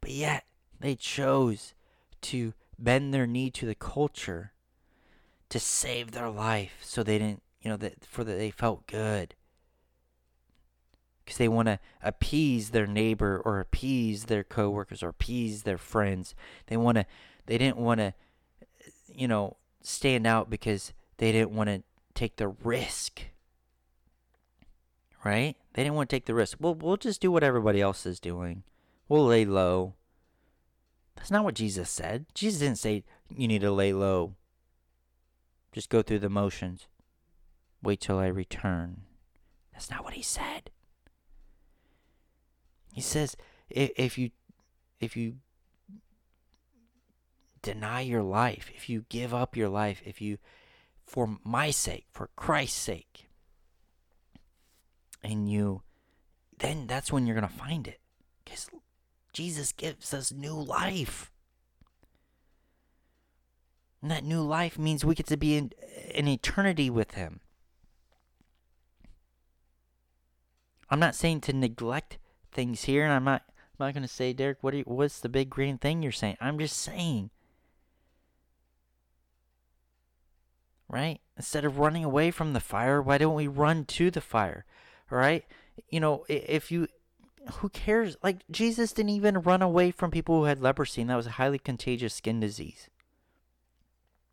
But 0.00 0.12
yet 0.12 0.46
they 0.80 0.94
chose 0.94 1.74
to 2.22 2.54
bend 2.78 3.12
their 3.12 3.26
knee 3.26 3.50
to 3.50 3.66
the 3.66 3.74
culture 3.74 4.52
to 5.50 5.60
save 5.60 6.10
their 6.10 6.30
life, 6.30 6.78
so 6.82 7.02
they 7.02 7.18
didn't, 7.18 7.42
you 7.60 7.70
know, 7.70 7.76
that 7.76 8.04
for 8.04 8.24
that 8.24 8.38
they 8.38 8.50
felt 8.50 8.86
good 8.86 9.34
because 11.24 11.38
they 11.38 11.48
want 11.48 11.66
to 11.66 11.78
appease 12.02 12.70
their 12.70 12.86
neighbor 12.86 13.40
or 13.44 13.60
appease 13.60 14.24
their 14.24 14.44
coworkers 14.44 15.02
or 15.02 15.08
appease 15.08 15.62
their 15.62 15.78
friends. 15.78 16.34
They 16.66 16.76
want 16.76 16.98
to 16.98 17.06
they 17.46 17.58
didn't 17.58 17.78
want 17.78 18.00
to 18.00 18.14
you 19.12 19.28
know 19.28 19.56
stand 19.80 20.26
out 20.26 20.50
because 20.50 20.92
they 21.18 21.32
didn't 21.32 21.52
want 21.52 21.68
to 21.68 21.82
take 22.14 22.36
the 22.36 22.48
risk. 22.48 23.22
Right? 25.24 25.56
They 25.72 25.82
didn't 25.82 25.94
want 25.94 26.10
to 26.10 26.16
take 26.16 26.26
the 26.26 26.34
risk. 26.34 26.58
Well, 26.60 26.74
we'll 26.74 26.98
just 26.98 27.22
do 27.22 27.32
what 27.32 27.42
everybody 27.42 27.80
else 27.80 28.04
is 28.04 28.20
doing. 28.20 28.62
We'll 29.08 29.26
lay 29.26 29.46
low. 29.46 29.94
That's 31.16 31.30
not 31.30 31.44
what 31.44 31.54
Jesus 31.54 31.88
said. 31.88 32.26
Jesus 32.34 32.60
didn't 32.60 32.78
say 32.78 33.04
you 33.34 33.48
need 33.48 33.62
to 33.62 33.72
lay 33.72 33.94
low. 33.94 34.34
Just 35.74 35.90
go 35.90 36.02
through 36.02 36.20
the 36.20 36.30
motions. 36.30 36.86
Wait 37.82 38.00
till 38.00 38.16
I 38.16 38.28
return. 38.28 39.02
That's 39.72 39.90
not 39.90 40.04
what 40.04 40.14
he 40.14 40.22
said. 40.22 40.70
He 42.92 43.00
says 43.00 43.36
if 43.68 43.90
if 43.96 44.16
you 44.16 44.30
if 45.00 45.16
you 45.16 45.38
deny 47.60 48.02
your 48.02 48.22
life, 48.22 48.70
if 48.72 48.88
you 48.88 49.04
give 49.08 49.34
up 49.34 49.56
your 49.56 49.68
life, 49.68 50.00
if 50.06 50.20
you 50.20 50.38
for 51.04 51.38
my 51.42 51.72
sake, 51.72 52.06
for 52.12 52.30
Christ's 52.36 52.78
sake, 52.78 53.28
and 55.24 55.50
you 55.50 55.82
then 56.56 56.86
that's 56.86 57.10
when 57.10 57.26
you're 57.26 57.34
going 57.34 57.50
to 57.50 57.58
find 57.58 57.88
it 57.88 57.98
cuz 58.46 58.70
Jesus 59.32 59.72
gives 59.72 60.14
us 60.14 60.30
new 60.30 60.54
life. 60.54 61.32
And 64.04 64.10
that 64.10 64.22
new 64.22 64.42
life 64.42 64.78
means 64.78 65.02
we 65.02 65.14
get 65.14 65.28
to 65.28 65.36
be 65.38 65.56
in, 65.56 65.72
in 66.14 66.28
eternity 66.28 66.90
with 66.90 67.12
him. 67.12 67.40
I'm 70.90 71.00
not 71.00 71.14
saying 71.14 71.40
to 71.40 71.54
neglect 71.54 72.18
things 72.52 72.84
here, 72.84 73.04
and 73.04 73.14
I'm 73.14 73.24
not 73.24 73.44
I'm 73.48 73.86
not 73.86 73.94
gonna 73.94 74.06
say, 74.06 74.34
Derek, 74.34 74.58
what 74.60 74.74
you, 74.74 74.82
what's 74.82 75.20
the 75.20 75.30
big 75.30 75.48
green 75.48 75.78
thing 75.78 76.02
you're 76.02 76.12
saying? 76.12 76.36
I'm 76.38 76.58
just 76.58 76.76
saying, 76.76 77.30
right? 80.86 81.20
Instead 81.38 81.64
of 81.64 81.78
running 81.78 82.04
away 82.04 82.30
from 82.30 82.52
the 82.52 82.60
fire, 82.60 83.00
why 83.00 83.16
don't 83.16 83.34
we 83.34 83.48
run 83.48 83.86
to 83.86 84.10
the 84.10 84.20
fire? 84.20 84.66
Right, 85.08 85.46
you 85.88 85.98
know, 85.98 86.26
if 86.28 86.70
you, 86.70 86.88
who 87.54 87.70
cares? 87.70 88.18
Like 88.22 88.42
Jesus 88.50 88.92
didn't 88.92 89.12
even 89.12 89.40
run 89.40 89.62
away 89.62 89.92
from 89.92 90.10
people 90.10 90.40
who 90.40 90.44
had 90.44 90.60
leprosy, 90.60 91.00
and 91.00 91.08
that 91.08 91.16
was 91.16 91.26
a 91.26 91.30
highly 91.40 91.58
contagious 91.58 92.12
skin 92.12 92.38
disease 92.38 92.90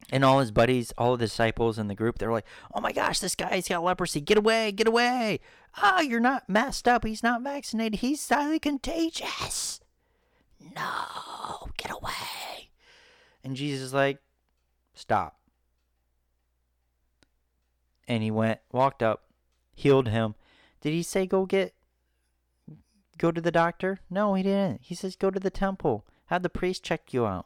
and 0.10 0.26
all 0.26 0.40
his 0.40 0.52
buddies, 0.52 0.94
all 0.98 1.18
the 1.18 1.26
disciples 1.26 1.78
in 1.78 1.88
the 1.88 1.96
group, 1.96 2.18
they're 2.18 2.32
like, 2.32 2.46
"Oh 2.74 2.82
my 2.82 2.92
gosh, 2.92 3.20
this 3.20 3.36
guy's 3.36 3.68
got 3.68 3.84
leprosy! 3.84 4.22
Get 4.22 4.38
away! 4.38 4.72
Get 4.72 4.88
away! 4.88 5.40
Ah, 5.78 5.98
oh, 5.98 6.02
you're 6.02 6.20
not 6.20 6.50
messed 6.50 6.88
up. 6.88 7.06
He's 7.06 7.24
not 7.24 7.42
vaccinated. 7.42 8.00
He's 8.00 8.28
highly 8.28 8.60
contagious. 8.60 9.80
No, 10.76 11.70
get 11.78 11.92
away!" 11.92 12.72
And 13.44 13.56
Jesus 13.56 13.88
is 13.88 13.94
like, 13.94 14.20
"Stop." 14.94 15.38
And 18.08 18.24
he 18.24 18.32
went, 18.32 18.60
walked 18.74 19.02
up, 19.02 19.24
healed 19.74 20.10
him. 20.10 20.36
Did 20.82 20.92
he 20.92 21.02
say 21.02 21.26
go 21.26 21.46
get, 21.46 21.74
go 23.18 23.32
to 23.32 23.40
the 23.40 23.52
doctor? 23.52 24.00
No, 24.10 24.34
he 24.34 24.44
didn't. 24.44 24.82
He 24.84 24.96
says 24.96 25.16
go 25.16 25.32
to 25.32 25.40
the 25.40 25.50
temple. 25.50 26.06
Have 26.26 26.44
the 26.44 26.50
priest 26.50 26.84
check 26.84 27.14
you 27.14 27.26
out. 27.26 27.46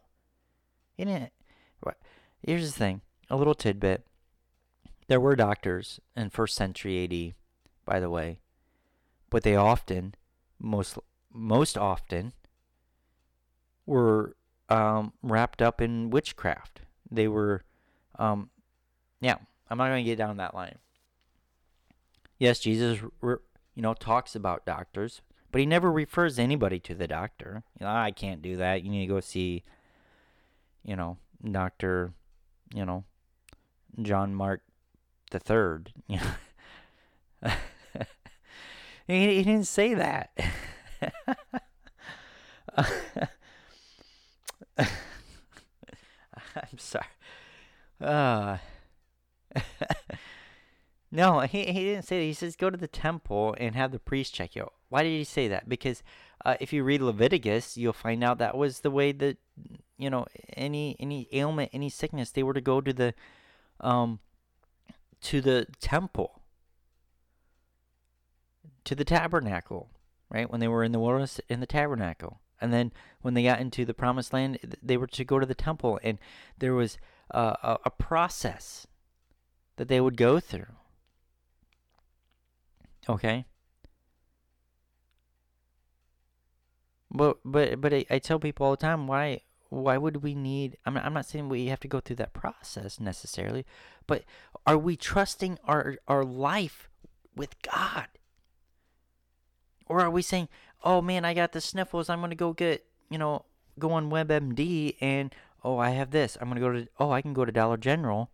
He 0.95 1.05
didn't. 1.05 1.33
Here's 2.45 2.71
the 2.71 2.77
thing 2.77 3.01
a 3.29 3.35
little 3.35 3.55
tidbit. 3.55 4.05
There 5.07 5.19
were 5.19 5.35
doctors 5.35 5.99
in 6.15 6.29
first 6.29 6.55
century 6.55 7.03
AD, 7.03 7.33
by 7.85 7.99
the 7.99 8.09
way, 8.09 8.39
but 9.29 9.43
they 9.43 9.55
often, 9.55 10.15
most 10.59 10.97
most 11.33 11.77
often, 11.77 12.33
were 13.85 14.35
um, 14.69 15.13
wrapped 15.21 15.61
up 15.61 15.81
in 15.81 16.09
witchcraft. 16.09 16.81
They 17.09 17.27
were, 17.27 17.63
um, 18.17 18.49
yeah. 19.21 19.37
I'm 19.69 19.79
not 19.79 19.87
going 19.87 20.03
to 20.03 20.09
get 20.09 20.17
down 20.17 20.37
that 20.37 20.53
line. 20.53 20.77
Yes, 22.37 22.59
Jesus, 22.59 22.99
you 23.23 23.39
know, 23.81 23.95
talks 23.95 24.35
about 24.35 24.65
doctors, 24.65 25.21
but 25.51 25.59
he 25.59 25.65
never 25.65 25.91
refers 25.91 26.37
anybody 26.37 26.79
to 26.81 26.93
the 26.93 27.07
doctor. 27.07 27.63
You 27.79 27.87
know, 27.87 27.91
I 27.91 28.11
can't 28.11 28.43
do 28.43 28.57
that. 28.57 28.83
You 28.83 28.91
need 28.91 29.07
to 29.07 29.13
go 29.13 29.19
see, 29.21 29.63
you 30.83 30.95
know, 30.95 31.17
Doctor 31.51 32.13
you 32.73 32.85
know, 32.85 33.03
John 34.01 34.33
Mark 34.33 34.61
the 35.31 35.39
Third. 35.39 35.91
Know, 36.07 36.19
he, 39.07 39.37
he 39.37 39.43
didn't 39.43 39.67
say 39.67 39.93
that. 39.93 40.31
I'm 46.55 46.77
sorry. 46.77 47.05
Uh, 48.01 48.57
no, 51.11 51.41
he, 51.41 51.65
he 51.65 51.85
didn't 51.85 52.05
say 52.05 52.19
that. 52.19 52.25
He 52.25 52.33
says 52.33 52.55
go 52.55 52.69
to 52.69 52.77
the 52.77 52.87
temple 52.87 53.55
and 53.59 53.75
have 53.75 53.91
the 53.91 53.99
priest 53.99 54.33
check 54.33 54.55
you. 54.55 54.69
Why 54.89 55.03
did 55.03 55.09
he 55.09 55.23
say 55.23 55.47
that? 55.47 55.69
Because 55.69 56.03
uh, 56.43 56.55
if 56.59 56.73
you 56.73 56.83
read 56.83 57.01
Leviticus, 57.01 57.77
you'll 57.77 57.93
find 57.93 58.23
out 58.23 58.37
that 58.37 58.57
was 58.57 58.81
the 58.81 58.91
way 58.91 59.11
that 59.11 59.37
you 59.97 60.09
know 60.09 60.25
any 60.53 60.95
any 60.99 61.27
ailment, 61.31 61.71
any 61.73 61.89
sickness, 61.89 62.31
they 62.31 62.43
were 62.43 62.53
to 62.53 62.61
go 62.61 62.81
to 62.81 62.93
the 62.93 63.13
um 63.79 64.19
to 65.21 65.41
the 65.41 65.65
temple, 65.79 66.41
to 68.83 68.95
the 68.95 69.05
tabernacle, 69.05 69.89
right? 70.29 70.49
When 70.49 70.59
they 70.59 70.67
were 70.67 70.83
in 70.83 70.91
the 70.91 70.99
wilderness, 70.99 71.39
in 71.49 71.59
the 71.59 71.65
tabernacle, 71.65 72.41
and 72.61 72.73
then 72.73 72.91
when 73.21 73.33
they 73.33 73.43
got 73.43 73.59
into 73.59 73.85
the 73.85 73.93
promised 73.93 74.33
land, 74.33 74.77
they 74.81 74.97
were 74.97 75.07
to 75.07 75.25
go 75.25 75.39
to 75.39 75.45
the 75.45 75.55
temple, 75.55 75.99
and 76.03 76.19
there 76.57 76.73
was 76.73 76.97
a, 77.31 77.77
a 77.85 77.89
process 77.89 78.87
that 79.77 79.87
they 79.87 79.99
would 79.99 80.17
go 80.17 80.39
through. 80.39 80.75
Okay. 83.07 83.45
But 87.11 87.37
but 87.45 87.79
but 87.79 87.93
I, 87.93 88.05
I 88.09 88.19
tell 88.19 88.39
people 88.39 88.65
all 88.65 88.71
the 88.71 88.77
time 88.77 89.07
why 89.07 89.41
why 89.75 89.97
would 89.97 90.23
we 90.23 90.35
need 90.35 90.77
I'm 90.85 90.93
not, 90.93 91.05
I'm 91.05 91.13
not 91.13 91.25
saying 91.25 91.49
we 91.49 91.67
have 91.67 91.79
to 91.81 91.87
go 91.87 91.99
through 91.99 92.17
that 92.17 92.33
process 92.33 92.99
necessarily, 92.99 93.65
but 94.07 94.23
are 94.65 94.77
we 94.77 94.95
trusting 94.95 95.57
our 95.65 95.97
our 96.07 96.23
life 96.23 96.89
with 97.35 97.61
God? 97.61 98.07
Or 99.87 100.01
are 100.01 100.09
we 100.09 100.21
saying, 100.21 100.49
"Oh 100.83 101.01
man, 101.01 101.25
I 101.25 101.33
got 101.33 101.51
the 101.51 101.61
sniffles. 101.61 102.09
I'm 102.09 102.19
going 102.19 102.31
to 102.31 102.35
go 102.35 102.53
get, 102.53 102.85
you 103.09 103.17
know, 103.17 103.45
go 103.77 103.91
on 103.91 104.09
WebMD 104.09 104.95
and 105.01 105.33
oh, 105.63 105.77
I 105.77 105.91
have 105.91 106.11
this. 106.11 106.37
I'm 106.39 106.49
going 106.49 106.61
to 106.61 106.67
go 106.67 106.71
to 106.71 106.87
oh, 106.99 107.11
I 107.11 107.21
can 107.21 107.33
go 107.33 107.45
to 107.45 107.51
Dollar 107.51 107.77
General 107.77 108.31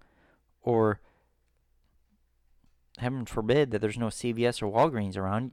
or 0.62 1.00
heaven 2.98 3.26
forbid 3.26 3.72
that 3.72 3.80
there's 3.80 3.98
no 3.98 4.08
CVS 4.08 4.62
or 4.62 4.72
Walgreens 4.72 5.18
around. 5.18 5.52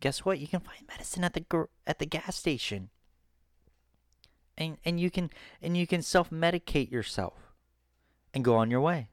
Guess 0.00 0.24
what? 0.24 0.38
You 0.38 0.46
can 0.46 0.60
find 0.60 0.86
medicine 0.88 1.24
at 1.24 1.32
the 1.34 1.66
at 1.86 1.98
the 1.98 2.06
gas 2.06 2.36
station 2.36 2.90
and 4.58 4.78
and 4.84 5.00
you 5.00 5.10
can 5.10 5.30
and 5.62 5.76
you 5.76 5.86
can 5.86 6.02
self-medicate 6.02 6.90
yourself 6.90 7.52
and 8.32 8.44
go 8.44 8.56
on 8.56 8.70
your 8.70 8.80
way. 8.80 9.08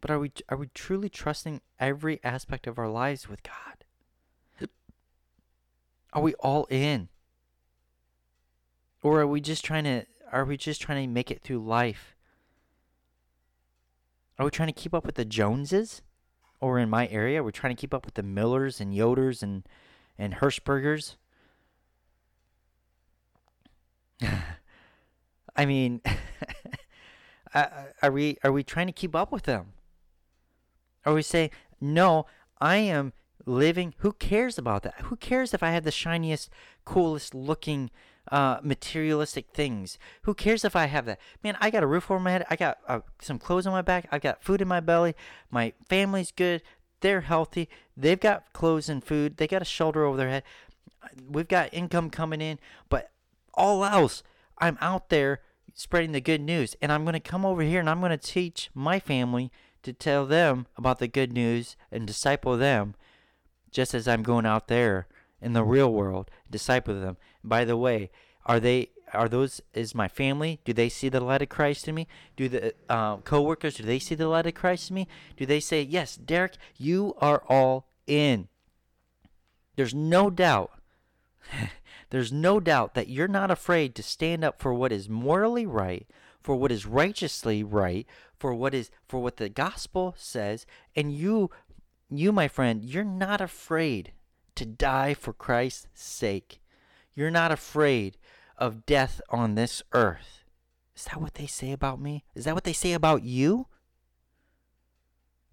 But 0.00 0.10
are 0.10 0.18
we 0.18 0.32
are 0.48 0.56
we 0.56 0.68
truly 0.74 1.08
trusting 1.08 1.60
every 1.78 2.20
aspect 2.24 2.66
of 2.66 2.78
our 2.78 2.88
lives 2.88 3.28
with 3.28 3.42
God? 3.42 4.68
Are 6.12 6.20
we 6.20 6.34
all 6.34 6.66
in? 6.66 7.08
Or 9.02 9.20
are 9.20 9.26
we 9.26 9.40
just 9.40 9.64
trying 9.64 9.84
to 9.84 10.04
are 10.30 10.44
we 10.44 10.56
just 10.56 10.80
trying 10.80 11.06
to 11.06 11.12
make 11.12 11.30
it 11.30 11.42
through 11.42 11.64
life? 11.64 12.16
Are 14.38 14.44
we 14.44 14.50
trying 14.50 14.72
to 14.72 14.80
keep 14.80 14.94
up 14.94 15.06
with 15.06 15.14
the 15.14 15.24
Joneses? 15.24 16.02
Or 16.60 16.78
in 16.78 16.88
my 16.90 17.08
area, 17.08 17.42
we're 17.42 17.50
trying 17.50 17.74
to 17.74 17.80
keep 17.80 17.92
up 17.92 18.04
with 18.04 18.14
the 18.14 18.22
Millers 18.22 18.80
and 18.80 18.92
Yoders 18.92 19.42
and 19.42 19.64
and 20.18 20.34
Hershbergers? 20.34 21.16
I 25.56 25.66
mean, 25.66 26.00
are 27.54 28.10
we 28.10 28.38
are 28.42 28.52
we 28.52 28.62
trying 28.62 28.86
to 28.86 28.92
keep 28.92 29.14
up 29.14 29.32
with 29.32 29.44
them? 29.44 29.72
Are 31.04 31.14
we 31.14 31.22
saying 31.22 31.50
no? 31.80 32.26
I 32.60 32.76
am 32.76 33.12
living. 33.44 33.94
Who 33.98 34.12
cares 34.12 34.56
about 34.56 34.82
that? 34.84 34.94
Who 35.02 35.16
cares 35.16 35.52
if 35.52 35.62
I 35.62 35.70
have 35.70 35.84
the 35.84 35.90
shiniest, 35.90 36.48
coolest 36.84 37.34
looking 37.34 37.90
uh, 38.30 38.58
materialistic 38.62 39.46
things. 39.52 39.98
Who 40.22 40.34
cares 40.34 40.64
if 40.64 40.76
I 40.76 40.86
have 40.86 41.06
that? 41.06 41.18
Man, 41.42 41.56
I 41.60 41.70
got 41.70 41.82
a 41.82 41.86
roof 41.86 42.10
over 42.10 42.20
my 42.20 42.30
head. 42.32 42.46
I 42.48 42.56
got 42.56 42.78
uh, 42.86 43.00
some 43.20 43.38
clothes 43.38 43.66
on 43.66 43.72
my 43.72 43.82
back. 43.82 44.06
I've 44.12 44.20
got 44.20 44.42
food 44.42 44.60
in 44.60 44.68
my 44.68 44.80
belly. 44.80 45.14
My 45.50 45.72
family's 45.88 46.30
good. 46.30 46.62
They're 47.00 47.22
healthy. 47.22 47.68
They've 47.96 48.20
got 48.20 48.52
clothes 48.52 48.88
and 48.88 49.02
food. 49.02 49.36
They 49.36 49.48
got 49.48 49.62
a 49.62 49.66
shelter 49.66 50.04
over 50.04 50.16
their 50.16 50.28
head. 50.28 50.44
We've 51.28 51.48
got 51.48 51.74
income 51.74 52.10
coming 52.10 52.40
in. 52.40 52.58
But 52.88 53.10
all 53.54 53.84
else, 53.84 54.22
I'm 54.58 54.78
out 54.80 55.08
there 55.08 55.40
spreading 55.74 56.12
the 56.12 56.20
good 56.20 56.40
news. 56.40 56.76
And 56.80 56.92
I'm 56.92 57.04
going 57.04 57.14
to 57.14 57.20
come 57.20 57.44
over 57.44 57.62
here 57.62 57.80
and 57.80 57.88
I'm 57.88 58.00
going 58.00 58.10
to 58.10 58.18
teach 58.18 58.70
my 58.74 58.98
family 58.98 59.50
to 59.82 59.92
tell 59.92 60.26
them 60.26 60.66
about 60.76 60.98
the 60.98 61.08
good 61.08 61.32
news 61.32 61.76
and 61.90 62.06
disciple 62.06 62.56
them 62.56 62.94
just 63.70 63.94
as 63.94 64.06
I'm 64.06 64.22
going 64.22 64.46
out 64.46 64.68
there 64.68 65.08
in 65.40 65.54
the 65.54 65.64
real 65.64 65.92
world, 65.92 66.30
disciple 66.50 67.00
them. 67.00 67.16
By 67.42 67.64
the 67.64 67.76
way, 67.76 68.10
are 68.46 68.60
they 68.60 68.90
are 69.12 69.28
those 69.28 69.60
is 69.74 69.94
my 69.94 70.08
family? 70.08 70.60
Do 70.64 70.72
they 70.72 70.88
see 70.88 71.08
the 71.08 71.20
light 71.20 71.42
of 71.42 71.48
Christ 71.48 71.86
in 71.86 71.94
me? 71.94 72.06
Do 72.36 72.48
the 72.48 72.74
uh, 72.88 73.18
coworkers 73.18 73.74
do 73.74 73.82
they 73.82 73.98
see 73.98 74.14
the 74.14 74.28
light 74.28 74.46
of 74.46 74.54
Christ 74.54 74.90
in 74.90 74.94
me? 74.94 75.08
Do 75.36 75.44
they 75.44 75.60
say 75.60 75.82
yes, 75.82 76.16
Derek? 76.16 76.56
You 76.78 77.14
are 77.18 77.42
all 77.48 77.88
in. 78.06 78.48
There's 79.76 79.94
no 79.94 80.30
doubt. 80.30 80.70
There's 82.12 82.30
no 82.30 82.60
doubt 82.60 82.92
that 82.92 83.08
you're 83.08 83.26
not 83.26 83.50
afraid 83.50 83.94
to 83.94 84.02
stand 84.02 84.44
up 84.44 84.60
for 84.60 84.74
what 84.74 84.92
is 84.92 85.08
morally 85.08 85.64
right, 85.64 86.06
for 86.42 86.54
what 86.54 86.70
is 86.70 86.84
righteously 86.84 87.64
right, 87.64 88.06
for 88.38 88.54
what 88.54 88.74
is 88.74 88.90
for 89.08 89.20
what 89.20 89.38
the 89.38 89.48
gospel 89.48 90.14
says, 90.18 90.66
and 90.94 91.10
you 91.14 91.50
you 92.10 92.30
my 92.30 92.48
friend, 92.48 92.84
you're 92.84 93.02
not 93.02 93.40
afraid 93.40 94.12
to 94.56 94.66
die 94.66 95.14
for 95.14 95.32
Christ's 95.32 95.86
sake. 95.94 96.60
You're 97.14 97.30
not 97.30 97.50
afraid 97.50 98.18
of 98.58 98.84
death 98.84 99.22
on 99.30 99.54
this 99.54 99.82
earth. 99.94 100.44
Is 100.94 101.04
that 101.04 101.18
what 101.18 101.36
they 101.36 101.46
say 101.46 101.72
about 101.72 101.98
me? 101.98 102.24
Is 102.34 102.44
that 102.44 102.54
what 102.54 102.64
they 102.64 102.74
say 102.74 102.92
about 102.92 103.22
you? 103.22 103.68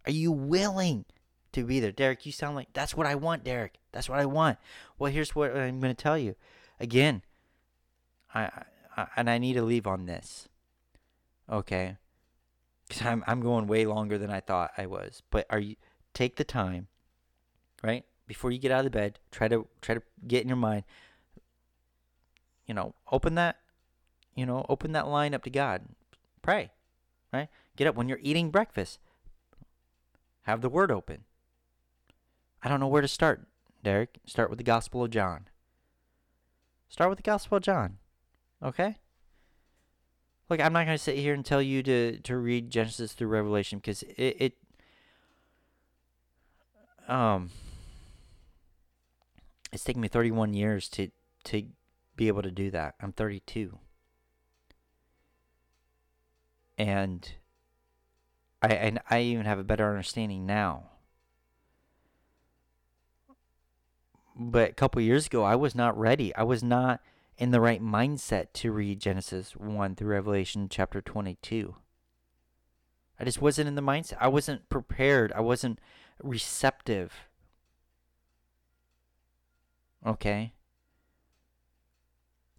Are 0.05 0.12
you 0.12 0.34
willing 0.34 1.05
to 1.54 1.64
be 1.64 1.80
there? 1.80 1.91
Derek, 1.91 2.26
you 2.26 2.32
sound 2.32 2.56
like 2.56 2.70
that's 2.74 2.95
what 2.95 3.08
I 3.08 3.16
want, 3.16 3.43
Derek. 3.43 3.76
That's 3.91 4.10
what 4.10 4.20
I 4.20 4.26
want. 4.26 4.58
Well, 4.97 5.12
here's 5.12 5.36
what 5.36 5.56
I'm 5.56 5.80
going 5.80 5.95
to 5.95 6.02
tell 6.02 6.18
you. 6.18 6.36
Again, 6.80 7.24
I, 8.34 8.50
I 8.95 9.08
and 9.16 9.30
I 9.30 9.38
need 9.38 9.54
to 9.54 9.64
leave 9.64 9.88
on 9.88 10.06
this. 10.06 10.47
Okay? 11.52 11.97
Cuz 12.89 13.02
I'm 13.04 13.24
I'm 13.28 13.41
going 13.41 13.68
way 13.68 13.86
longer 13.86 14.18
than 14.18 14.32
I 14.32 14.39
thought 14.39 14.72
I 14.78 14.86
was. 14.86 15.22
But 15.30 15.45
are 15.50 15.60
you 15.60 15.76
take 16.14 16.36
the 16.38 16.43
time, 16.43 16.88
right? 17.84 18.06
before 18.30 18.52
you 18.52 18.60
get 18.60 18.72
out 18.72 18.86
of 18.86 18.86
the 18.86 18.91
bed, 18.91 19.18
try 19.32 19.47
to 19.47 19.68
try 19.82 19.95
to 19.95 20.04
get 20.26 20.43
in 20.43 20.47
your 20.47 20.56
mind. 20.56 20.84
You 22.68 22.76
know, 22.76 22.93
open 23.12 23.34
that, 23.36 23.58
you 24.36 24.45
know, 24.45 24.68
open 24.70 24.91
that 24.91 25.08
line 25.08 25.34
up 25.34 25.43
to 25.45 25.50
God. 25.50 25.82
Pray, 26.43 26.70
right? 27.34 27.50
Get 27.76 27.88
up 27.88 27.95
when 27.95 28.08
you're 28.08 28.20
eating 28.22 28.52
breakfast. 28.52 29.00
Have 30.43 30.62
the 30.62 30.70
Word 30.70 30.91
open. 30.91 31.24
I 32.62 32.70
don't 32.70 32.80
know 32.80 32.88
where 32.88 33.01
to 33.01 33.07
start, 33.07 33.47
Derek. 33.84 34.20
Start 34.26 34.49
with 34.49 34.57
the 34.57 34.64
Gospel 34.64 35.03
of 35.03 35.12
John. 35.12 35.47
Start 36.89 37.10
with 37.10 37.18
the 37.18 37.24
Gospel 37.24 37.57
of 37.57 37.64
John. 37.64 37.97
Okay? 38.62 38.97
Look, 40.49 40.60
I'm 40.60 40.74
not 40.74 40.86
going 40.86 40.97
to 40.97 41.03
sit 41.03 41.18
here 41.18 41.34
and 41.34 41.45
tell 41.45 41.62
you 41.62 41.84
to, 41.84 42.20
to 42.20 42.38
read 42.38 42.72
Genesis 42.72 43.14
through 43.14 43.28
Revelation 43.28 43.80
because 43.80 44.03
it, 44.03 44.36
it 44.39 44.53
um 47.07 47.49
it's 49.72 49.84
taken 49.84 50.01
me 50.01 50.07
31 50.07 50.53
years 50.53 50.88
to 50.89 51.10
to 51.45 51.64
be 52.16 52.28
able 52.28 52.41
to 52.41 52.51
do 52.51 52.72
that. 52.72 52.95
I'm 53.01 53.12
32. 53.12 53.78
And 56.78 57.32
I 58.62 58.68
and 58.70 58.99
I 59.10 59.22
even 59.22 59.45
have 59.45 59.60
a 59.60 59.64
better 59.64 59.88
understanding 59.89 60.45
now. 60.45 60.89
But 64.40 64.72
a 64.72 64.74
couple 64.74 65.02
years 65.02 65.28
ago 65.28 65.44
I 65.44 65.56
was 65.56 65.76
not 65.76 66.00
ready. 66.00 66.34
I 66.36 66.44
was 66.44 66.64
not 66.64 67.02
in 67.38 67.52
the 67.52 67.62
right 67.62 67.82
mindset 67.82 68.48
to 68.54 68.72
read 68.72 69.00
Genesis 69.00 69.56
1 69.56 69.96
through 69.96 70.10
Revelation 70.10 70.68
chapter 70.70 71.02
22. 71.02 71.76
I 73.20 73.26
just 73.26 73.42
wasn't 73.42 73.68
in 73.68 73.76
the 73.76 73.82
mindset. 73.82 74.18
I 74.20 74.30
wasn't 74.30 74.70
prepared. 74.70 75.34
I 75.34 75.42
wasn't 75.42 75.80
receptive 76.24 77.14
Okay. 80.06 80.54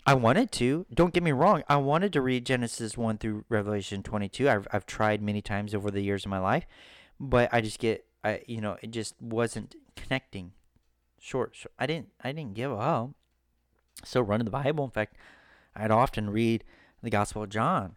I 0.07 0.15
wanted 0.15 0.51
to. 0.53 0.87
Don't 0.93 1.13
get 1.13 1.23
me 1.23 1.33
wrong. 1.33 1.63
I 1.69 1.77
wanted 1.77 2.13
to 2.15 2.21
read 2.21 2.47
Genesis 2.47 2.97
1 2.97 3.19
through 3.19 3.45
Revelation 3.49 4.03
22. 4.03 4.49
I've, 4.49 4.67
I've 4.73 4.87
tried 4.87 5.23
many 5.23 5.43
times 5.43 5.75
over 5.75 5.91
the 5.91 6.01
years 6.01 6.25
of 6.25 6.31
my 6.31 6.39
life, 6.39 6.67
but 7.19 7.49
I 7.53 7.61
just 7.61 7.79
get, 7.79 8.07
I 8.25 8.43
you 8.47 8.61
know, 8.61 8.77
it 8.83 8.91
just 8.91 9.15
wasn't 9.21 9.75
connecting. 9.97 10.53
Short. 11.21 11.55
short. 11.55 11.73
I 11.79 11.87
didn't, 11.87 12.09
I 12.23 12.33
didn't 12.33 12.55
give 12.55 12.73
up. 12.73 13.11
Still 14.03 14.23
running 14.23 14.47
the 14.47 14.51
Bible. 14.51 14.85
In 14.85 14.91
fact, 14.91 15.17
I'd 15.77 15.91
often 15.91 16.31
read 16.31 16.65
the 17.03 17.11
Gospel 17.11 17.43
of 17.43 17.51
John. 17.51 17.97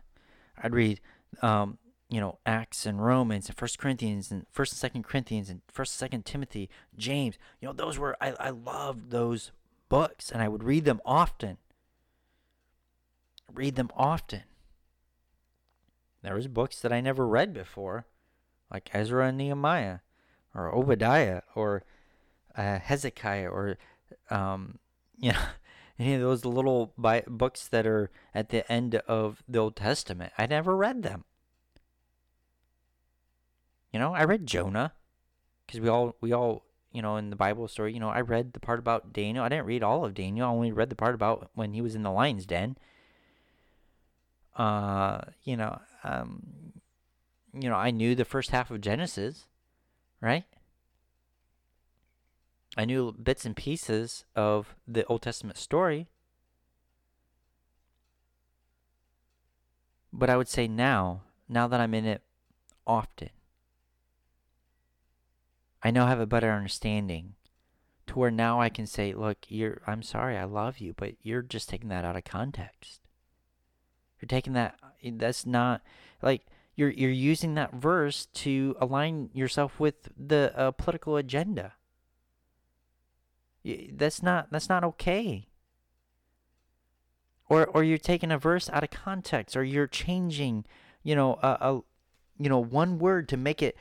I'd 0.62 0.74
read 0.74 1.00
um, 1.42 1.78
you 2.14 2.20
know 2.20 2.38
acts 2.46 2.86
and 2.86 3.04
romans 3.04 3.48
and 3.48 3.58
first 3.58 3.80
corinthians 3.80 4.30
and 4.30 4.46
first 4.52 4.74
and 4.74 4.78
second 4.78 5.04
corinthians 5.04 5.50
and 5.50 5.62
first 5.68 5.94
and 5.94 5.98
second 5.98 6.26
timothy 6.26 6.70
james 6.96 7.40
you 7.60 7.68
know 7.68 7.74
those 7.74 7.98
were 7.98 8.16
i, 8.22 8.36
I 8.40 8.52
loved 8.52 9.10
those 9.10 9.52
books 9.90 10.30
and 10.32 10.40
i 10.40 10.48
would 10.48 10.64
read 10.64 10.86
them 10.86 11.02
often 11.06 11.58
read 13.52 13.76
them 13.76 13.90
often 13.98 14.44
there 16.22 16.36
was 16.36 16.48
books 16.48 16.80
that 16.82 16.94
i 16.94 17.02
never 17.02 17.26
read 17.26 17.52
before 17.52 18.06
like 18.72 18.92
ezra 18.94 19.30
and 19.30 19.38
nehemiah 19.40 20.00
or 20.54 20.74
obadiah 20.74 21.42
or 21.56 21.84
uh, 22.58 22.80
hezekiah 22.80 23.50
or 23.50 23.78
um, 24.30 24.80
you 25.18 25.32
know 25.32 25.46
any 26.00 26.16
of 26.16 26.22
those 26.22 26.44
little 26.44 26.94
bi- 26.98 27.24
books 27.28 27.68
that 27.68 27.86
are 27.86 28.10
at 28.34 28.50
the 28.50 28.70
end 28.72 28.96
of 29.08 29.44
the 29.48 29.60
old 29.60 29.76
testament 29.76 30.34
i 30.38 30.46
never 30.46 30.76
read 30.76 31.04
them 31.04 31.24
you 33.94 34.00
know, 34.00 34.14
I 34.14 34.24
read 34.24 34.48
Jonah 34.48 34.94
because 35.66 35.80
we 35.80 35.88
all 35.88 36.16
we 36.20 36.34
all 36.34 36.66
you 36.92 37.02
know 37.02 37.16
in 37.16 37.30
the 37.30 37.36
Bible 37.36 37.68
story. 37.68 37.94
You 37.94 38.00
know, 38.00 38.10
I 38.10 38.22
read 38.22 38.54
the 38.54 38.60
part 38.60 38.80
about 38.80 39.14
Daniel. 39.14 39.46
I 39.46 39.50
didn't 39.50 39.68
read 39.68 39.84
all 39.84 40.04
of 40.04 40.16
Daniel. 40.16 40.48
I 40.48 40.50
only 40.50 40.72
read 40.72 40.90
the 40.90 40.96
part 40.96 41.14
about 41.14 41.52
when 41.54 41.74
he 41.74 41.82
was 41.82 41.94
in 41.94 42.02
the 42.02 42.12
lion's 42.12 42.48
den. 42.48 42.76
Uh, 44.58 45.22
you 45.44 45.56
know, 45.56 45.80
um, 46.04 46.74
you 47.54 47.70
know, 47.70 47.76
I 47.76 47.92
knew 47.92 48.16
the 48.16 48.26
first 48.26 48.50
half 48.50 48.72
of 48.72 48.82
Genesis, 48.82 49.46
right? 50.22 50.46
I 52.76 52.86
knew 52.86 53.12
bits 53.12 53.46
and 53.46 53.56
pieces 53.56 54.26
of 54.36 54.76
the 54.88 55.06
Old 55.06 55.22
Testament 55.22 55.58
story. 55.58 56.08
But 60.12 60.30
I 60.30 60.38
would 60.38 60.48
say 60.48 60.68
now, 60.68 61.22
now 61.50 61.68
that 61.68 61.80
I'm 61.80 61.94
in 61.94 62.06
it 62.06 62.22
often, 62.86 63.30
I 65.82 65.92
now 65.92 66.08
have 66.08 66.20
a 66.20 66.26
better 66.26 66.52
understanding 66.52 67.36
to 68.08 68.20
where 68.20 68.32
now 68.32 68.62
I 68.62 68.70
can 68.70 68.86
say, 68.86 69.14
look, 69.14 69.38
you're 69.50 69.82
I'm 69.86 70.04
sorry, 70.04 70.38
I 70.38 70.46
love 70.46 70.80
you, 70.80 70.94
but 70.96 71.16
you're 71.22 71.42
just 71.42 71.70
taking 71.70 71.90
that 71.90 72.06
out 72.06 72.16
of 72.16 72.24
context. 72.24 73.02
You're 74.20 74.28
taking 74.28 74.54
that 74.54 74.80
that's 75.04 75.46
not 75.46 75.82
like 76.22 76.46
you're 76.76 76.90
you're 76.90 77.12
using 77.12 77.56
that 77.56 77.74
verse 77.74 78.28
to 78.28 78.76
align 78.80 79.30
yourself 79.34 79.80
with 79.80 80.10
the 80.18 80.54
uh, 80.56 80.72
political 80.72 81.18
agenda. 81.18 81.74
That's 83.64 84.22
not 84.22 84.52
that's 84.52 84.70
not 84.70 84.84
okay. 84.84 85.48
Or 87.50 87.66
or 87.66 87.84
you're 87.84 87.98
taking 87.98 88.32
a 88.32 88.38
verse 88.38 88.70
out 88.70 88.84
of 88.84 88.90
context, 88.90 89.56
or 89.56 89.64
you're 89.64 89.88
changing, 89.88 90.66
you 91.04 91.16
know, 91.16 91.40
a, 91.42 91.58
a 91.62 91.82
you 92.40 92.50
know 92.50 92.60
one 92.60 93.00
word 93.00 93.30
to 93.30 93.38
make 93.38 93.62
it, 93.62 93.78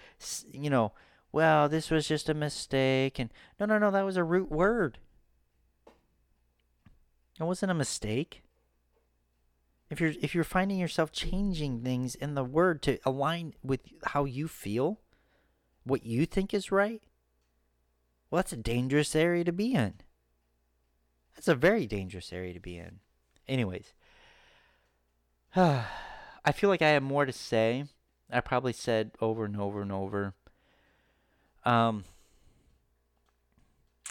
you 0.51 0.71
know, 0.71 0.93
well, 1.33 1.69
this 1.69 1.91
was 1.91 2.07
just 2.07 2.29
a 2.29 2.35
mistake. 2.35 3.19
And 3.19 3.31
no, 3.59 3.67
no, 3.67 3.79
no, 3.79 3.91
that 3.91 4.05
was 4.05 4.17
a 4.17 4.25
root 4.25 4.51
word. 4.51 4.99
It 7.41 7.45
wasn't 7.45 7.73
a 7.73 7.75
mistake. 7.75 8.43
If 9.91 10.01
you're 10.01 10.15
if 10.21 10.35
you're 10.35 10.45
finding 10.45 10.79
yourself 10.79 11.13
changing 11.13 11.83
things 11.83 12.15
in 12.15 12.35
the 12.35 12.45
word 12.45 12.83
to 12.83 12.99
align 13.05 13.55
with 13.63 13.81
how 14.05 14.25
you 14.25 14.49
feel, 14.49 15.01
what 15.85 16.07
you 16.07 16.25
think 16.25 16.55
is 16.55 16.71
right, 16.71 17.03
well, 18.33 18.39
that's 18.39 18.55
a 18.55 18.57
dangerous 18.57 19.15
area 19.15 19.45
to 19.45 19.53
be 19.53 19.75
in. 19.75 19.93
That's 21.35 21.49
a 21.49 21.55
very 21.55 21.87
dangerous 21.87 22.33
area 22.33 22.55
to 22.55 22.61
be 22.61 22.79
in. 22.79 23.01
Anyways, 23.47 23.93
I 25.55 26.53
feel 26.55 26.71
like 26.71 26.81
I 26.81 26.89
have 26.89 27.03
more 27.03 27.27
to 27.27 27.33
say. 27.33 27.85
I 28.31 28.41
probably 28.41 28.73
said 28.73 29.11
over 29.21 29.45
and 29.45 29.61
over 29.61 29.83
and 29.83 29.93
over 29.93 30.33
um, 31.65 32.05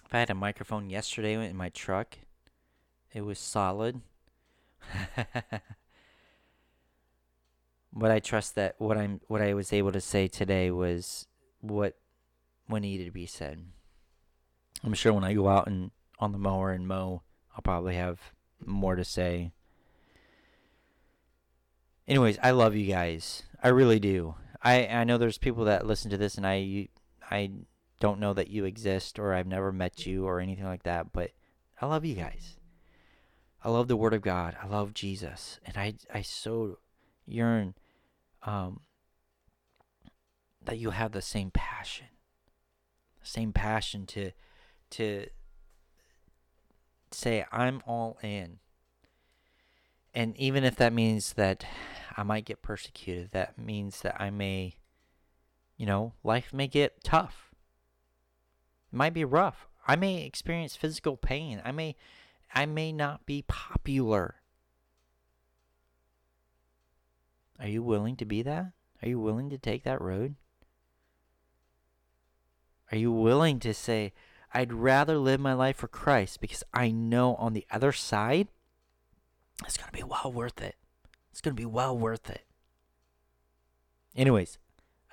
if 0.06 0.14
I 0.14 0.20
had 0.20 0.30
a 0.30 0.36
microphone 0.36 0.90
yesterday 0.90 1.34
in 1.34 1.56
my 1.56 1.70
truck, 1.70 2.18
it 3.14 3.22
was 3.22 3.40
solid. 3.40 4.02
but 7.92 8.12
I 8.12 8.20
trust 8.20 8.54
that 8.56 8.76
what 8.78 8.98
I'm 8.98 9.22
what 9.28 9.42
I 9.42 9.54
was 9.56 9.74
able 9.74 9.92
to 9.92 10.02
say 10.02 10.28
today 10.28 10.70
was 10.72 11.28
what 11.60 11.98
what 12.68 12.84
needed 12.84 13.06
to 13.06 13.12
be 13.12 13.26
said. 13.26 13.66
I'm 14.84 14.94
sure 14.94 15.14
when 15.14 15.24
I 15.24 15.34
go 15.34 15.48
out 15.48 15.68
and 15.68 15.92
on 16.20 16.32
the 16.32 16.38
mower 16.38 16.72
and 16.72 16.88
mow, 16.88 17.24
I'll 17.56 17.62
probably 17.62 17.96
have 17.96 18.20
more 18.66 18.96
to 18.96 19.04
say. 19.04 19.52
Anyways, 22.08 22.38
I 22.42 22.52
love 22.52 22.76
you 22.76 22.88
guys. 22.88 23.44
I 23.64 23.70
really 23.70 24.00
do. 24.00 24.36
I 24.64 24.88
I 24.88 25.04
know 25.04 25.18
there's 25.18 25.38
people 25.38 25.66
that 25.66 25.86
listen 25.86 26.12
to 26.12 26.18
this 26.18 26.36
and 26.36 26.46
I 26.46 26.90
I 27.30 27.52
don't 28.00 28.20
know 28.20 28.34
that 28.34 28.50
you 28.50 28.66
exist 28.66 29.20
or 29.20 29.34
I've 29.34 29.48
never 29.48 29.72
met 29.72 30.06
you 30.06 30.26
or 30.26 30.40
anything 30.40 30.66
like 30.66 30.84
that, 30.84 31.14
but 31.14 31.32
I 31.80 31.86
love 31.86 32.06
you 32.06 32.16
guys. 32.16 32.58
I 33.64 33.70
love 33.70 33.88
the 33.88 33.98
word 33.98 34.14
of 34.14 34.22
God. 34.22 34.58
I 34.62 34.68
love 34.68 34.94
Jesus. 34.94 35.60
And 35.66 35.78
I 35.78 35.94
I 36.14 36.22
so 36.22 36.80
yearn 37.26 37.76
um 38.44 38.82
that 40.64 40.78
you 40.78 40.92
have 40.92 41.12
the 41.12 41.22
same 41.22 41.52
passion. 41.52 42.08
The 43.22 43.28
same 43.28 43.54
passion 43.54 44.06
to 44.08 44.32
to 44.92 45.28
say 47.12 47.46
I'm 47.52 47.82
all 47.86 48.18
in. 48.22 48.60
And 50.14 50.36
even 50.38 50.64
if 50.64 50.76
that 50.76 50.94
means 50.94 51.34
that 51.34 51.66
I 52.18 52.24
might 52.24 52.46
get 52.46 52.62
persecuted, 52.62 53.32
that 53.32 53.58
means 53.58 54.02
that 54.02 54.20
I 54.20 54.30
may 54.30 54.76
you 55.82 55.88
know, 55.88 56.14
life 56.24 56.54
may 56.54 56.68
get 56.68 57.04
tough. 57.04 57.50
It 58.94 58.96
might 58.96 59.16
be 59.16 59.26
rough. 59.26 59.66
I 59.88 59.96
may 59.96 60.24
experience 60.24 60.76
physical 60.76 61.18
pain. 61.18 61.60
I 61.66 61.72
may 61.72 61.96
I 62.54 62.68
may 62.68 62.92
not 62.94 63.26
be 63.26 63.44
popular. 63.48 64.36
Are 67.60 67.68
you 67.68 67.82
willing 67.82 68.16
to 68.18 68.26
be 68.26 68.44
that? 68.44 68.74
Are 69.02 69.10
you 69.10 69.20
willing 69.20 69.50
to 69.50 69.58
take 69.58 69.82
that 69.84 70.00
road? 70.00 70.36
Are 72.92 72.98
you 73.00 73.12
willing 73.12 73.60
to 73.62 73.74
say, 73.74 74.14
I'd 74.54 74.74
rather 74.74 75.18
live 75.18 75.40
my 75.40 75.54
life 75.54 75.78
for 75.78 75.88
Christ 75.88 76.42
because 76.42 76.64
I 76.74 76.92
know 76.92 77.36
on 77.36 77.54
the 77.54 77.66
other 77.72 77.92
side, 77.92 78.50
it's 79.66 79.78
going 79.78 79.90
to 79.92 79.98
be 79.98 80.04
well 80.04 80.32
worth 80.32 80.62
it. 80.62 80.76
It's 81.32 81.42
going 81.42 81.56
to 81.56 81.62
be 81.62 81.66
well 81.66 81.98
worth 81.98 82.30
it. 82.30 82.46
Anyways, 84.16 84.58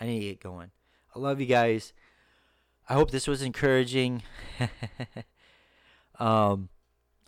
I 0.01 0.07
need 0.07 0.21
to 0.21 0.27
get 0.27 0.41
going. 0.41 0.71
I 1.15 1.19
love 1.19 1.41
you 1.41 1.47
guys. 1.47 1.93
I 2.89 2.95
hope 2.95 3.11
this 3.11 3.29
was 3.29 3.43
encouraging. 3.43 4.23
um, 6.19 6.69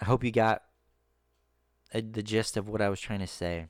I 0.01 0.07
hope 0.07 0.25
you 0.25 0.33
got 0.33 0.63
a, 1.93 2.01
the 2.01 2.23
gist 2.23 2.57
of 2.57 2.69
what 2.69 2.81
I 2.81 2.89
was 2.89 3.01
trying 3.01 3.21
to 3.21 3.27
say. 3.27 3.67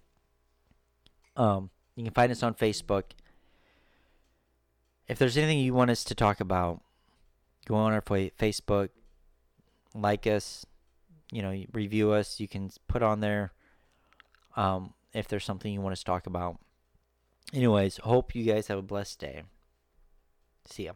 Um, 1.36 1.70
you 1.96 2.04
can 2.04 2.14
find 2.14 2.32
us 2.32 2.42
on 2.42 2.54
Facebook. 2.54 3.04
If 5.08 5.18
there's 5.18 5.36
anything 5.36 5.58
you 5.58 5.74
want 5.74 5.90
us 5.90 6.04
to 6.04 6.14
talk 6.14 6.40
about, 6.40 6.82
go 7.66 7.74
on 7.74 7.92
our 7.92 8.02
Facebook, 8.02 8.90
like 9.94 10.26
us, 10.26 10.66
you 11.32 11.42
know, 11.42 11.64
review 11.72 12.12
us. 12.12 12.40
You 12.40 12.48
can 12.48 12.70
put 12.88 13.02
on 13.02 13.20
there 13.20 13.52
um, 14.56 14.94
if 15.12 15.28
there's 15.28 15.44
something 15.44 15.72
you 15.72 15.80
want 15.80 15.92
us 15.92 16.00
to 16.00 16.04
talk 16.04 16.26
about. 16.26 16.58
Anyways, 17.52 17.98
hope 17.98 18.34
you 18.34 18.44
guys 18.44 18.68
have 18.68 18.78
a 18.78 18.82
blessed 18.82 19.18
day. 19.18 19.42
See 20.66 20.84
ya. 20.84 20.92